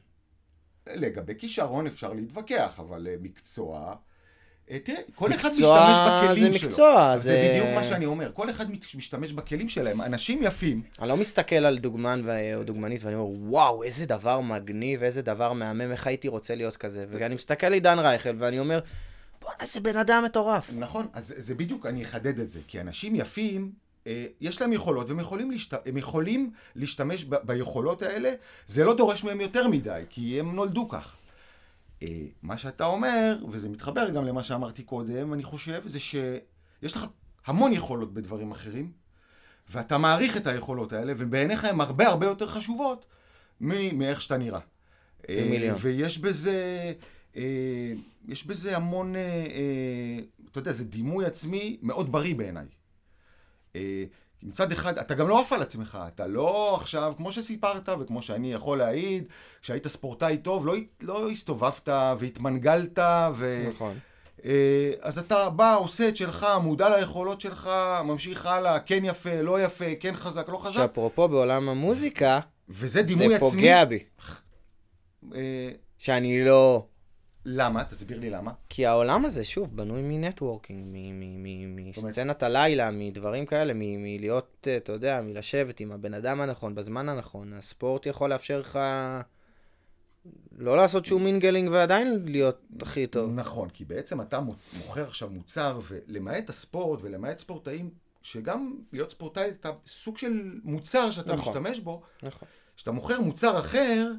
לגבי 0.88 1.34
כישרון 1.40 1.88
אפשר 1.88 2.14
להתווכח, 2.14 2.80
אבל 2.80 3.08
מקצוע... 3.22 3.96
אה, 4.72 4.78
תראה, 4.84 4.98
כל 5.16 5.34
אחד 5.34 5.50
מקצוע 5.50 5.90
משתמש 5.92 5.98
בכלים 6.34 6.54
זה 6.54 6.60
שלו. 6.60 6.68
מקצוע, 6.70 7.18
זה 7.18 7.24
זה- 7.24 7.50
בדיוק 7.52 7.76
מה 7.76 7.84
שאני 7.84 8.06
אומר. 8.06 8.32
כל 8.34 8.50
אחד 8.50 8.66
משתמש 8.96 9.32
בכלים 9.32 9.70
שלהם. 9.70 10.02
אנשים 10.02 10.44
יפים, 10.44 10.82
אני 11.00 11.10
לא 11.10 11.18
מסתכל 11.18 11.56
על 11.56 11.78
דוגמן 11.78 12.22
ו- 12.26 12.56
או 12.56 12.64
דוגמנית 12.64 13.04
ואני 13.04 13.16
אומר, 13.16 13.50
וואו, 13.50 13.84
איזה 13.84 14.06
דבר 14.06 14.42
מגניב, 14.42 15.04
איזה 15.04 15.22
דבר 15.22 15.54
מהמם, 15.54 15.92
איך 15.92 16.08
הייתי 16.08 16.28
רוצה 16.28 16.56
להיות 16.56 16.78
כזה. 16.78 17.06
ואני 17.10 17.36
מסתכל 17.36 17.66
על 17.68 17.74
עידן 17.74 18.00
רייכל 18.00 18.36
ואני 18.40 18.60
אומר, 18.60 18.80
בואנה, 19.42 19.56
איזה 19.62 19.80
בן 19.80 19.98
אדם 19.98 20.24
מטורף. 20.26 20.72
נכון, 20.78 21.08
אז 21.14 21.34
זה 21.38 21.56
בדיוק, 21.56 21.86
אני 21.86 22.04
אחדד 22.04 22.40
את 22.40 22.50
זה. 22.50 22.60
כי 22.68 22.82
אנשים 22.82 23.16
יפים, 23.16 23.72
אה, 24.08 24.26
יש 24.42 24.62
להם 24.62 24.74
יכולות, 24.74 25.10
והם 25.10 25.20
יכולים, 25.20 25.52
להשת... 25.52 25.88
הם 25.88 25.98
יכולים 25.98 26.52
להשתמש 26.76 27.26
ב... 27.26 27.36
ביכולות 27.44 28.02
האלה. 28.04 28.32
זה 28.68 28.84
לא 28.84 28.96
דורש 28.96 29.24
מהם 29.24 29.42
יותר 29.42 29.68
מדי, 29.68 30.02
כי 30.10 30.40
הם 30.40 30.56
נולדו 30.56 30.90
כך. 30.90 31.16
אה, 32.04 32.26
מה 32.42 32.58
שאתה 32.58 32.86
אומר, 32.86 33.46
וזה 33.52 33.70
מתחבר 33.70 34.10
גם 34.10 34.26
למה 34.26 34.44
שאמרתי 34.44 34.84
קודם, 34.84 35.34
אני 35.34 35.44
חושב, 35.44 35.88
זה 35.88 36.00
שיש 36.00 36.96
לך 36.96 37.06
המון 37.46 37.74
יכולות 37.74 38.14
בדברים 38.14 38.52
אחרים, 38.52 38.92
ואתה 39.70 39.98
מעריך 39.98 40.38
את 40.38 40.48
היכולות 40.48 40.94
האלה, 40.94 41.14
ובעיניך 41.18 41.66
הן 41.66 41.82
הרבה 41.82 42.08
הרבה 42.08 42.26
יותר 42.26 42.48
חשובות 42.48 43.06
מאיך 43.62 44.22
שאתה 44.22 44.38
נראה. 44.38 44.60
אה, 45.30 45.48
מיליון. 45.50 45.78
ויש 45.82 46.18
בזה, 46.18 46.94
אה, 47.36 47.94
יש 48.28 48.48
בזה 48.48 48.76
המון, 48.76 49.14
אתה 50.52 50.60
יודע, 50.60 50.72
זה 50.72 50.86
דימוי 50.86 51.26
עצמי 51.26 51.78
מאוד 51.82 52.12
בריא 52.12 52.36
בעיניי. 52.36 52.66
מצד 54.46 54.72
אחד, 54.72 54.98
אתה 54.98 55.14
גם 55.14 55.28
לא 55.28 55.42
עף 55.42 55.54
על 55.54 55.62
עצמך, 55.62 55.98
אתה 56.08 56.28
לא 56.28 56.76
עכשיו, 56.76 57.14
כמו 57.18 57.32
שסיפרת 57.32 57.90
וכמו 58.00 58.22
שאני 58.22 58.54
יכול 58.54 58.78
להעיד, 58.78 59.24
כשהיית 59.62 59.88
ספורטאי 59.88 60.38
טוב, 60.38 60.68
לא, 60.68 60.76
לא 61.02 61.30
הסתובבת 61.30 61.90
והתמנגלת, 62.20 63.00
ו... 63.36 63.66
נכון. 63.70 64.00
אה, 64.46 64.92
אז 65.02 65.18
אתה 65.18 65.50
בא, 65.50 65.76
עושה 65.76 66.10
את 66.10 66.16
שלך, 66.16 66.48
מודע 66.62 66.98
ליכולות 66.98 67.42
שלך, 67.42 67.70
ממשיך 68.04 68.46
הלאה, 68.46 68.80
כן 68.80 69.06
יפה, 69.06 69.42
לא 69.42 69.64
יפה, 69.64 69.96
כן 70.00 70.16
חזק, 70.16 70.50
לא 70.50 70.58
חזק, 70.58 70.76
שאפרופו 70.76 71.28
בעולם 71.28 71.70
המוזיקה, 71.70 72.40
וזה 72.70 73.02
דימוי 73.02 73.30
זה 73.30 73.36
עצמי. 73.36 73.50
פוגע 73.50 73.86
בי. 73.86 74.04
אה, 75.36 75.70
שאני 75.98 76.46
לא 76.46 76.86
למה? 77.46 77.84
תסביר 77.84 78.20
לי 78.20 78.30
למה. 78.30 78.52
כי 78.70 78.86
העולם 78.86 79.26
הזה, 79.26 79.44
שוב, 79.44 79.78
בנוי 79.78 80.02
מנטוורקינג, 80.02 80.98
מסצנת 81.88 82.44
הלילה, 82.44 82.92
מדברים 82.92 83.46
כאלה, 83.46 83.74
מלהיות, 83.76 84.68
אה, 84.68 84.78
אתה 84.78 84.92
יודע, 84.92 85.22
מלשבת 85.22 85.80
עם 85.80 85.92
הבן 85.92 86.14
אדם 86.14 86.42
הנכון, 86.42 86.76
בזמן 86.76 87.10
הנכון. 87.10 87.54
הספורט 87.54 88.06
יכול 88.06 88.30
לאפשר 88.30 88.60
לך 88.60 88.80
לא 90.58 90.78
לעשות 90.78 91.06
שום 91.06 91.24
mingling 91.24 91.70
ועדיין 91.72 92.22
להיות 92.26 92.62
הכי 92.82 93.08
טוב. 93.08 93.32
נכון, 93.34 93.70
כי 93.70 93.86
בעצם 93.86 94.22
אתה 94.22 94.40
מוכר 94.78 95.08
עכשיו 95.08 95.30
מוצר, 95.30 95.80
ולמעט 95.88 96.50
הספורט 96.50 97.00
ולמעט 97.04 97.38
ספורטאים, 97.38 97.90
שגם 98.22 98.78
להיות 98.92 99.12
ספורטאי 99.12 99.50
אתה 99.50 99.72
סוג 99.88 100.18
של 100.18 100.60
מוצר 100.64 101.12
שאתה 101.12 101.34
נכון. 101.34 101.54
משתמש 101.54 101.80
בו, 101.80 102.02
נכון. 102.24 102.48
כשאתה 102.76 102.92
מוכר 102.92 103.22
מוצר 103.22 103.60
אחר, 103.60 104.12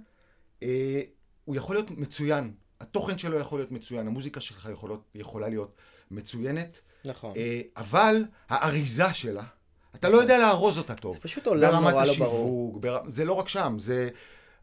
אה, 0.62 1.02
הוא 1.44 1.56
יכול 1.56 1.76
להיות 1.76 1.90
מצוין. 1.90 2.52
התוכן 2.80 3.18
שלו 3.18 3.38
יכול 3.38 3.58
להיות 3.58 3.72
מצוין, 3.72 4.06
המוזיקה 4.06 4.40
שלך 4.40 4.68
יכולות, 4.72 5.00
יכולה 5.14 5.48
להיות 5.48 5.74
מצוינת, 6.10 6.80
נכון. 7.04 7.32
אה, 7.36 7.60
אבל 7.76 8.24
האריזה 8.48 9.14
שלה, 9.14 9.44
אתה 9.94 10.08
לא 10.08 10.16
יודע 10.16 10.38
לארוז 10.38 10.78
אותה 10.78 10.94
טוב. 10.94 11.14
זה 11.14 11.20
פשוט 11.20 11.46
עולם 11.46 11.72
ברמת 11.72 11.90
נורא 11.90 12.04
לא 12.04 12.12
ברור. 12.18 12.68
השיווק, 12.68 12.82
בר... 12.82 13.00
זה 13.08 13.24
לא 13.24 13.32
רק 13.32 13.48
שם, 13.48 13.76
זה... 13.78 14.08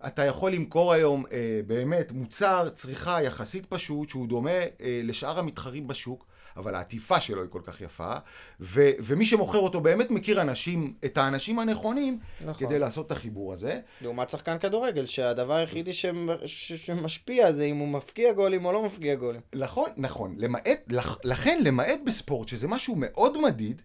אתה 0.07 0.26
יכול 0.26 0.51
למכור 0.51 0.93
היום 0.93 1.26
אה, 1.32 1.59
באמת 1.68 2.11
מוצר 2.11 2.70
צריכה 2.76 3.22
יחסית 3.22 3.66
פשוט, 3.66 4.09
שהוא 4.09 4.28
דומה 4.28 4.51
אה, 4.51 5.01
לשאר 5.03 5.39
המתחרים 5.39 5.88
בשוק, 5.88 6.26
אבל 6.58 6.76
העטיפה 6.76 7.20
שלו 7.20 7.41
היא 7.41 7.49
כל 7.49 7.62
כך 7.64 7.82
יפה, 7.82 8.14
ו... 8.60 8.89
ומי 8.99 9.26
שמוכר 9.26 9.58
אותו 9.58 9.82
באמת 9.82 10.12
מכיר 10.12 10.41
אנשים, 10.41 10.93
את 11.06 11.18
האנשים 11.18 11.60
הנכונים, 11.60 12.20
נכון. 12.45 12.68
כדי 12.68 12.80
לעשות 12.80 13.06
את 13.06 13.12
החיבור 13.12 13.54
הזה. 13.54 13.80
לעומת 14.01 14.30
שחקן 14.30 14.58
כדורגל, 14.60 15.06
שהדבר 15.06 15.54
היחידי 15.54 15.91
שמשפיע 16.78 17.51
זה 17.51 17.64
אם 17.64 17.78
הוא 17.78 17.88
מפקיע 17.88 18.34
גולים 18.34 18.66
או 18.66 18.72
לא 18.72 18.84
מפקיע 18.86 19.16
גולים. 19.16 19.41
נכון, 19.56 19.89
נכון. 19.97 20.36
למעט, 20.38 20.68
לכ- 20.91 21.20
לכן, 21.24 21.60
למעט 21.64 21.99
בספורט, 22.06 22.47
שזה 22.47 22.68
משהו 22.68 22.95
מאוד 22.97 23.41
מדיד, 23.41 23.82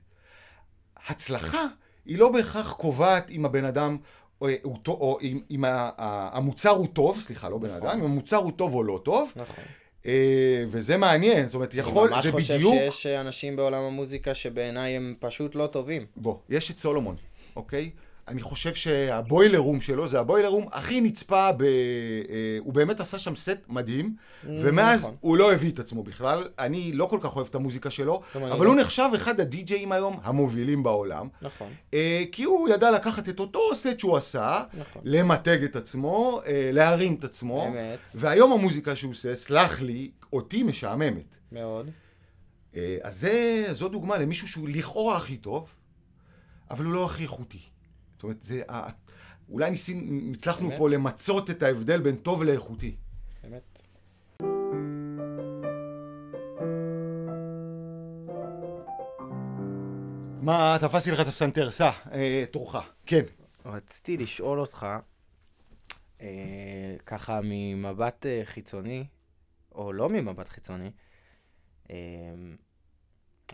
הצלחה 1.08 1.64
היא 2.06 2.18
לא 2.18 2.32
בהכרח 2.32 2.72
קובעת 2.72 3.30
אם 3.30 3.44
הבן 3.44 3.64
אדם, 3.64 3.96
או, 4.40 4.48
הוא, 4.62 4.78
טו- 4.82 4.92
או 4.92 5.18
אם, 5.22 5.40
אם 5.50 5.64
המוצר 5.98 6.70
הוא 6.70 6.86
טוב, 6.86 7.20
סליחה, 7.20 7.48
לא 7.48 7.58
בן 7.58 7.68
נכון. 7.70 7.88
אדם, 7.88 7.98
אם 7.98 8.04
המוצר 8.04 8.36
הוא 8.36 8.52
טוב 8.52 8.74
או 8.74 8.82
לא 8.82 9.00
טוב, 9.04 9.32
נכון. 9.36 9.64
אה, 10.06 10.64
וזה 10.68 10.96
מעניין, 10.96 11.46
זאת 11.46 11.54
אומרת, 11.54 11.74
יכול, 11.74 12.06
אני 12.06 12.14
ממש 12.14 12.24
זה 12.24 12.32
חושב 12.32 12.54
בדיוק... 12.54 12.74
שיש 12.74 13.06
אנשים 13.06 13.56
בעולם 13.56 13.82
המוזיקה 13.82 14.34
שבעיניי 14.34 14.96
הם 14.96 15.14
פשוט 15.20 15.54
לא 15.54 15.66
טובים. 15.66 16.06
בוא, 16.16 16.36
יש 16.48 16.70
את 16.70 16.78
סולומון, 16.78 17.16
אוקיי? 17.56 17.90
אני 18.28 18.42
חושב 18.42 18.74
שהבוילר 18.74 19.58
רום 19.58 19.80
שלו 19.80 20.08
זה 20.08 20.20
הבוילר 20.20 20.48
רום 20.48 20.66
הכי 20.72 21.00
נצפה 21.00 21.52
ב... 21.52 21.62
אה, 21.62 21.68
הוא 22.58 22.74
באמת 22.74 23.00
עשה 23.00 23.18
שם 23.18 23.36
סט 23.36 23.58
מדהים, 23.68 24.16
ומאז 24.44 25.00
נכון. 25.00 25.16
הוא 25.20 25.36
לא 25.36 25.52
הביא 25.52 25.70
את 25.70 25.78
עצמו 25.78 26.02
בכלל. 26.02 26.48
אני 26.58 26.92
לא 26.92 27.06
כל 27.06 27.18
כך 27.22 27.36
אוהב 27.36 27.46
את 27.46 27.54
המוזיקה 27.54 27.90
שלו, 27.90 28.22
אבל 28.34 28.64
לא. 28.64 28.70
הוא 28.70 28.76
נחשב 28.76 29.08
אחד 29.14 29.40
הדי-ג'אים 29.40 29.92
היום 29.92 30.20
המובילים 30.22 30.82
בעולם. 30.82 31.28
נכון. 31.42 31.72
אה, 31.94 32.24
כי 32.32 32.44
הוא 32.44 32.68
ידע 32.68 32.90
לקחת 32.90 33.28
את 33.28 33.40
אותו 33.40 33.60
סט 33.74 33.98
שהוא 33.98 34.16
עשה, 34.16 34.64
נכון. 34.78 35.02
למתג 35.04 35.62
את 35.64 35.76
עצמו, 35.76 36.40
אה, 36.46 36.70
להרים 36.72 37.14
את 37.14 37.24
עצמו, 37.24 37.66
אמת. 37.68 37.98
והיום 38.14 38.52
המוזיקה 38.52 38.96
שהוא 38.96 39.12
עושה, 39.12 39.34
סלח 39.34 39.80
לי, 39.80 40.10
אותי 40.32 40.62
משעממת. 40.62 41.36
מאוד. 41.52 41.90
אז 43.02 43.20
זה, 43.20 43.64
זו 43.72 43.88
דוגמה 43.88 44.18
למישהו 44.18 44.48
שהוא 44.48 44.68
לכאורה 44.68 45.16
הכי 45.16 45.36
טוב, 45.36 45.74
אבל 46.70 46.84
הוא 46.84 46.92
לא 46.92 47.04
הכי 47.04 47.22
איכותי. 47.22 47.58
זאת 48.18 48.22
אומרת, 48.22 48.42
זה, 48.42 48.62
ה- 48.68 48.88
אולי 49.48 49.70
ניסים, 49.70 50.32
הצלחנו? 50.34 50.70
פה 50.78 50.88
למצות 50.88 51.50
את 51.50 51.62
ההבדל 51.62 52.00
בין 52.00 52.16
טוב 52.16 52.42
לאיכותי. 52.42 52.96
באמת. 53.42 53.78
מה, 60.42 60.76
תפסתי 60.80 61.10
לך 61.10 61.20
את 61.20 61.26
הפסנתר, 61.26 61.70
סע, 61.70 61.90
אה, 62.12 62.44
תורך. 62.50 62.76
כן. 63.06 63.22
רציתי 63.64 64.16
לשאול 64.16 64.60
אותך, 64.60 64.86
אה, 66.20 66.96
ככה 67.06 67.40
ממבט 67.44 68.26
אה, 68.26 68.40
חיצוני, 68.44 69.06
או 69.74 69.92
לא 69.92 70.08
ממבט 70.08 70.48
חיצוני, 70.48 70.90
אה, 71.90 71.96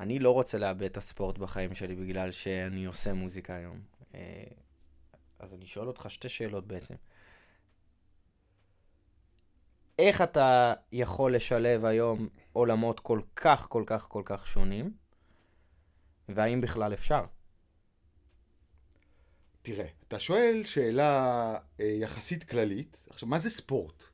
אני 0.01 0.19
לא 0.19 0.31
רוצה 0.31 0.59
לאבד 0.59 0.83
את 0.83 0.97
הספורט 0.97 1.39
בחיים 1.39 1.75
שלי 1.75 1.95
בגלל 1.95 2.31
שאני 2.31 2.85
עושה 2.85 3.13
מוזיקה 3.13 3.55
היום. 3.55 3.81
אה, 4.15 4.45
אז 5.39 5.55
אני 5.55 5.67
שואל 5.67 5.87
אותך 5.89 6.07
שתי 6.09 6.29
שאלות 6.29 6.67
בעצם. 6.67 6.95
איך 9.99 10.23
אתה 10.23 10.75
יכול 10.93 11.35
לשלב 11.35 11.85
היום 11.85 12.29
עולמות 12.53 13.01
כל 13.01 13.21
כך, 13.37 13.67
כל 13.69 13.85
כך, 13.87 14.07
כל 14.09 14.23
כך 14.25 14.47
שונים, 14.47 14.93
והאם 16.29 16.61
בכלל 16.61 16.93
אפשר? 16.93 17.25
תראה, 19.63 19.87
אתה 20.09 20.19
שואל 20.19 20.63
שאלה 20.65 21.55
אה, 21.81 21.85
יחסית 21.85 22.45
כללית. 22.45 23.03
עכשיו, 23.11 23.29
מה 23.29 23.39
זה 23.39 23.51
ספורט? 23.51 24.05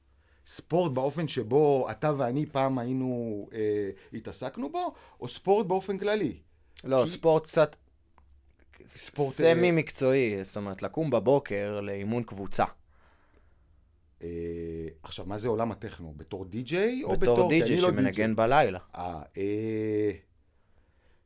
ספורט 0.46 0.92
באופן 0.92 1.28
שבו 1.28 1.90
אתה 1.90 2.12
ואני 2.18 2.46
פעם 2.46 2.78
היינו, 2.78 3.48
אה, 3.53 3.90
התעסקנו 4.12 4.72
בו, 4.72 4.94
או 5.20 5.28
ספורט 5.28 5.66
באופן 5.66 5.98
כללי? 5.98 6.38
לא, 6.84 7.03
כי- 7.05 7.11
ספורט 7.11 7.42
קצת... 7.46 7.76
ספורט, 8.87 9.35
סמי 9.35 9.70
אה, 9.70 9.72
מקצועי, 9.72 10.45
זאת 10.45 10.57
אומרת, 10.57 10.83
לקום 10.83 11.11
בבוקר 11.11 11.81
לאימון 11.81 12.22
קבוצה. 12.22 12.64
אה, 14.22 14.28
עכשיו, 15.03 15.26
מה 15.26 15.39
זה 15.39 15.49
עולם 15.49 15.72
הטכנו? 15.72 16.14
בתור 16.16 16.45
די-ג'יי 16.45 17.03
או 17.05 17.11
בתור... 17.11 17.35
בתור 17.37 17.51
כי 17.51 17.61
די.ג'יי 17.61 17.74
אני 17.74 17.83
לא 17.83 17.89
שמנגן 17.89 18.37
בלילה. 18.37 18.78
אה, 18.95 19.22
אה, 19.37 20.11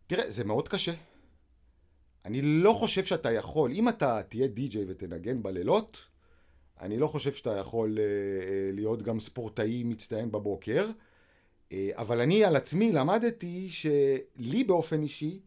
תראה, 0.07 0.31
זה 0.31 0.45
מאוד 0.45 0.69
קשה. 0.69 0.93
אני 2.25 2.43
לא 2.43 2.73
חושב 2.73 3.05
שאתה 3.05 3.33
יכול, 3.33 3.73
אם 3.73 3.89
אתה 3.89 4.23
תהיה 4.29 4.47
די-ג'יי 4.47 4.85
ותנגן 4.89 5.43
בלילות, 5.43 5.99
אני 6.81 6.99
לא 6.99 7.07
חושב 7.07 7.33
שאתה 7.33 7.57
יכול 7.57 7.99
אה, 7.99 8.05
אה, 8.05 8.71
להיות 8.73 9.03
גם 9.03 9.21
ספורטאי 9.21 9.85
מצטיין 9.85 10.33
בבוקר, 10.33 10.91
אה, 11.73 11.91
אבל 11.95 12.21
אני 12.21 12.45
על 12.45 12.57
עצמי 12.57 12.93
למדתי 12.93 13.71
שלי 13.71 14.65
באופן 14.65 15.03
אישי, 15.03 15.41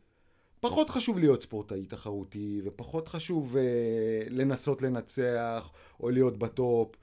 פחות 0.60 0.89
חשוב 0.89 1.20
להיות 1.20 1.41
ספורטאי 1.41 1.86
תחרותי, 1.86 2.62
ופחות 2.66 3.08
חשוב 3.08 3.58
אה, 3.58 3.64
לנסות 4.30 4.82
לנצח 4.82 5.70
או 5.99 6.10
להיות 6.10 6.38
בטופ. 6.38 6.95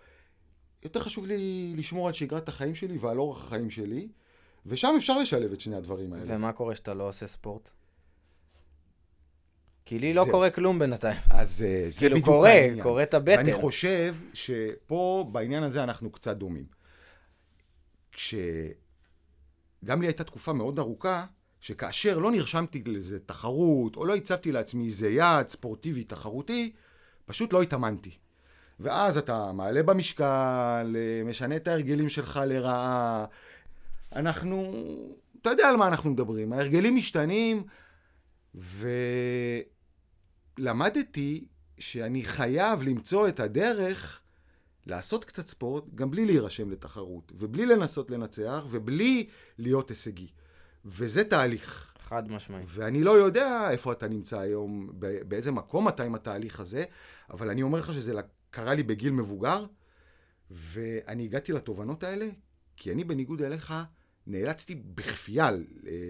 יותר 0.83 1.01
חשוב 1.01 1.27
לי 1.27 1.73
לשמור 1.77 2.07
על 2.09 2.13
שגרת 2.15 2.49
החיים 2.49 2.75
שלי 2.75 2.99
ועל 2.99 3.19
אורח 3.19 3.45
החיים 3.45 3.71
שלי, 3.71 4.09
ושם 4.67 4.95
אפשר 4.97 5.19
לשלב 5.19 5.53
את 5.53 5.61
שני 5.61 5.77
הדברים 5.77 6.13
האלה. 6.13 6.25
ומה 6.37 6.53
קורה 6.53 6.75
שאתה 6.75 6.95
לא 6.95 7.09
עושה 7.09 7.27
ספורט? 7.27 7.71
כי 9.87 9.99
לי 9.99 10.15
לא 10.15 10.25
זה- 10.25 10.31
קורה 10.31 10.51
כלום 10.51 10.79
בינתיים. 10.79 11.21
אז 11.31 11.63
אה, 11.63 11.87
זה 11.91 11.99
כאילו 11.99 12.15
בדיוק 12.17 12.27
קורה, 12.29 12.51
העניין. 12.51 12.83
קורה 12.83 13.03
את 13.03 13.15
הבטן. 13.15 13.37
ואני 13.37 13.53
חושב 13.53 14.17
שפה, 14.35 15.29
בעניין 15.33 15.63
הזה, 15.63 15.83
אנחנו 15.85 16.11
קצת 16.13 16.37
דומים. 16.37 16.65
כש... 18.13 18.35
גם 19.85 20.01
לי 20.01 20.07
הייתה 20.07 20.25
תקופה 20.25 20.53
מאוד 20.53 20.79
ארוכה, 20.79 21.27
שכאשר 21.65 22.19
לא 22.19 22.31
נרשמתי 22.31 22.83
לאיזה 22.87 23.19
תחרות, 23.19 23.97
או 23.97 24.05
לא 24.05 24.17
הצבתי 24.17 24.53
לעצמי 24.53 24.87
איזה 24.87 25.11
יעד 25.11 25.49
ספורטיבי 25.49 26.05
תחרותי, 26.05 26.73
פשוט 27.25 27.53
לא 27.53 27.63
התאמנתי. 27.63 28.11
ואז 28.81 29.19
אתה 29.19 29.53
מעלה 29.53 29.83
במשקל, 29.83 30.97
אה, 30.97 31.23
משנה 31.25 31.57
את 31.57 31.69
ההרגלים 31.69 32.09
שלך 32.09 32.41
לרעה. 32.47 33.25
אנחנו, 34.13 34.75
אתה 35.43 35.51
יודע 35.51 35.69
על 35.69 35.77
מה 35.77 35.89
אנחנו 35.89 36.11
מדברים, 36.11 36.53
ההרגלים 36.53 36.97
משתנים, 36.97 37.65
ולמדתי 40.59 41.45
שאני 41.79 42.25
חייב 42.25 42.83
למצוא 42.83 43.29
את 43.29 43.41
הדרך 43.41 44.21
לעשות 44.87 45.25
קצת 45.25 45.47
ספורט, 45.47 45.85
גם 45.95 46.11
בלי 46.11 46.27
להירשם 46.27 46.71
לתחרות, 46.71 47.33
ובלי 47.35 47.67
לנסות 47.67 48.11
לנצח, 48.11 48.65
ובלי 48.71 49.27
להיות 49.59 49.89
הישגי. 49.89 50.29
וזה 50.85 51.25
תהליך. 51.25 51.93
חד 51.99 52.31
משמעית. 52.31 52.67
ואני 52.69 53.05
לא 53.05 53.11
יודע 53.11 53.71
איפה 53.71 53.93
אתה 53.93 54.09
נמצא 54.09 54.39
היום, 54.39 54.91
באיזה 55.29 55.53
מקום 55.53 55.89
אתה 55.89 56.03
עם 56.03 56.15
התהליך 56.15 56.61
הזה, 56.61 56.85
אבל 57.31 57.51
אני 57.51 57.63
אומר 57.63 57.79
לך 57.79 57.95
שזה 57.95 58.15
קרה 58.51 58.75
לי 58.75 58.83
בגיל 58.83 59.13
מבוגר, 59.13 59.65
ואני 60.51 61.25
הגעתי 61.25 61.53
לתובנות 61.53 62.03
האלה, 62.03 62.29
כי 62.77 62.93
אני 62.93 63.05
בניגוד 63.05 63.43
אליך, 63.43 63.75
נאלצתי 64.27 64.75
בכפייה 64.75 65.51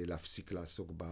להפסיק 0.07 0.53
לעסוק 0.53 0.93
ב... 0.97 1.05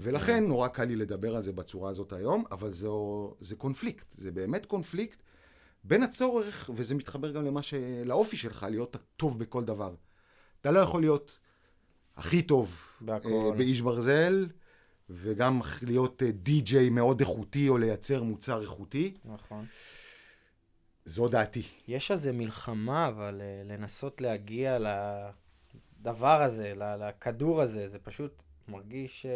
ולכן 0.00 0.44
נורא 0.44 0.68
קל 0.68 0.84
לי 0.84 0.96
לדבר 0.96 1.36
על 1.36 1.42
זה 1.42 1.52
בצורה 1.52 1.90
הזאת 1.90 2.12
היום, 2.12 2.44
אבל 2.52 2.72
זו, 2.72 3.34
זה 3.40 3.56
קונפליקט, 3.56 4.06
זה 4.16 4.30
באמת 4.30 4.66
קונפליקט 4.66 5.22
בין 5.84 6.02
הצורך, 6.02 6.70
וזה 6.74 6.94
מתחבר 6.94 7.30
גם 7.30 7.44
למה 7.44 7.62
ש... 7.62 7.74
לאופי 8.04 8.36
שלך, 8.36 8.66
להיות 8.70 8.96
טוב 9.16 9.38
בכל 9.38 9.64
דבר. 9.64 9.94
אתה 10.60 10.70
לא 10.70 10.78
יכול 10.78 11.00
להיות 11.00 11.38
הכי 12.18 12.42
טוב 12.42 12.76
בהכל. 13.00 13.28
אה, 13.28 13.56
באיש 13.56 13.80
ברזל, 13.80 14.46
וגם 15.10 15.60
להיות 15.82 16.22
אה, 16.22 16.30
די-ג'יי 16.30 16.90
מאוד 16.90 17.20
איכותי, 17.20 17.68
או 17.68 17.78
לייצר 17.78 18.22
מוצר 18.22 18.60
איכותי. 18.60 19.14
נכון. 19.24 19.66
זו 21.04 21.28
דעתי. 21.28 21.62
יש 21.88 22.10
על 22.10 22.18
זה 22.18 22.32
מלחמה, 22.32 23.08
אבל 23.08 23.40
אה, 23.40 23.62
לנסות 23.64 24.20
להגיע 24.20 24.78
לדבר 26.00 26.42
הזה, 26.42 26.72
לכדור 26.76 27.62
הזה, 27.62 27.88
זה 27.88 27.98
פשוט 27.98 28.42
מרגיש 28.68 29.26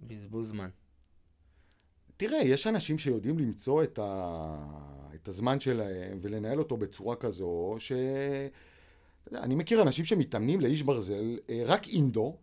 בזבוז 0.00 0.48
זמן. 0.48 0.68
תראה, 2.16 2.38
יש 2.38 2.66
אנשים 2.66 2.98
שיודעים 2.98 3.38
למצוא 3.38 3.82
את, 3.82 3.98
ה... 4.02 4.56
את 5.14 5.28
הזמן 5.28 5.60
שלהם 5.60 6.18
ולנהל 6.22 6.58
אותו 6.58 6.76
בצורה 6.76 7.16
כזו, 7.16 7.76
ש... 7.78 7.92
אני 9.34 9.54
מכיר 9.54 9.82
אנשים 9.82 10.04
שמתאמנים 10.04 10.60
לאיש 10.60 10.82
ברזל 10.82 11.38
אה, 11.50 11.62
רק 11.66 11.88
אינדור, 11.88 12.40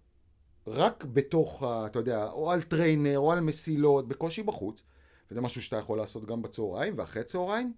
רק 0.68 1.04
בתוך, 1.04 1.64
אתה 1.86 2.00
יודע, 2.00 2.30
או 2.32 2.52
על 2.52 2.62
trainer 2.62 3.20
או 3.20 3.32
על 3.32 3.40
מסילות, 3.40 4.08
בקושי 4.08 4.44
בחוץ, 4.44 4.82
וזה 5.32 5.42
משהו 5.42 5.62
שאתה 5.62 5.78
יכול 5.78 5.98
לעשות 5.98 6.26
גם 6.26 6.42
בצהריים 6.42 6.94
ואחרי 6.98 7.24
צהריים. 7.24 7.74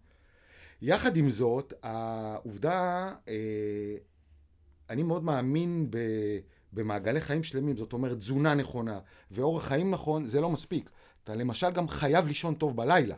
יחד 0.82 1.18
עם 1.18 1.30
זאת, 1.30 1.74
העובדה, 1.84 3.14
אה, 3.28 3.95
אני 4.89 5.03
מאוד 5.03 5.24
מאמין. 5.24 5.89
במעגלי 6.76 7.22
חיים 7.22 7.43
שלמים, 7.43 7.78
זאת 7.78 7.93
אומרת 7.93 8.18
תזונה 8.18 8.53
נכונה 8.53 8.99
ואורח 9.32 9.68
חיים 9.68 9.91
נכון, 9.91 10.26
זה 10.26 10.41
לא 10.41 10.49
מספיק. 10.49 10.89
אתה 11.24 11.36
למשל 11.36 11.72
גם 11.72 11.88
חייב 11.88 12.28
לישון 12.28 12.56
טוב 12.56 12.76
בלילה, 12.76 13.16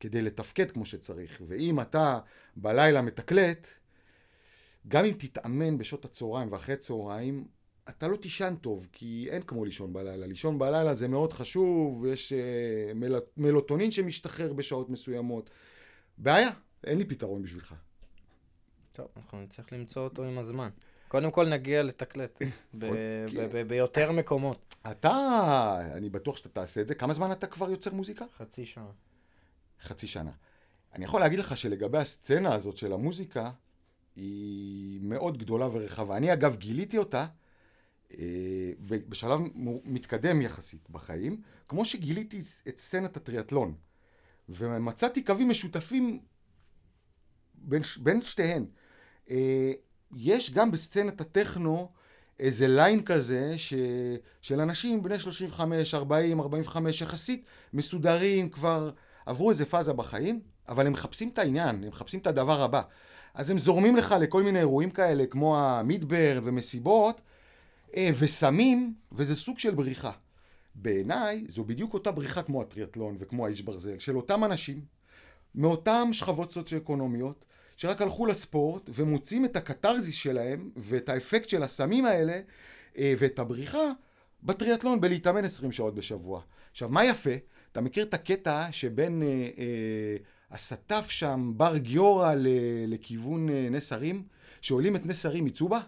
כדי 0.00 0.22
לתפקד 0.22 0.70
כמו 0.70 0.84
שצריך. 0.84 1.42
ואם 1.46 1.80
אתה 1.80 2.18
בלילה 2.56 3.02
מתקלט, 3.02 3.66
גם 4.88 5.04
אם 5.04 5.12
תתאמן 5.18 5.78
בשעות 5.78 6.04
הצהריים 6.04 6.52
ואחרי 6.52 6.76
צהריים, 6.76 7.46
אתה 7.88 8.08
לא 8.08 8.16
תישן 8.16 8.54
טוב, 8.60 8.88
כי 8.92 9.26
אין 9.30 9.42
כמו 9.42 9.64
לישון 9.64 9.92
בלילה. 9.92 10.26
לישון 10.26 10.58
בלילה 10.58 10.94
זה 10.94 11.08
מאוד 11.08 11.32
חשוב, 11.32 12.06
יש 12.06 12.32
uh, 12.32 12.94
מל... 12.94 13.14
מלוטונין 13.36 13.90
שמשתחרר 13.90 14.52
בשעות 14.52 14.90
מסוימות. 14.90 15.50
בעיה, 16.18 16.50
אין 16.84 16.98
לי 16.98 17.04
פתרון 17.04 17.42
בשבילך. 17.42 17.74
טוב, 18.92 19.06
אנחנו 19.16 19.42
נצטרך 19.42 19.72
למצוא 19.72 20.04
אותו 20.04 20.24
עם 20.24 20.38
הזמן. 20.38 20.68
קודם 21.08 21.30
כל 21.30 21.48
נגיע 21.48 21.82
לתקלט, 21.82 22.42
ב- 22.78 23.62
ביותר 23.66 24.12
מקומות. 24.12 24.74
אתה, 24.90 25.78
אני 25.92 26.10
בטוח 26.10 26.36
שאתה 26.36 26.48
תעשה 26.48 26.80
את 26.80 26.88
זה. 26.88 26.94
כמה 26.94 27.12
זמן 27.12 27.32
אתה 27.32 27.46
כבר 27.46 27.70
יוצר 27.70 27.92
מוזיקה? 27.92 28.24
חצי 28.38 28.66
שעה. 28.66 28.90
חצי 29.82 30.06
שנה. 30.06 30.30
אני 30.94 31.04
יכול 31.04 31.20
להגיד 31.20 31.38
לך 31.38 31.56
שלגבי 31.56 31.98
הסצנה 31.98 32.54
הזאת 32.54 32.76
של 32.76 32.92
המוזיקה, 32.92 33.50
היא 34.16 35.00
מאוד 35.02 35.38
גדולה 35.38 35.68
ורחבה. 35.72 36.16
אני 36.16 36.32
אגב 36.32 36.56
גיליתי 36.56 36.98
אותה 36.98 37.26
אה, 38.18 38.72
בשלב 38.88 39.40
מתקדם 39.84 40.42
יחסית 40.42 40.90
בחיים, 40.90 41.40
כמו 41.68 41.84
שגיליתי 41.84 42.42
את 42.68 42.78
סצנת 42.78 43.16
הטריאטלון. 43.16 43.74
ומצאתי 44.48 45.22
קווים 45.22 45.48
משותפים 45.48 46.20
בין, 47.54 47.82
בין 47.96 48.22
שתיהן. 48.22 48.66
אה, 49.30 49.72
יש 50.16 50.50
גם 50.50 50.70
בסצנת 50.70 51.20
הטכנו 51.20 51.92
איזה 52.40 52.68
ליין 52.68 53.02
כזה 53.02 53.58
ש... 53.58 53.74
של 54.40 54.60
אנשים 54.60 55.02
בני 55.02 55.18
35, 55.18 55.94
40, 55.94 56.40
45, 56.40 57.00
יחסית 57.00 57.44
מסודרים, 57.72 58.48
כבר 58.50 58.90
עברו 59.26 59.50
איזה 59.50 59.64
פאזה 59.64 59.92
בחיים, 59.92 60.40
אבל 60.68 60.86
הם 60.86 60.92
מחפשים 60.92 61.28
את 61.28 61.38
העניין, 61.38 61.68
הם 61.68 61.88
מחפשים 61.88 62.20
את 62.20 62.26
הדבר 62.26 62.62
הבא. 62.62 62.82
אז 63.34 63.50
הם 63.50 63.58
זורמים 63.58 63.96
לך 63.96 64.14
לכל 64.20 64.42
מיני 64.42 64.58
אירועים 64.58 64.90
כאלה, 64.90 65.26
כמו 65.26 65.58
המידברן 65.58 66.40
ומסיבות, 66.44 67.20
אה, 67.96 68.10
וסמים, 68.18 68.94
וזה 69.12 69.36
סוג 69.36 69.58
של 69.58 69.74
בריחה. 69.74 70.10
בעיניי, 70.74 71.44
זו 71.48 71.64
בדיוק 71.64 71.94
אותה 71.94 72.10
בריחה 72.10 72.42
כמו 72.42 72.62
הטריאטלון 72.62 73.16
וכמו 73.20 73.46
האיש 73.46 73.62
ברזל, 73.62 73.98
של 73.98 74.16
אותם 74.16 74.44
אנשים, 74.44 74.80
מאותן 75.54 76.12
שכבות 76.12 76.52
סוציו-אקונומיות, 76.52 77.44
שרק 77.76 78.02
הלכו 78.02 78.26
לספורט 78.26 78.90
ומוצאים 78.94 79.44
את 79.44 79.56
הקתרזיס 79.56 80.14
שלהם 80.14 80.70
ואת 80.76 81.08
האפקט 81.08 81.48
של 81.48 81.62
הסמים 81.62 82.06
האלה 82.06 82.40
אה, 82.98 83.14
ואת 83.18 83.38
הבריחה 83.38 83.90
בטריאטלון 84.42 85.00
בלהתאמן 85.00 85.44
20 85.44 85.72
שעות 85.72 85.94
בשבוע. 85.94 86.40
עכשיו, 86.70 86.88
מה 86.88 87.04
יפה? 87.04 87.30
אתה 87.72 87.80
מכיר 87.80 88.04
את 88.04 88.14
הקטע 88.14 88.66
שבין 88.70 89.22
אה, 89.22 89.28
אה, 89.58 90.16
הסטף 90.50 91.10
שם, 91.10 91.52
בר 91.56 91.76
גיורא, 91.76 92.34
לכיוון 92.86 93.48
אה, 93.48 93.68
נס 93.70 93.92
הרים, 93.92 94.22
שעולים 94.60 94.96
את 94.96 95.06
נס 95.06 95.26
הרים 95.26 95.44
מצובה? 95.44 95.80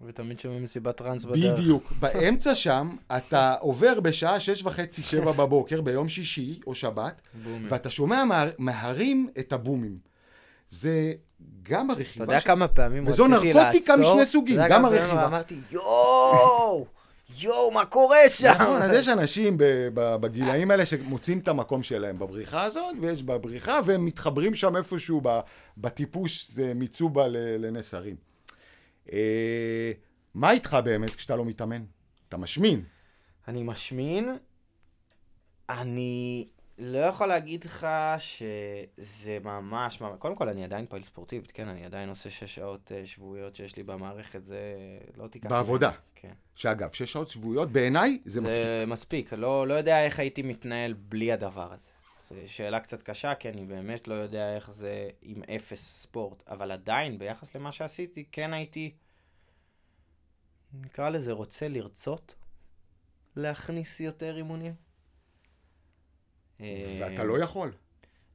ותמיד 0.00 0.40
שומעים 0.40 0.62
מסיבת 0.62 0.96
טראנס 0.96 1.24
בדרך. 1.24 1.58
בדיוק. 1.58 1.92
באמצע 2.00 2.54
שם, 2.54 2.96
אתה 3.16 3.54
עובר 3.60 4.00
בשעה 4.00 4.40
שש 4.40 4.62
וחצי, 4.64 5.02
שבע 5.02 5.32
בבוקר, 5.32 5.80
ביום 5.80 6.08
שישי 6.08 6.60
או 6.66 6.74
שבת, 6.74 7.20
בומים. 7.44 7.66
ואתה 7.68 7.90
שומע 7.90 8.24
מה, 8.24 8.46
מההרים 8.58 9.28
את 9.38 9.52
הבומים. 9.52 9.98
זה 10.70 11.12
גם 11.62 11.90
אתה 11.90 11.98
הרכיבה 11.98 12.24
יודע 12.24 12.40
כמה 12.40 12.68
פעמים 12.68 13.06
וזו 13.06 13.24
רציתי 13.24 13.52
לעצור? 13.52 13.62
נרקוטיקה 13.62 13.96
משני 13.96 14.26
סוגים, 14.26 14.58
אתה 14.60 14.68
גם 14.68 14.84
הרכיבה. 14.84 15.26
אמרתי, 15.26 15.60
יואו, 15.70 16.86
יואו, 17.40 17.70
מה 17.70 17.84
קורה 17.84 18.16
שם? 18.28 18.46
נכון, 18.60 18.82
אז 18.82 18.90
יש 18.92 19.08
אנשים 19.08 19.56
בגילאים 19.94 20.70
האלה 20.70 20.86
שמוצאים 20.86 21.38
את 21.38 21.48
המקום 21.48 21.82
שלהם 21.82 22.18
בבריחה 22.18 22.62
הזאת, 22.64 22.94
ויש 23.00 23.22
בבריחה, 23.22 23.80
והם 23.84 24.04
מתחברים 24.04 24.54
שם 24.54 24.76
איפשהו 24.76 25.20
בטיפוש 25.78 26.50
מצובה 26.74 27.28
ל- 27.28 27.36
לנס 27.66 27.94
הרים. 27.94 28.16
אה, 29.12 29.92
מה 30.34 30.50
איתך 30.50 30.78
באמת 30.84 31.14
כשאתה 31.14 31.36
לא 31.36 31.44
מתאמן? 31.44 31.84
אתה 32.28 32.36
משמין. 32.36 32.82
אני 33.48 33.62
משמין, 33.62 34.36
אני 35.70 36.46
לא 36.78 36.98
יכול 36.98 37.26
להגיד 37.26 37.64
לך 37.64 37.86
שזה 38.18 39.38
ממש, 39.44 40.00
ממש, 40.00 40.18
קודם 40.18 40.34
כל 40.34 40.48
אני 40.48 40.64
עדיין 40.64 40.86
פעיל 40.86 41.02
ספורטיבית, 41.02 41.52
כן, 41.52 41.68
אני 41.68 41.84
עדיין 41.84 42.08
עושה 42.08 42.30
שש 42.30 42.54
שעות 42.54 42.92
אה, 42.92 43.06
שבועיות 43.06 43.56
שיש 43.56 43.76
לי 43.76 43.82
במערכת, 43.82 44.44
זה 44.44 44.58
לא 45.16 45.28
תיקח... 45.28 45.50
בעבודה. 45.50 45.88
ממני. 45.88 46.00
כן. 46.14 46.32
שאגב, 46.54 46.92
שש 46.92 47.12
שעות 47.12 47.28
שבועיות, 47.28 47.72
בעיניי 47.72 48.18
זה 48.24 48.40
מספיק. 48.40 48.62
זה 48.62 48.84
מספיק, 48.86 49.32
לא, 49.32 49.66
לא 49.66 49.74
יודע 49.74 50.04
איך 50.04 50.18
הייתי 50.18 50.42
מתנהל 50.42 50.92
בלי 50.92 51.32
הדבר 51.32 51.72
הזה. 51.72 51.90
זו 52.28 52.34
שאלה 52.46 52.80
קצת 52.80 53.02
קשה, 53.02 53.34
כי 53.34 53.48
אני 53.48 53.64
באמת 53.64 54.08
לא 54.08 54.14
יודע 54.14 54.54
איך 54.54 54.70
זה 54.70 55.08
עם 55.22 55.42
אפס 55.56 56.02
ספורט, 56.02 56.42
אבל 56.48 56.70
עדיין, 56.70 57.18
ביחס 57.18 57.56
למה 57.56 57.72
שעשיתי, 57.72 58.24
כן 58.32 58.52
הייתי, 58.52 58.94
נקרא 60.72 61.08
לזה 61.08 61.32
רוצה 61.32 61.68
לרצות 61.68 62.34
להכניס 63.36 64.00
יותר 64.00 64.36
אימונים. 64.36 64.85
ואתה 66.60 66.68
אה, 67.22 67.24
לא 67.24 67.38
יכול. 67.38 67.72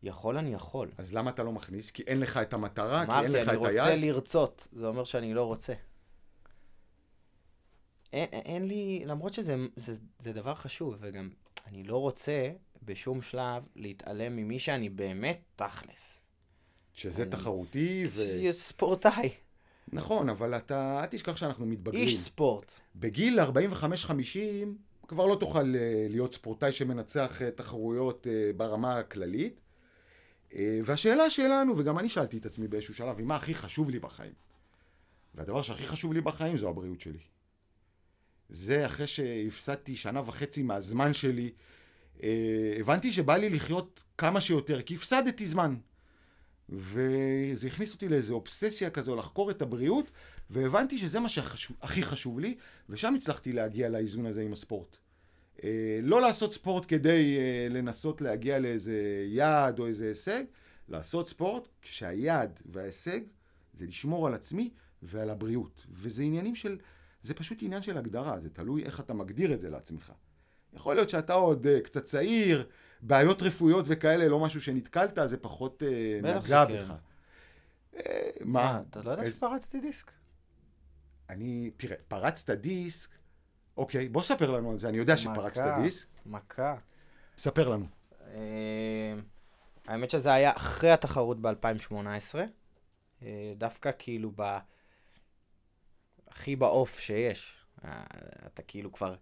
יכול 0.03 0.37
אני 0.37 0.53
יכול. 0.53 0.91
אז 0.97 1.13
למה 1.13 1.29
אתה 1.29 1.43
לא 1.43 1.51
מכניס? 1.51 1.91
כי 1.91 2.03
אין 2.07 2.19
לך 2.19 2.37
את 2.37 2.53
המטרה, 2.53 3.05
כי 3.05 3.11
אין 3.11 3.19
אמרתי, 3.19 3.27
לך 3.41 3.47
אני 3.49 3.57
את 3.57 3.61
רוצה 3.61 3.85
היד? 3.85 4.03
לרצות, 4.03 4.67
זה 4.71 4.87
אומר 4.87 5.03
שאני 5.03 5.33
לא 5.33 5.43
רוצה. 5.45 5.73
אין, 8.13 8.27
אין 8.31 8.67
לי, 8.67 9.03
למרות 9.05 9.33
שזה 9.33 9.55
זה, 9.75 9.93
זה 10.19 10.33
דבר 10.33 10.55
חשוב, 10.55 10.95
וגם 10.99 11.29
אני 11.67 11.83
לא 11.83 11.97
רוצה 11.97 12.51
בשום 12.83 13.21
שלב 13.21 13.63
להתעלם 13.75 14.35
ממי 14.35 14.59
שאני 14.59 14.89
באמת 14.89 15.39
תכלס. 15.55 16.21
שזה 16.93 17.23
אני- 17.23 17.31
תחרותי, 17.31 18.05
ו... 18.11 18.21
ספורטאי, 18.51 19.29
נכון, 19.93 20.29
אבל 20.29 20.55
אתה, 20.57 20.99
אל 21.01 21.05
תשכח 21.05 21.35
שאנחנו 21.37 21.65
מתבגרים. 21.65 22.03
איש 22.03 22.17
ספורט. 22.17 22.71
בגיל 22.95 23.39
45-50 23.39 23.43
כבר 25.11 25.25
לא 25.25 25.35
תוכל 25.35 25.75
אה, 25.75 26.07
להיות 26.09 26.33
ספורטאי 26.33 26.71
שמנצח 26.71 27.41
אה, 27.41 27.51
תחרויות 27.51 28.27
אה, 28.27 28.51
ברמה 28.57 28.97
הכללית. 28.97 29.61
והשאלה 30.83 31.29
שלנו, 31.29 31.77
וגם 31.77 31.99
אני 31.99 32.09
שאלתי 32.09 32.37
את 32.37 32.45
עצמי 32.45 32.67
באיזשהו 32.67 32.95
שלב, 32.95 33.17
היא 33.17 33.25
מה 33.25 33.35
הכי 33.35 33.55
חשוב 33.55 33.89
לי 33.89 33.99
בחיים? 33.99 34.33
והדבר 35.35 35.61
שהכי 35.61 35.85
חשוב 35.85 36.13
לי 36.13 36.21
בחיים 36.21 36.57
זו 36.57 36.69
הבריאות 36.69 37.01
שלי. 37.01 37.19
זה 38.49 38.85
אחרי 38.85 39.07
שהפסדתי 39.07 39.95
שנה 39.95 40.21
וחצי 40.25 40.63
מהזמן 40.63 41.13
שלי, 41.13 41.51
הבנתי 42.79 43.11
שבא 43.11 43.37
לי 43.37 43.49
לחיות 43.49 44.03
כמה 44.17 44.41
שיותר, 44.41 44.81
כי 44.81 44.95
הפסדתי 44.95 45.45
זמן. 45.45 45.75
וזה 46.69 47.67
הכניס 47.67 47.93
אותי 47.93 48.07
לאיזו 48.09 48.33
אובססיה 48.33 48.89
כזו 48.89 49.15
לחקור 49.15 49.51
את 49.51 49.61
הבריאות, 49.61 50.11
והבנתי 50.49 50.97
שזה 50.97 51.19
מה 51.19 51.29
שהכי 51.29 52.03
חשוב 52.03 52.39
לי, 52.39 52.57
ושם 52.89 53.15
הצלחתי 53.15 53.51
להגיע 53.51 53.89
לאיזון 53.89 54.25
הזה 54.25 54.41
עם 54.41 54.53
הספורט. 54.53 54.97
אה, 55.63 55.99
לא 56.01 56.21
לעשות 56.21 56.53
ספורט 56.53 56.85
כדי 56.87 57.37
אה, 57.37 57.67
לנסות 57.69 58.21
להגיע 58.21 58.59
לאיזה 58.59 59.25
יעד 59.27 59.79
או 59.79 59.87
איזה 59.87 60.07
הישג, 60.07 60.43
לעשות 60.89 61.29
ספורט 61.29 61.67
כשהיעד 61.81 62.59
וההישג 62.65 63.19
זה 63.73 63.85
לשמור 63.85 64.27
על 64.27 64.33
עצמי 64.33 64.69
ועל 65.03 65.29
הבריאות. 65.29 65.85
וזה 65.91 66.23
עניינים 66.23 66.55
של, 66.55 66.77
זה 67.21 67.33
פשוט 67.33 67.57
עניין 67.61 67.81
של 67.81 67.97
הגדרה, 67.97 68.39
זה 68.39 68.49
תלוי 68.49 68.83
איך 68.83 68.99
אתה 68.99 69.13
מגדיר 69.13 69.53
את 69.53 69.61
זה 69.61 69.69
לעצמך. 69.69 70.11
יכול 70.73 70.95
להיות 70.95 71.09
שאתה 71.09 71.33
עוד 71.33 71.67
אה, 71.67 71.81
קצת 71.81 72.03
צעיר, 72.03 72.67
בעיות 73.01 73.41
רפואיות 73.41 73.85
וכאלה, 73.87 74.27
לא 74.27 74.39
משהו 74.39 74.61
שנתקלת, 74.61 75.19
זה 75.25 75.37
פחות 75.37 75.83
נגע 76.21 76.41
שכן. 76.43 76.73
בך. 76.73 76.93
מה? 78.41 78.81
אתה 78.89 79.01
לא 79.01 79.11
יודע 79.11 79.31
שפרצתי 79.31 79.79
דיסק? 79.79 80.11
אני, 81.29 81.71
תראה, 81.77 81.97
פרצת 82.07 82.49
דיסק, 82.49 83.09
אוקיי, 83.81 84.09
בוא 84.09 84.23
ספר 84.23 84.51
לנו 84.51 84.71
על 84.71 84.79
זה, 84.79 84.89
אני 84.89 84.97
יודע 84.97 85.17
שפרצת 85.17 85.61
מכה. 85.61 85.81
דיסק, 85.81 86.07
מכה. 86.25 86.75
ספר 87.37 87.69
לנו. 87.69 87.85
אה, 88.33 89.13
האמת 89.87 90.09
שזה 90.09 90.33
היה 90.33 90.51
אחרי 90.55 90.91
התחרות 90.91 91.41
ב-2018. 91.41 91.95
אה, 93.23 93.53
דווקא 93.57 93.91
כאילו 93.99 94.31
ב... 94.35 94.57
הכי 96.27 96.55
בעוף 96.55 96.99
שיש. 96.99 97.65
אה, 97.85 98.03
אתה 98.45 98.61
כאילו 98.61 98.91
כבר 98.91 99.15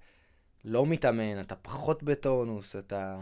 לא 0.66 0.86
מתאמן, 0.86 1.39
אתה 1.39 1.55
פחות 1.55 2.03
בטונוס, 2.03 2.76
אתה, 2.76 3.18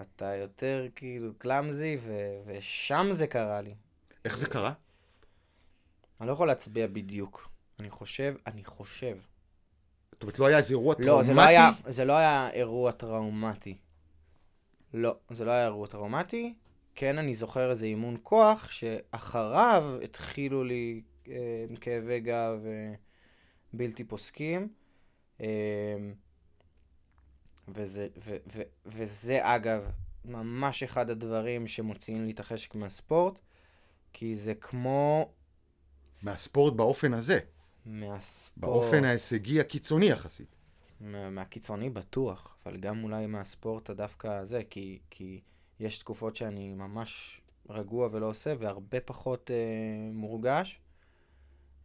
אתה 0.00 0.34
יותר 0.34 0.86
כאילו 0.96 1.32
קלאמזי, 1.38 1.96
ו... 2.00 2.12
ושם 2.44 3.06
זה 3.12 3.26
קרה 3.26 3.60
לי. 3.60 3.74
איך 4.24 4.38
זה 4.38 4.46
קרה? 4.46 4.72
אני 6.20 6.28
לא 6.28 6.32
יכול 6.32 6.46
להצביע 6.46 6.86
בדיוק. 6.86 7.48
אני 7.78 7.90
חושב, 7.90 8.34
אני 8.46 8.64
חושב. 8.64 9.16
זאת 10.20 10.22
אומרת, 10.22 10.38
לא 10.38 10.46
היה 10.46 10.58
איזה 10.58 10.74
אירוע 10.74 10.94
לא, 10.98 11.04
טראומטי? 11.04 11.26
זה 11.26 11.34
לא, 11.34 11.42
היה, 11.42 11.70
זה 11.88 12.04
לא 12.04 12.12
היה 12.12 12.50
אירוע 12.52 12.92
טראומטי. 12.92 13.78
לא, 14.94 15.16
זה 15.30 15.44
לא 15.44 15.50
היה 15.50 15.64
אירוע 15.64 15.86
טראומטי. 15.86 16.54
כן, 16.94 17.18
אני 17.18 17.34
זוכר 17.34 17.70
איזה 17.70 17.86
אימון 17.86 18.16
כוח, 18.22 18.70
שאחריו 18.70 19.98
התחילו 20.04 20.64
לי 20.64 21.02
אה, 21.28 21.64
כאבי 21.80 22.20
גב 22.20 22.60
אה, 22.66 22.94
בלתי 23.72 24.04
פוסקים. 24.04 24.68
אה, 25.40 25.46
וזה, 27.68 28.08
ו, 28.24 28.36
ו, 28.54 28.62
וזה, 28.86 29.38
אגב, 29.42 29.90
ממש 30.24 30.82
אחד 30.82 31.10
הדברים 31.10 31.66
שמוציאים 31.66 32.24
לי 32.24 32.32
את 32.32 32.40
החשק 32.40 32.74
מהספורט, 32.74 33.38
כי 34.12 34.34
זה 34.34 34.54
כמו 34.54 35.32
מהספורט 36.22 36.74
באופן 36.74 37.14
הזה. 37.14 37.38
מהספורט... 37.86 38.64
באופן 38.70 39.04
ההישגי 39.04 39.60
הקיצוני 39.60 40.06
יחסית. 40.06 40.48
מה- 41.00 41.30
מהקיצוני 41.30 41.90
בטוח, 41.90 42.56
אבל 42.66 42.76
גם 42.76 43.04
אולי 43.04 43.26
מהספורט 43.26 43.90
הדווקא 43.90 44.26
הזה, 44.28 44.62
כי, 44.70 44.98
כי 45.10 45.40
יש 45.80 45.98
תקופות 45.98 46.36
שאני 46.36 46.68
ממש 46.74 47.40
רגוע 47.70 48.08
ולא 48.12 48.26
עושה, 48.26 48.54
והרבה 48.58 49.00
פחות 49.00 49.50
אה, 49.50 49.56
מורגש. 50.12 50.80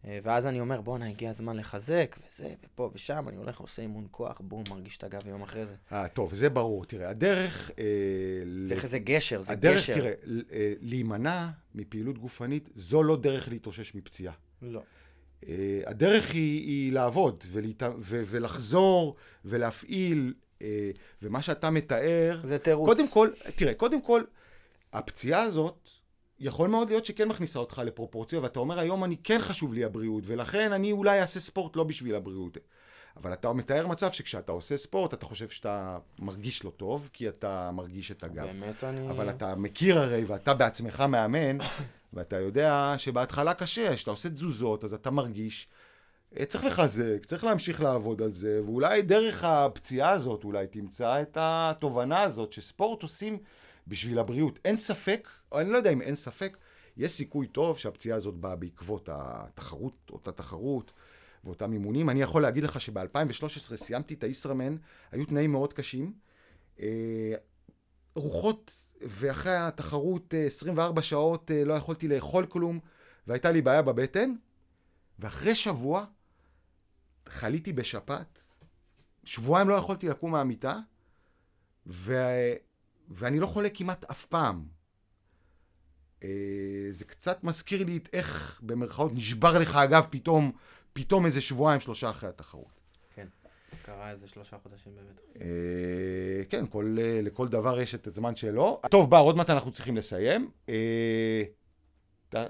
אה, 0.06 0.20
ואז 0.24 0.46
אני 0.46 0.60
אומר, 0.60 0.82
בואנה, 0.82 1.10
הגיע 1.10 1.30
הזמן 1.30 1.58
לחזק, 1.58 2.16
וזה, 2.28 2.54
ופה 2.66 2.91
ושם, 2.93 3.26
אני 3.30 3.38
הולך, 3.38 3.60
עושה 3.60 3.82
אימון 3.82 4.08
כוח, 4.12 4.41
בום, 4.43 4.64
מרגיש 4.70 4.98
את 4.98 5.04
הגב 5.04 5.28
יום 5.28 5.41
אחרי 5.41 5.66
זה. 5.66 5.76
אה, 5.91 6.08
טוב, 6.08 6.34
זה 6.36 6.50
ברור. 6.50 6.86
תראה, 6.86 7.10
הדרך... 7.10 7.72
אה, 7.80 7.84
זה, 8.64 8.76
ל- 8.76 8.80
זה 8.88 9.00
גשר, 9.00 9.41
זה 9.41 9.54
הדרך, 9.54 9.76
גשר. 9.76 9.93
תראה, 9.93 10.14
ל- 10.24 10.41
אה, 10.52 10.74
להימנע 10.82 11.50
מפעילות 11.76 12.18
גופנית, 12.18 12.70
זו 12.76 13.04
לא 13.04 13.18
דרך 13.18 13.48
להתאושש 13.48 13.96
מפציעה. 13.96 14.34
לא. 14.62 14.82
אה, 15.47 15.81
הדרך 15.86 16.31
היא, 16.31 16.61
היא 16.61 16.93
לעבוד 16.93 17.43
ולהת... 17.51 17.83
ו... 17.99 18.23
ולחזור 18.25 19.15
ולהפעיל, 19.45 20.33
אה, 20.61 20.91
ומה 21.21 21.41
שאתה 21.41 21.69
מתאר... 21.69 22.39
זה 22.43 22.57
תירוץ. 22.57 22.89
קודם 22.89 23.07
כל, 23.07 23.29
תראה, 23.55 23.73
קודם 23.73 24.01
כל, 24.01 24.23
הפציעה 24.93 25.41
הזאת, 25.41 25.75
יכול 26.39 26.69
מאוד 26.69 26.89
להיות 26.89 27.05
שכן 27.05 27.27
מכניסה 27.27 27.59
אותך 27.59 27.81
לפרופורציה, 27.86 28.39
ואתה 28.39 28.59
אומר, 28.59 28.79
היום 28.79 29.03
אני 29.03 29.17
כן 29.23 29.39
חשוב 29.41 29.73
לי 29.73 29.83
הבריאות, 29.83 30.23
ולכן 30.27 30.71
אני 30.71 30.91
אולי 30.91 31.21
אעשה 31.21 31.39
ספורט 31.39 31.75
לא 31.75 31.83
בשביל 31.83 32.15
הבריאות. 32.15 32.57
אבל 33.17 33.33
אתה 33.33 33.53
מתאר 33.53 33.88
מצב 33.88 34.11
שכשאתה 34.11 34.51
עושה 34.51 34.77
ספורט, 34.77 35.13
אתה 35.13 35.25
חושב 35.25 35.47
שאתה 35.47 35.97
מרגיש 36.19 36.63
לא 36.63 36.69
טוב, 36.69 37.09
כי 37.13 37.29
אתה 37.29 37.71
מרגיש 37.73 38.11
את 38.11 38.23
הגב. 38.23 38.45
באמת 38.45 38.83
אני... 38.83 39.09
אבל 39.09 39.29
אתה 39.29 39.55
מכיר 39.55 39.99
הרי, 39.99 40.23
ואתה 40.23 40.53
בעצמך 40.53 41.01
מאמן, 41.09 41.57
ואתה 42.16 42.39
יודע 42.39 42.93
שבהתחלה 42.97 43.53
קשה, 43.53 43.93
כשאתה 43.95 44.11
עושה 44.11 44.30
תזוזות, 44.30 44.84
אז 44.84 44.93
אתה 44.93 45.11
מרגיש, 45.11 45.68
אה, 46.39 46.45
צריך 46.45 46.66
לחזק, 46.66 47.26
צריך 47.26 47.43
להמשיך 47.43 47.82
לעבוד 47.82 48.22
על 48.22 48.34
זה, 48.34 48.61
ואולי 48.66 49.01
דרך 49.01 49.43
הפציעה 49.43 50.11
הזאת, 50.11 50.43
אולי 50.43 50.68
תמצא 50.68 51.22
את 51.22 51.38
התובנה 51.41 52.22
הזאת, 52.22 52.53
שספורט 52.53 53.01
עושים 53.01 53.38
בשביל 53.88 54.20
הבריאות. 54.20 54.59
אין 54.66 54.78
ספק, 54.78 55.30
או 55.51 55.59
אני 55.59 55.70
לא 55.70 55.78
יודע 55.78 55.91
אם 55.91 56.01
אין 56.01 56.16
ספק, 56.16 56.57
יש 56.97 57.11
סיכוי 57.11 57.47
טוב 57.47 57.78
שהפציעה 57.78 58.18
הזאת 58.18 58.36
באה 58.36 58.55
בעקבות 58.55 59.09
התחרות, 59.11 59.95
אותה 60.11 60.32
תחרות. 60.32 60.91
ואותם 61.45 61.74
אימונים. 61.74 62.09
אני 62.09 62.22
יכול 62.22 62.41
להגיד 62.41 62.63
לך 62.63 62.82
שב-2013 62.82 63.76
סיימתי 63.76 64.13
את 64.13 64.24
הישראמן, 64.24 64.76
היו 65.11 65.26
תנאים 65.26 65.51
מאוד 65.51 65.74
קשים. 65.74 66.13
אה, 66.80 67.34
רוחות, 68.16 68.72
ואחרי 69.02 69.56
התחרות 69.56 70.34
אה, 70.34 70.46
24 70.46 71.02
שעות 71.02 71.52
אה, 71.52 71.64
לא 71.66 71.74
יכולתי 71.74 72.08
לאכול 72.08 72.46
כלום, 72.46 72.80
והייתה 73.28 73.52
לי 73.52 73.62
בעיה 73.62 73.82
בבטן, 73.82 74.34
ואחרי 75.20 75.56
שבוע 75.56 76.06
חליתי 77.30 77.74
בשפעת. 77.74 78.39
שבועיים 79.24 79.70
לא 79.70 79.74
יכולתי 79.74 80.08
לקום 80.08 80.32
מהמיטה, 80.32 80.80
ו... 81.88 82.16
ואני 83.10 83.39
לא 83.39 83.48
חולה 83.48 83.70
כמעט 83.70 84.04
אף 84.04 84.26
פעם. 84.26 84.66
אה, 86.24 86.30
זה 86.91 87.06
קצת 87.06 87.43
מזכיר 87.43 87.84
לי 87.84 87.98
את 87.98 88.10
איך, 88.14 88.62
במרכאות, 88.64 89.12
נשבר 89.14 89.60
לך 89.60 89.76
הגב 89.76 90.06
פתאום, 90.10 90.52
פתאום 90.93 91.26
איזה 91.26 91.41
שבועיים, 91.41 91.82
שלושה 91.82 92.10
אחרי 92.10 92.30
התחרות. 92.30 92.84
קרה 93.82 94.11
איזה 94.11 94.28
שלושה 94.28 94.57
חודשים 94.63 94.95
באמת. 94.95 95.41
אה, 95.41 96.45
כן, 96.49 96.65
כל, 96.67 96.97
אה, 97.01 97.19
לכל 97.21 97.47
דבר 97.47 97.80
יש 97.80 97.95
את 97.95 98.07
הזמן 98.07 98.36
שלו. 98.36 98.82
טוב, 98.91 99.09
בר, 99.09 99.17
עוד 99.17 99.38
מעט 99.38 99.49
אנחנו 99.49 99.71
צריכים 99.71 99.97
לסיים. 99.97 100.51
אה, 100.69 101.43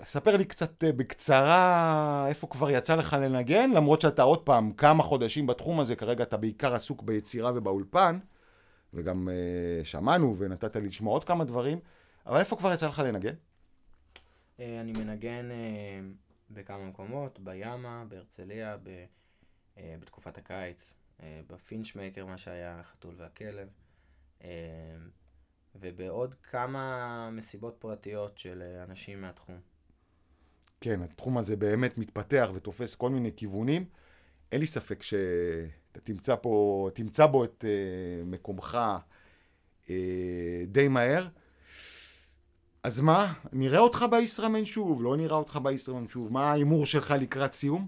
ספר 0.04 0.38
לי 0.38 0.46
קצת 0.46 0.84
בקצרה 0.84 2.26
איפה 2.30 2.48
כבר 2.48 2.72
יצא 2.72 2.96
לך 2.96 3.18
לנגן, 3.22 3.72
למרות 3.72 4.02
שאתה 4.02 4.22
עוד 4.24 4.46
פעם 4.46 4.72
כמה 4.72 5.04
חודשים 5.04 5.48
בתחום 5.48 5.80
הזה, 5.80 5.96
כרגע 5.96 6.24
אתה 6.24 6.38
בעיקר 6.38 6.74
עסוק 6.74 7.04
ביצירה 7.04 7.52
ובאולפן, 7.56 8.20
וגם 8.94 9.30
אה, 9.30 9.86
שמענו 9.86 10.36
ונתת 10.38 10.76
לי 10.76 10.88
לשמוע 10.88 11.14
עוד 11.14 11.24
כמה 11.24 11.44
דברים, 11.44 11.80
אבל 12.26 12.40
איפה 12.40 12.56
כבר 12.56 12.74
יצא 12.74 12.88
לך 12.88 13.00
לנגן? 13.00 13.34
אה, 14.60 14.82
אני 14.82 14.92
מנגן 14.92 15.52
אה, 15.52 16.00
בכמה 16.50 16.86
מקומות, 16.86 17.40
בימה, 17.40 18.04
בהרצליה, 18.08 18.78
ב, 18.84 19.06
אה, 19.78 19.96
בתקופת 20.00 20.38
הקיץ, 20.38 20.94
אה, 21.24 21.42
בפינצ'מייקר, 21.48 22.26
מה 22.26 22.38
שהיה 22.38 22.80
החתול 22.80 23.16
והכלב, 23.18 23.68
אה, 24.44 24.50
ובעוד 25.76 26.36
כמה 26.44 27.30
מסיבות 27.32 27.76
פרטיות 27.80 28.38
של 28.38 28.62
אה, 28.62 28.84
אנשים 28.84 29.22
מהתחום. 29.22 29.60
כן, 30.82 31.02
התחום 31.02 31.38
הזה 31.38 31.56
באמת 31.56 31.98
מתפתח 31.98 32.50
ותופס 32.54 32.96
כל 32.96 33.10
מיני 33.10 33.32
כיוונים. 33.36 33.86
אין 34.52 34.60
לי 34.60 34.68
ספק 34.68 35.04
שאתה 35.04 36.02
תמצא, 36.04 36.36
פה, 36.36 36.90
תמצא 36.94 37.26
בו 37.26 37.44
את 37.44 37.66
מקומך 38.26 38.78
די 40.68 40.88
מהר. 40.90 41.28
אז 42.84 43.02
מה, 43.02 43.34
נראה 43.54 43.80
אותך 43.80 44.06
בישראמן 44.12 44.66
שוב, 44.66 45.04
לא 45.04 45.18
נראה 45.18 45.38
אותך 45.38 45.60
בישראמן 45.64 46.08
שוב. 46.08 46.34
מה 46.34 46.52
ההימור 46.52 46.86
שלך 46.86 47.14
לקראת 47.20 47.54
סיום? 47.54 47.88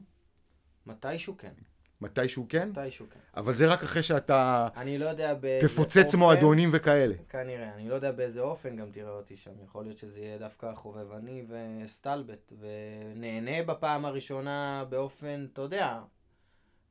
מתישהו 0.86 1.38
כן, 1.38 1.54
מתישהו 2.02 2.46
כן? 2.50 2.70
מתישהו 2.70 3.06
כן. 3.10 3.20
אבל 3.38 3.54
זה 3.54 3.68
רק 3.68 3.84
אחרי 3.84 4.04
שאתה 4.04 4.68
אני 4.76 4.98
לא 4.98 5.06
יודע 5.06 5.34
באיזה 5.34 5.68
תפוצץ 5.68 6.16
מועדונים 6.16 6.70
וכאלה. 6.74 7.16
כנראה, 7.30 7.74
אני 7.76 7.90
לא 7.90 7.96
יודע 7.96 8.12
באיזה 8.12 8.42
אופן 8.42 8.76
גם 8.76 8.92
תראה 8.92 9.12
אותי 9.12 9.38
שם. 9.38 9.52
יכול 9.64 9.84
להיות 9.84 9.98
שזה 9.98 10.20
יהיה 10.20 10.38
דווקא 10.38 10.74
חובבני 10.74 11.46
וסטלבט, 11.50 12.54
ונהנה 12.60 13.64
בפעם 13.64 14.06
הראשונה 14.06 14.86
באופן, 14.90 15.46
אתה 15.54 15.62
יודע, 15.62 16.00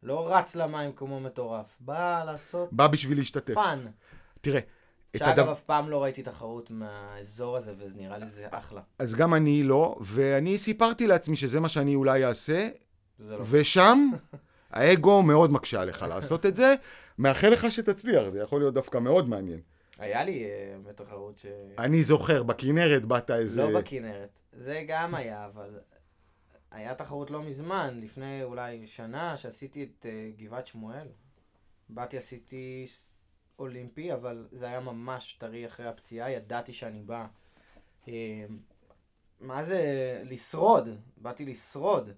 לא 0.02 0.34
רץ 0.34 0.57
למים 0.57 0.92
כמו 0.92 1.20
מטורף. 1.20 1.76
בא 1.80 2.24
לעשות 2.26 2.72
בא 2.72 2.86
בשביל 2.86 3.18
להשתתף. 3.18 3.54
fun. 3.55 3.87
תראה, 4.40 4.61
שאגב, 5.16 5.28
הדבר... 5.28 5.52
אף 5.52 5.62
פעם 5.62 5.90
לא 5.90 6.02
ראיתי 6.02 6.22
תחרות 6.22 6.70
מהאזור 6.70 7.57
הזה, 7.57 7.74
ונראה 7.78 8.18
לי 8.18 8.26
זה 8.26 8.46
אחלה. 8.50 8.80
אז 8.98 9.14
גם 9.14 9.34
אני 9.34 9.62
לא, 9.62 9.96
ואני 10.00 10.59
סיפרתי 10.59 11.07
לעצמי 11.07 11.36
שזה 11.36 11.61
מה 11.61 11.68
שאני 11.68 11.94
אולי 11.94 12.24
אעשה, 12.24 12.68
זה 13.18 13.36
לא... 13.36 13.44
ושם 13.50 14.09
האגו 14.71 15.23
מאוד 15.23 15.51
מקשה 15.51 15.81
עליך 15.81 16.03
לעשות 16.03 16.47
את 16.47 16.55
זה. 16.55 16.75
מאחל 17.19 17.49
לך 17.49 17.71
שתצליח, 17.71 18.29
זה 18.29 18.41
יכול 18.41 18.61
להיות 18.61 18.75
דווקא 18.75 18.99
מאוד 18.99 19.29
מעניין. 19.29 19.61
היה 19.99 20.25
לי 20.25 20.45
אה, 20.45 20.77
בתחרות 20.83 21.39
ש... 21.39 21.47
אני 21.79 22.03
זוכר, 22.03 22.43
בכנרת 22.43 23.05
באת 23.05 23.31
איזה... 23.31 23.62
לא 23.62 23.81
בכנרת. 23.81 24.29
זה 24.53 24.85
גם 24.87 25.14
היה, 25.14 25.47
אבל 25.47 25.81
היה 26.71 26.95
תחרות 26.95 27.31
לא 27.31 27.43
מזמן, 27.43 27.99
לפני 28.03 28.43
אולי 28.43 28.87
שנה, 28.87 29.37
שעשיתי 29.37 29.83
את 29.83 30.07
uh, 30.07 30.41
גבעת 30.41 30.67
שמואל. 30.67 31.09
באתי, 31.89 32.17
עשיתי 32.17 32.87
אולימפי, 33.59 34.12
אבל 34.12 34.49
זה 34.53 34.67
היה 34.67 34.81
ממש 34.81 35.37
טרי 35.39 35.67
אחרי 35.67 35.87
הפציעה, 35.87 36.31
ידעתי 36.31 36.73
שאני 36.73 37.03
בא. 37.03 37.27
Uh, 38.05 38.09
מה 39.41 39.64
זה 39.64 39.81
לשרוד? 40.25 40.89
באתי 41.17 41.45
לשרוד. 41.45 42.11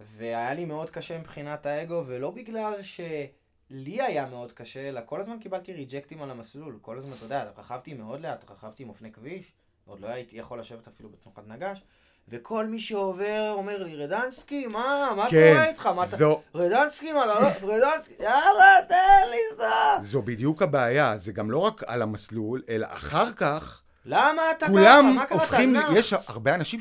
והיה 0.00 0.54
לי 0.54 0.64
מאוד 0.64 0.90
קשה 0.90 1.18
מבחינת 1.18 1.66
האגו, 1.66 2.02
ולא 2.06 2.30
בגלל 2.30 2.74
שלי 2.82 4.02
היה 4.02 4.26
מאוד 4.26 4.52
קשה, 4.52 4.88
אלא 4.88 5.00
כל 5.06 5.20
הזמן 5.20 5.38
קיבלתי 5.38 5.72
ריג'קטים 5.72 6.22
על 6.22 6.30
המסלול. 6.30 6.78
כל 6.82 6.98
הזמן, 6.98 7.12
אתה 7.12 7.24
יודע, 7.24 7.44
רכבתי 7.56 7.94
מאוד 7.94 8.20
לאט, 8.20 8.50
רכבתי 8.50 8.82
עם 8.82 8.88
אופני 8.88 9.12
כביש, 9.12 9.52
עוד 9.86 10.00
לא 10.00 10.08
הייתי 10.08 10.36
יכול 10.36 10.60
לשבת 10.60 10.88
אפילו 10.88 11.08
בתנוחת 11.08 11.42
נגש, 11.48 11.82
וכל 12.28 12.66
מי 12.66 12.80
שעובר 12.80 13.52
אומר 13.56 13.82
לי, 13.82 13.96
רדנסקי, 13.96 14.66
מה, 14.66 15.12
מה 15.16 15.30
כן, 15.30 15.52
קורה 15.52 15.68
איתך? 15.68 15.86
מה 15.86 16.04
אתה... 16.04 16.16
זו, 16.16 16.40
רדנסקי, 16.54 17.12
מה, 17.12 17.26
לא, 17.26 17.42
לא, 17.42 17.48
רדנסקי, 17.62 18.14
יאללה, 18.20 18.76
תן 18.88 19.28
לי 19.30 19.36
סע. 19.56 20.00
זו 20.00 20.22
בדיוק 20.22 20.62
הבעיה, 20.62 21.18
זה 21.18 21.32
גם 21.32 21.50
לא 21.50 21.58
רק 21.58 21.82
על 21.86 22.02
המסלול, 22.02 22.62
אלא 22.68 22.86
אחר 22.90 23.32
כך, 23.32 23.82
למה 24.04 24.42
אתה 24.50 24.66
ככה? 24.66 24.68
כולם 24.68 25.14
מה 25.14 25.26
קרה? 25.26 25.38
הופכים, 25.38 25.80
תנח. 25.80 25.88
יש 25.94 26.12
הרבה 26.12 26.54
אנשים 26.54 26.80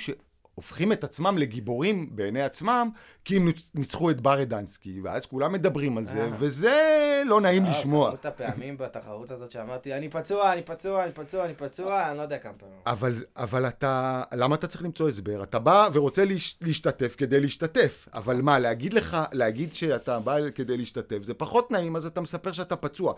שהופכים 0.59 0.91
את 0.91 1.03
עצמם 1.03 1.37
לגיבורים 1.37 2.09
בעיני 2.15 2.41
עצמם, 2.41 2.89
כי 3.25 3.37
הם 3.37 3.47
ניצ- 3.49 3.69
ניצחו 3.75 4.09
את 4.11 4.21
ברדנסקי, 4.21 5.01
ואז 5.03 5.25
כולם 5.25 5.53
מדברים 5.53 5.97
על 5.97 6.05
זה, 6.05 6.21
אה. 6.23 6.29
וזה 6.39 6.77
לא 7.25 7.41
נעים 7.41 7.65
אה, 7.65 7.69
לשמוע. 7.69 8.07
כמות 8.09 8.25
הפעמים 8.25 8.77
בתחרות 8.77 9.31
הזאת 9.31 9.51
שאמרתי, 9.51 9.93
אני 9.93 10.09
פצוע, 10.09 10.53
אני 10.53 10.61
פצוע, 10.63 11.03
אני 11.03 11.11
פצוע, 11.11 11.45
אני 11.45 11.53
פצוע, 11.53 12.09
אני 12.09 12.17
לא 12.17 12.21
יודע 12.21 12.37
כמה 12.37 12.53
פעמים. 12.53 12.75
אבל, 12.85 13.11
אבל 13.37 13.67
אתה, 13.67 14.23
למה 14.33 14.55
אתה 14.55 14.67
צריך 14.67 14.83
למצוא 14.83 15.07
הסבר? 15.09 15.43
אתה 15.43 15.59
בא 15.59 15.89
ורוצה 15.93 16.25
להש, 16.25 16.57
להשתתף 16.61 17.15
כדי 17.17 17.39
להשתתף. 17.39 18.07
אבל 18.13 18.41
מה, 18.41 18.59
להגיד 18.59 18.93
לך, 18.93 19.17
להגיד 19.31 19.73
שאתה 19.73 20.19
בא 20.19 20.49
כדי 20.55 20.77
להשתתף, 20.77 21.17
זה 21.23 21.33
פחות 21.33 21.71
נעים, 21.71 21.95
אז 21.95 22.05
אתה 22.05 22.21
מספר 22.21 22.51
שאתה 22.51 22.75
פצוע. 22.75 23.13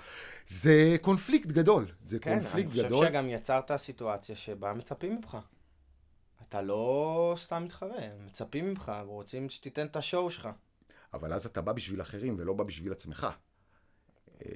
זה 0.47 0.95
קונפליקט 1.01 1.47
גדול. 1.47 1.85
זה 2.05 2.19
כן, 2.19 2.31
אני 2.31 2.39
קונפליקט 2.41 2.69
חושב 2.71 2.85
גדול. 2.85 3.05
שגם 3.07 3.29
יצרת 3.29 3.71
סיטואציה 3.77 4.35
שבה 4.35 4.73
מצפים 4.73 5.15
ממך. 5.15 5.37
אתה 6.51 6.61
לא 6.61 7.33
סתם 7.37 7.63
מתחרה, 7.63 8.07
מצפים 8.25 8.69
ממך, 8.69 8.91
ורוצים 9.05 9.49
שתיתן 9.49 9.87
את 9.87 9.95
השואו 9.95 10.31
שלך. 10.31 10.49
אבל 11.13 11.33
אז 11.33 11.45
אתה 11.45 11.61
בא 11.61 11.71
בשביל 11.71 12.01
אחרים 12.01 12.35
ולא 12.39 12.53
בא 12.53 12.63
בשביל 12.63 12.91
עצמך. 12.91 13.27
אה, 14.41 14.49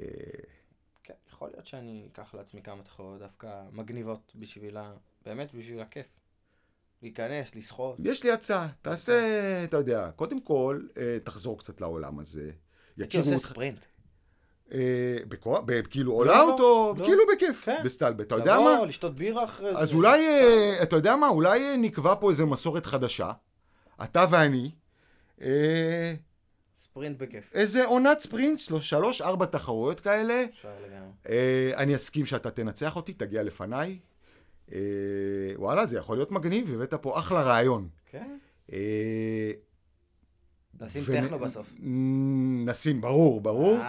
כן, 1.03 1.13
יכול 1.29 1.49
להיות 1.49 1.67
שאני 1.67 2.07
אקח 2.11 2.33
לעצמי 2.33 2.61
כמה 2.61 2.83
תחרות 2.83 3.19
דווקא 3.19 3.63
מגניבות 3.71 4.31
בשביל 4.35 4.77
ה... 4.77 4.93
באמת 5.25 5.53
בשביל 5.53 5.79
הכיף. 5.79 6.19
להיכנס, 7.01 7.55
לסחוט. 7.55 7.95
יש 8.03 8.23
לי 8.23 8.31
הצעה, 8.31 8.67
תעשה, 8.81 9.63
אתה 9.63 9.77
יודע, 9.77 10.11
קודם 10.15 10.41
כל, 10.41 10.87
אה, 10.97 11.17
תחזור 11.23 11.59
קצת 11.59 11.81
לעולם 11.81 12.19
הזה. 12.19 12.51
הייתי 12.97 13.17
עושה 13.17 13.37
ספרינט. 13.37 13.85
אה, 14.73 15.17
בכוח, 15.27 15.61
כאילו 15.89 16.11
לא, 16.11 16.17
אול 16.17 16.27
לא, 16.27 16.41
אאוט 16.41 16.59
או 16.59 16.93
לא. 16.97 17.05
כאילו 17.05 17.23
בכיף, 17.35 17.65
כן. 17.65 17.81
בסטלבט, 17.83 18.27
אתה 18.27 18.35
יודע 18.35 18.59
מה? 18.59 18.73
לבוא, 18.75 18.85
לשתות 18.85 19.15
בירה 19.15 19.43
אחרי 19.43 19.73
זה. 19.73 19.79
אז 19.79 19.93
אולי, 19.93 20.27
אה, 20.27 20.83
אתה 20.83 20.95
יודע 20.95 21.15
מה, 21.15 21.27
אולי 21.27 21.63
אה, 21.63 21.77
נקבע 21.77 22.15
פה 22.19 22.31
איזה 22.31 22.45
מסורת 22.45 22.85
חדשה, 22.85 23.31
אתה 24.03 24.25
ואני, 24.29 24.71
ספרינט 26.77 27.17
בכיף. 27.17 27.51
איזה 27.53 27.85
עונת 27.85 28.19
ספרינט, 28.19 28.59
שלוש, 28.79 29.21
ארבע 29.21 29.45
תחרויות 29.45 29.99
כאלה, 29.99 30.43
אפשר 30.49 30.69
לגמרי. 30.85 31.75
אני 31.75 31.95
אסכים 31.95 32.25
שאתה 32.25 32.51
תנצח 32.51 32.95
אותי, 32.95 33.13
תגיע 33.13 33.43
לפניי. 33.43 33.99
וואלה, 35.55 35.85
זה 35.85 35.97
יכול 35.97 36.17
להיות 36.17 36.31
מגניב, 36.31 36.73
הבאת 36.73 36.93
פה 36.93 37.19
אחלה 37.19 37.41
רעיון. 37.43 37.87
כן. 38.11 38.37
נשים 40.79 41.03
טכנו 41.11 41.39
בסוף. 41.39 41.73
נשים, 42.65 43.01
ברור, 43.01 43.41
ברור. 43.41 43.79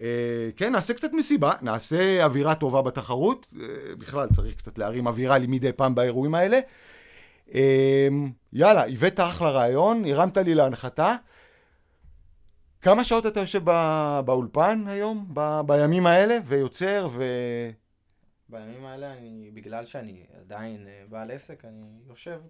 אה, 0.00 0.50
כן, 0.56 0.72
נעשה 0.72 0.94
קצת 0.94 1.12
מסיבה, 1.12 1.52
נעשה 1.62 2.24
אווירה 2.24 2.54
טובה 2.54 2.82
בתחרות. 2.82 3.46
אה, 3.60 3.66
בכלל, 3.98 4.28
צריך 4.28 4.54
קצת 4.56 4.78
להרים 4.78 5.06
אווירה 5.06 5.38
לי 5.38 5.46
מדי 5.46 5.72
פעם 5.72 5.94
באירועים 5.94 6.34
האלה. 6.34 6.60
אה, 7.54 8.08
יאללה, 8.52 8.86
הבאת 8.86 9.20
אחלה 9.20 9.50
רעיון, 9.50 10.04
הרמת 10.04 10.36
לי 10.38 10.54
להנחתה. 10.54 11.16
כמה 12.80 13.04
שעות 13.04 13.26
אתה 13.26 13.40
יושב 13.40 13.64
בא, 13.64 14.20
באולפן 14.24 14.84
היום, 14.86 15.30
ב, 15.34 15.60
בימים 15.66 16.06
האלה, 16.06 16.38
ויוצר, 16.44 17.08
ו... 17.10 17.24
בימים 18.48 18.84
האלה 18.84 19.12
אני, 19.12 19.50
בגלל 19.54 19.84
שאני 19.84 20.26
עדיין 20.40 20.86
בעל 21.10 21.30
עסק, 21.30 21.64
אני 21.64 21.86
יושב, 22.08 22.40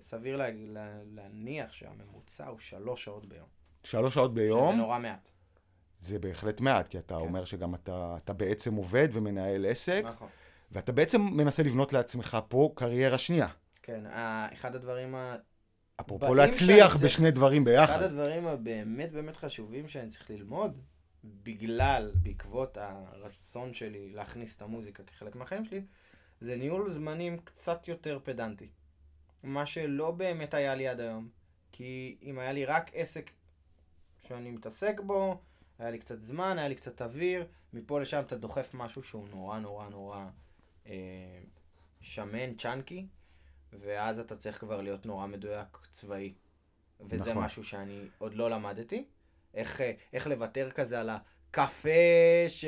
סביר 0.00 0.36
לה, 0.36 0.48
לה, 0.52 0.88
להניח 1.14 1.72
שהממוצע 1.72 2.46
הוא 2.46 2.58
שלוש 2.58 3.04
שעות 3.04 3.26
ביום. 3.26 3.46
שלוש 3.84 4.14
שעות 4.14 4.30
שזה 4.30 4.40
ביום, 4.40 4.76
נורא 4.76 4.98
מעט. 4.98 5.30
זה 6.00 6.18
בהחלט 6.18 6.60
מעט, 6.60 6.88
כי 6.88 6.98
אתה 6.98 7.14
כן. 7.14 7.20
אומר 7.20 7.44
שגם 7.44 7.74
אתה, 7.74 8.14
אתה 8.16 8.32
בעצם 8.32 8.74
עובד 8.74 9.08
ומנהל 9.12 9.66
עסק, 9.66 10.02
נכון. 10.04 10.28
ואתה 10.72 10.92
בעצם 10.92 11.22
מנסה 11.22 11.62
לבנות 11.62 11.92
לעצמך 11.92 12.38
פה 12.48 12.72
קריירה 12.74 13.18
שנייה. 13.18 13.48
כן, 13.82 14.06
אה, 14.06 14.48
אחד 14.52 14.74
הדברים 14.74 15.14
ה... 15.14 15.36
אפרופו 16.00 16.34
להצליח 16.34 16.92
צריך- 16.92 17.04
בשני 17.04 17.30
דברים 17.30 17.62
אחד 17.62 17.70
ביחד. 17.70 18.02
הדברים 18.02 18.46
הבאמת 18.46 19.12
באמת 19.12 19.36
חשובים 19.36 19.88
שאני 19.88 20.08
צריך 20.08 20.30
ללמוד, 20.30 20.80
בגלל, 21.24 22.12
בעקבות 22.22 22.78
הרצון 22.80 23.72
שלי 23.72 24.10
להכניס 24.14 24.56
את 24.56 24.62
המוזיקה 24.62 25.02
כחלק 25.02 25.36
מהחיים 25.36 25.64
שלי, 25.64 25.82
זה 26.40 26.56
ניהול 26.56 26.90
זמנים 26.90 27.38
קצת 27.38 27.88
יותר 27.88 28.18
פדנטי. 28.24 28.68
מה 29.42 29.66
שלא 29.66 30.10
באמת 30.10 30.54
היה 30.54 30.74
לי 30.74 30.88
עד 30.88 31.00
היום. 31.00 31.28
כי 31.72 32.16
אם 32.22 32.38
היה 32.38 32.52
לי 32.52 32.64
רק 32.64 32.90
עסק 32.94 33.30
שאני 34.20 34.50
מתעסק 34.50 35.00
בו, 35.06 35.40
היה 35.78 35.90
לי 35.90 35.98
קצת 35.98 36.20
זמן, 36.20 36.58
היה 36.58 36.68
לי 36.68 36.74
קצת 36.74 37.02
אוויר, 37.02 37.46
מפה 37.72 38.00
לשם 38.00 38.22
אתה 38.26 38.36
דוחף 38.36 38.70
משהו 38.74 39.02
שהוא 39.02 39.28
נורא 39.28 39.58
נורא 39.58 39.88
נורא 39.88 40.26
אה, 40.86 40.92
שמן, 42.00 42.54
צ'אנקי, 42.54 43.06
ואז 43.72 44.18
אתה 44.18 44.36
צריך 44.36 44.60
כבר 44.60 44.80
להיות 44.80 45.06
נורא 45.06 45.26
מדויק 45.26 45.78
צבאי. 45.90 46.32
וזה 47.00 47.30
נכון. 47.30 47.44
משהו 47.44 47.64
שאני 47.64 48.00
עוד 48.18 48.34
לא 48.34 48.50
למדתי. 48.50 49.04
איך, 49.54 49.80
אה, 49.80 49.92
איך 50.12 50.26
לוותר 50.26 50.70
כזה 50.70 51.00
על 51.00 51.10
הקפה 51.10 51.88
ש... 52.48 52.64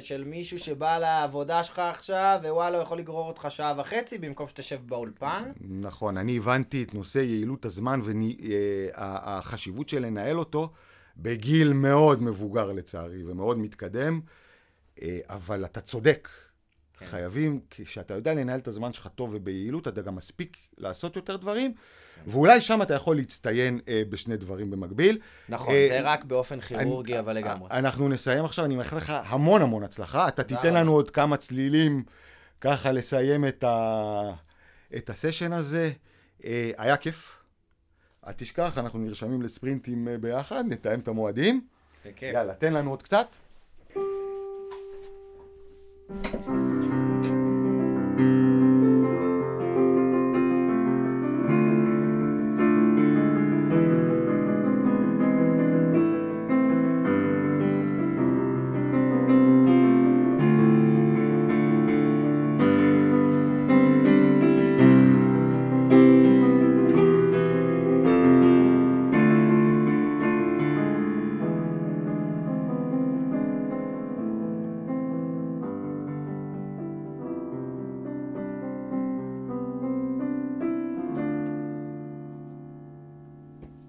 של 0.00 0.24
מישהו 0.24 0.58
שבא 0.58 0.98
לעבודה 0.98 1.64
שלך 1.64 1.78
עכשיו, 1.78 2.40
ווואלה, 2.42 2.76
הוא 2.76 2.82
יכול 2.82 2.98
לגרור 2.98 3.28
אותך 3.28 3.46
שעה 3.50 3.74
וחצי 3.80 4.18
במקום 4.18 4.48
שתשב 4.48 4.80
באולפן. 4.86 5.52
נכון, 5.60 6.16
אני 6.16 6.36
הבנתי 6.36 6.82
את 6.82 6.94
נושא 6.94 7.18
יעילות 7.18 7.64
הזמן 7.64 8.00
והחשיבות 8.04 9.88
של 9.88 10.02
לנהל 10.06 10.38
אותו 10.38 10.72
בגיל 11.18 11.72
מאוד 11.72 12.22
מבוגר 12.22 12.72
לצערי 12.72 13.24
ומאוד 13.24 13.58
מתקדם, 13.58 14.20
אה, 15.02 15.18
אבל 15.28 15.64
אתה 15.64 15.80
צודק. 15.80 16.28
כן. 16.98 17.06
חייבים, 17.06 17.60
כשאתה 17.70 18.14
יודע 18.14 18.34
לנהל 18.34 18.58
את 18.60 18.68
הזמן 18.68 18.92
שלך 18.92 19.08
טוב 19.14 19.30
וביעילות, 19.34 19.88
אתה 19.88 20.00
גם 20.02 20.16
מספיק 20.16 20.56
לעשות 20.78 21.16
יותר 21.16 21.36
דברים, 21.36 21.74
ואולי 22.26 22.60
שם 22.60 22.82
אתה 22.82 22.94
יכול 22.94 23.16
להצטיין 23.16 23.80
אה, 23.88 24.02
בשני 24.10 24.36
דברים 24.36 24.70
במקביל. 24.70 25.18
נכון, 25.48 25.74
אה, 25.74 25.86
זה 25.90 26.00
רק 26.02 26.24
באופן 26.24 26.60
כירורגי, 26.60 27.12
אני- 27.12 27.20
אבל 27.20 27.32
לגמרי. 27.36 27.68
אנחנו 27.70 28.08
נסיים 28.08 28.44
עכשיו, 28.44 28.64
אני 28.64 28.76
מאחל 28.76 28.96
לך 28.96 29.12
המון 29.24 29.62
המון 29.62 29.82
הצלחה. 29.82 30.28
אתה 30.28 30.42
תיתן. 30.42 30.74
לנו 30.74 30.92
עוד 30.92 31.10
כמה 31.10 31.36
צלילים 31.36 32.04
ככה 32.60 32.92
לסיים 32.92 33.44
את, 33.48 33.64
ה... 33.64 34.20
את 34.96 35.10
הסשן 35.10 35.52
הזה. 35.52 35.90
אה, 36.44 36.70
היה 36.78 36.96
כיף. 36.96 37.37
אל 38.28 38.32
תשכח, 38.36 38.78
אנחנו 38.78 38.98
נרשמים 38.98 39.42
לספרינטים 39.42 40.08
אה, 40.08 40.18
ביחד, 40.18 40.64
נתאם 40.68 41.00
את 41.00 41.08
המועדים. 41.08 41.60
יאללה, 42.34 42.54
תן 42.54 42.72
לנו 42.72 42.90
עוד 42.90 43.02
קצת. 43.02 43.26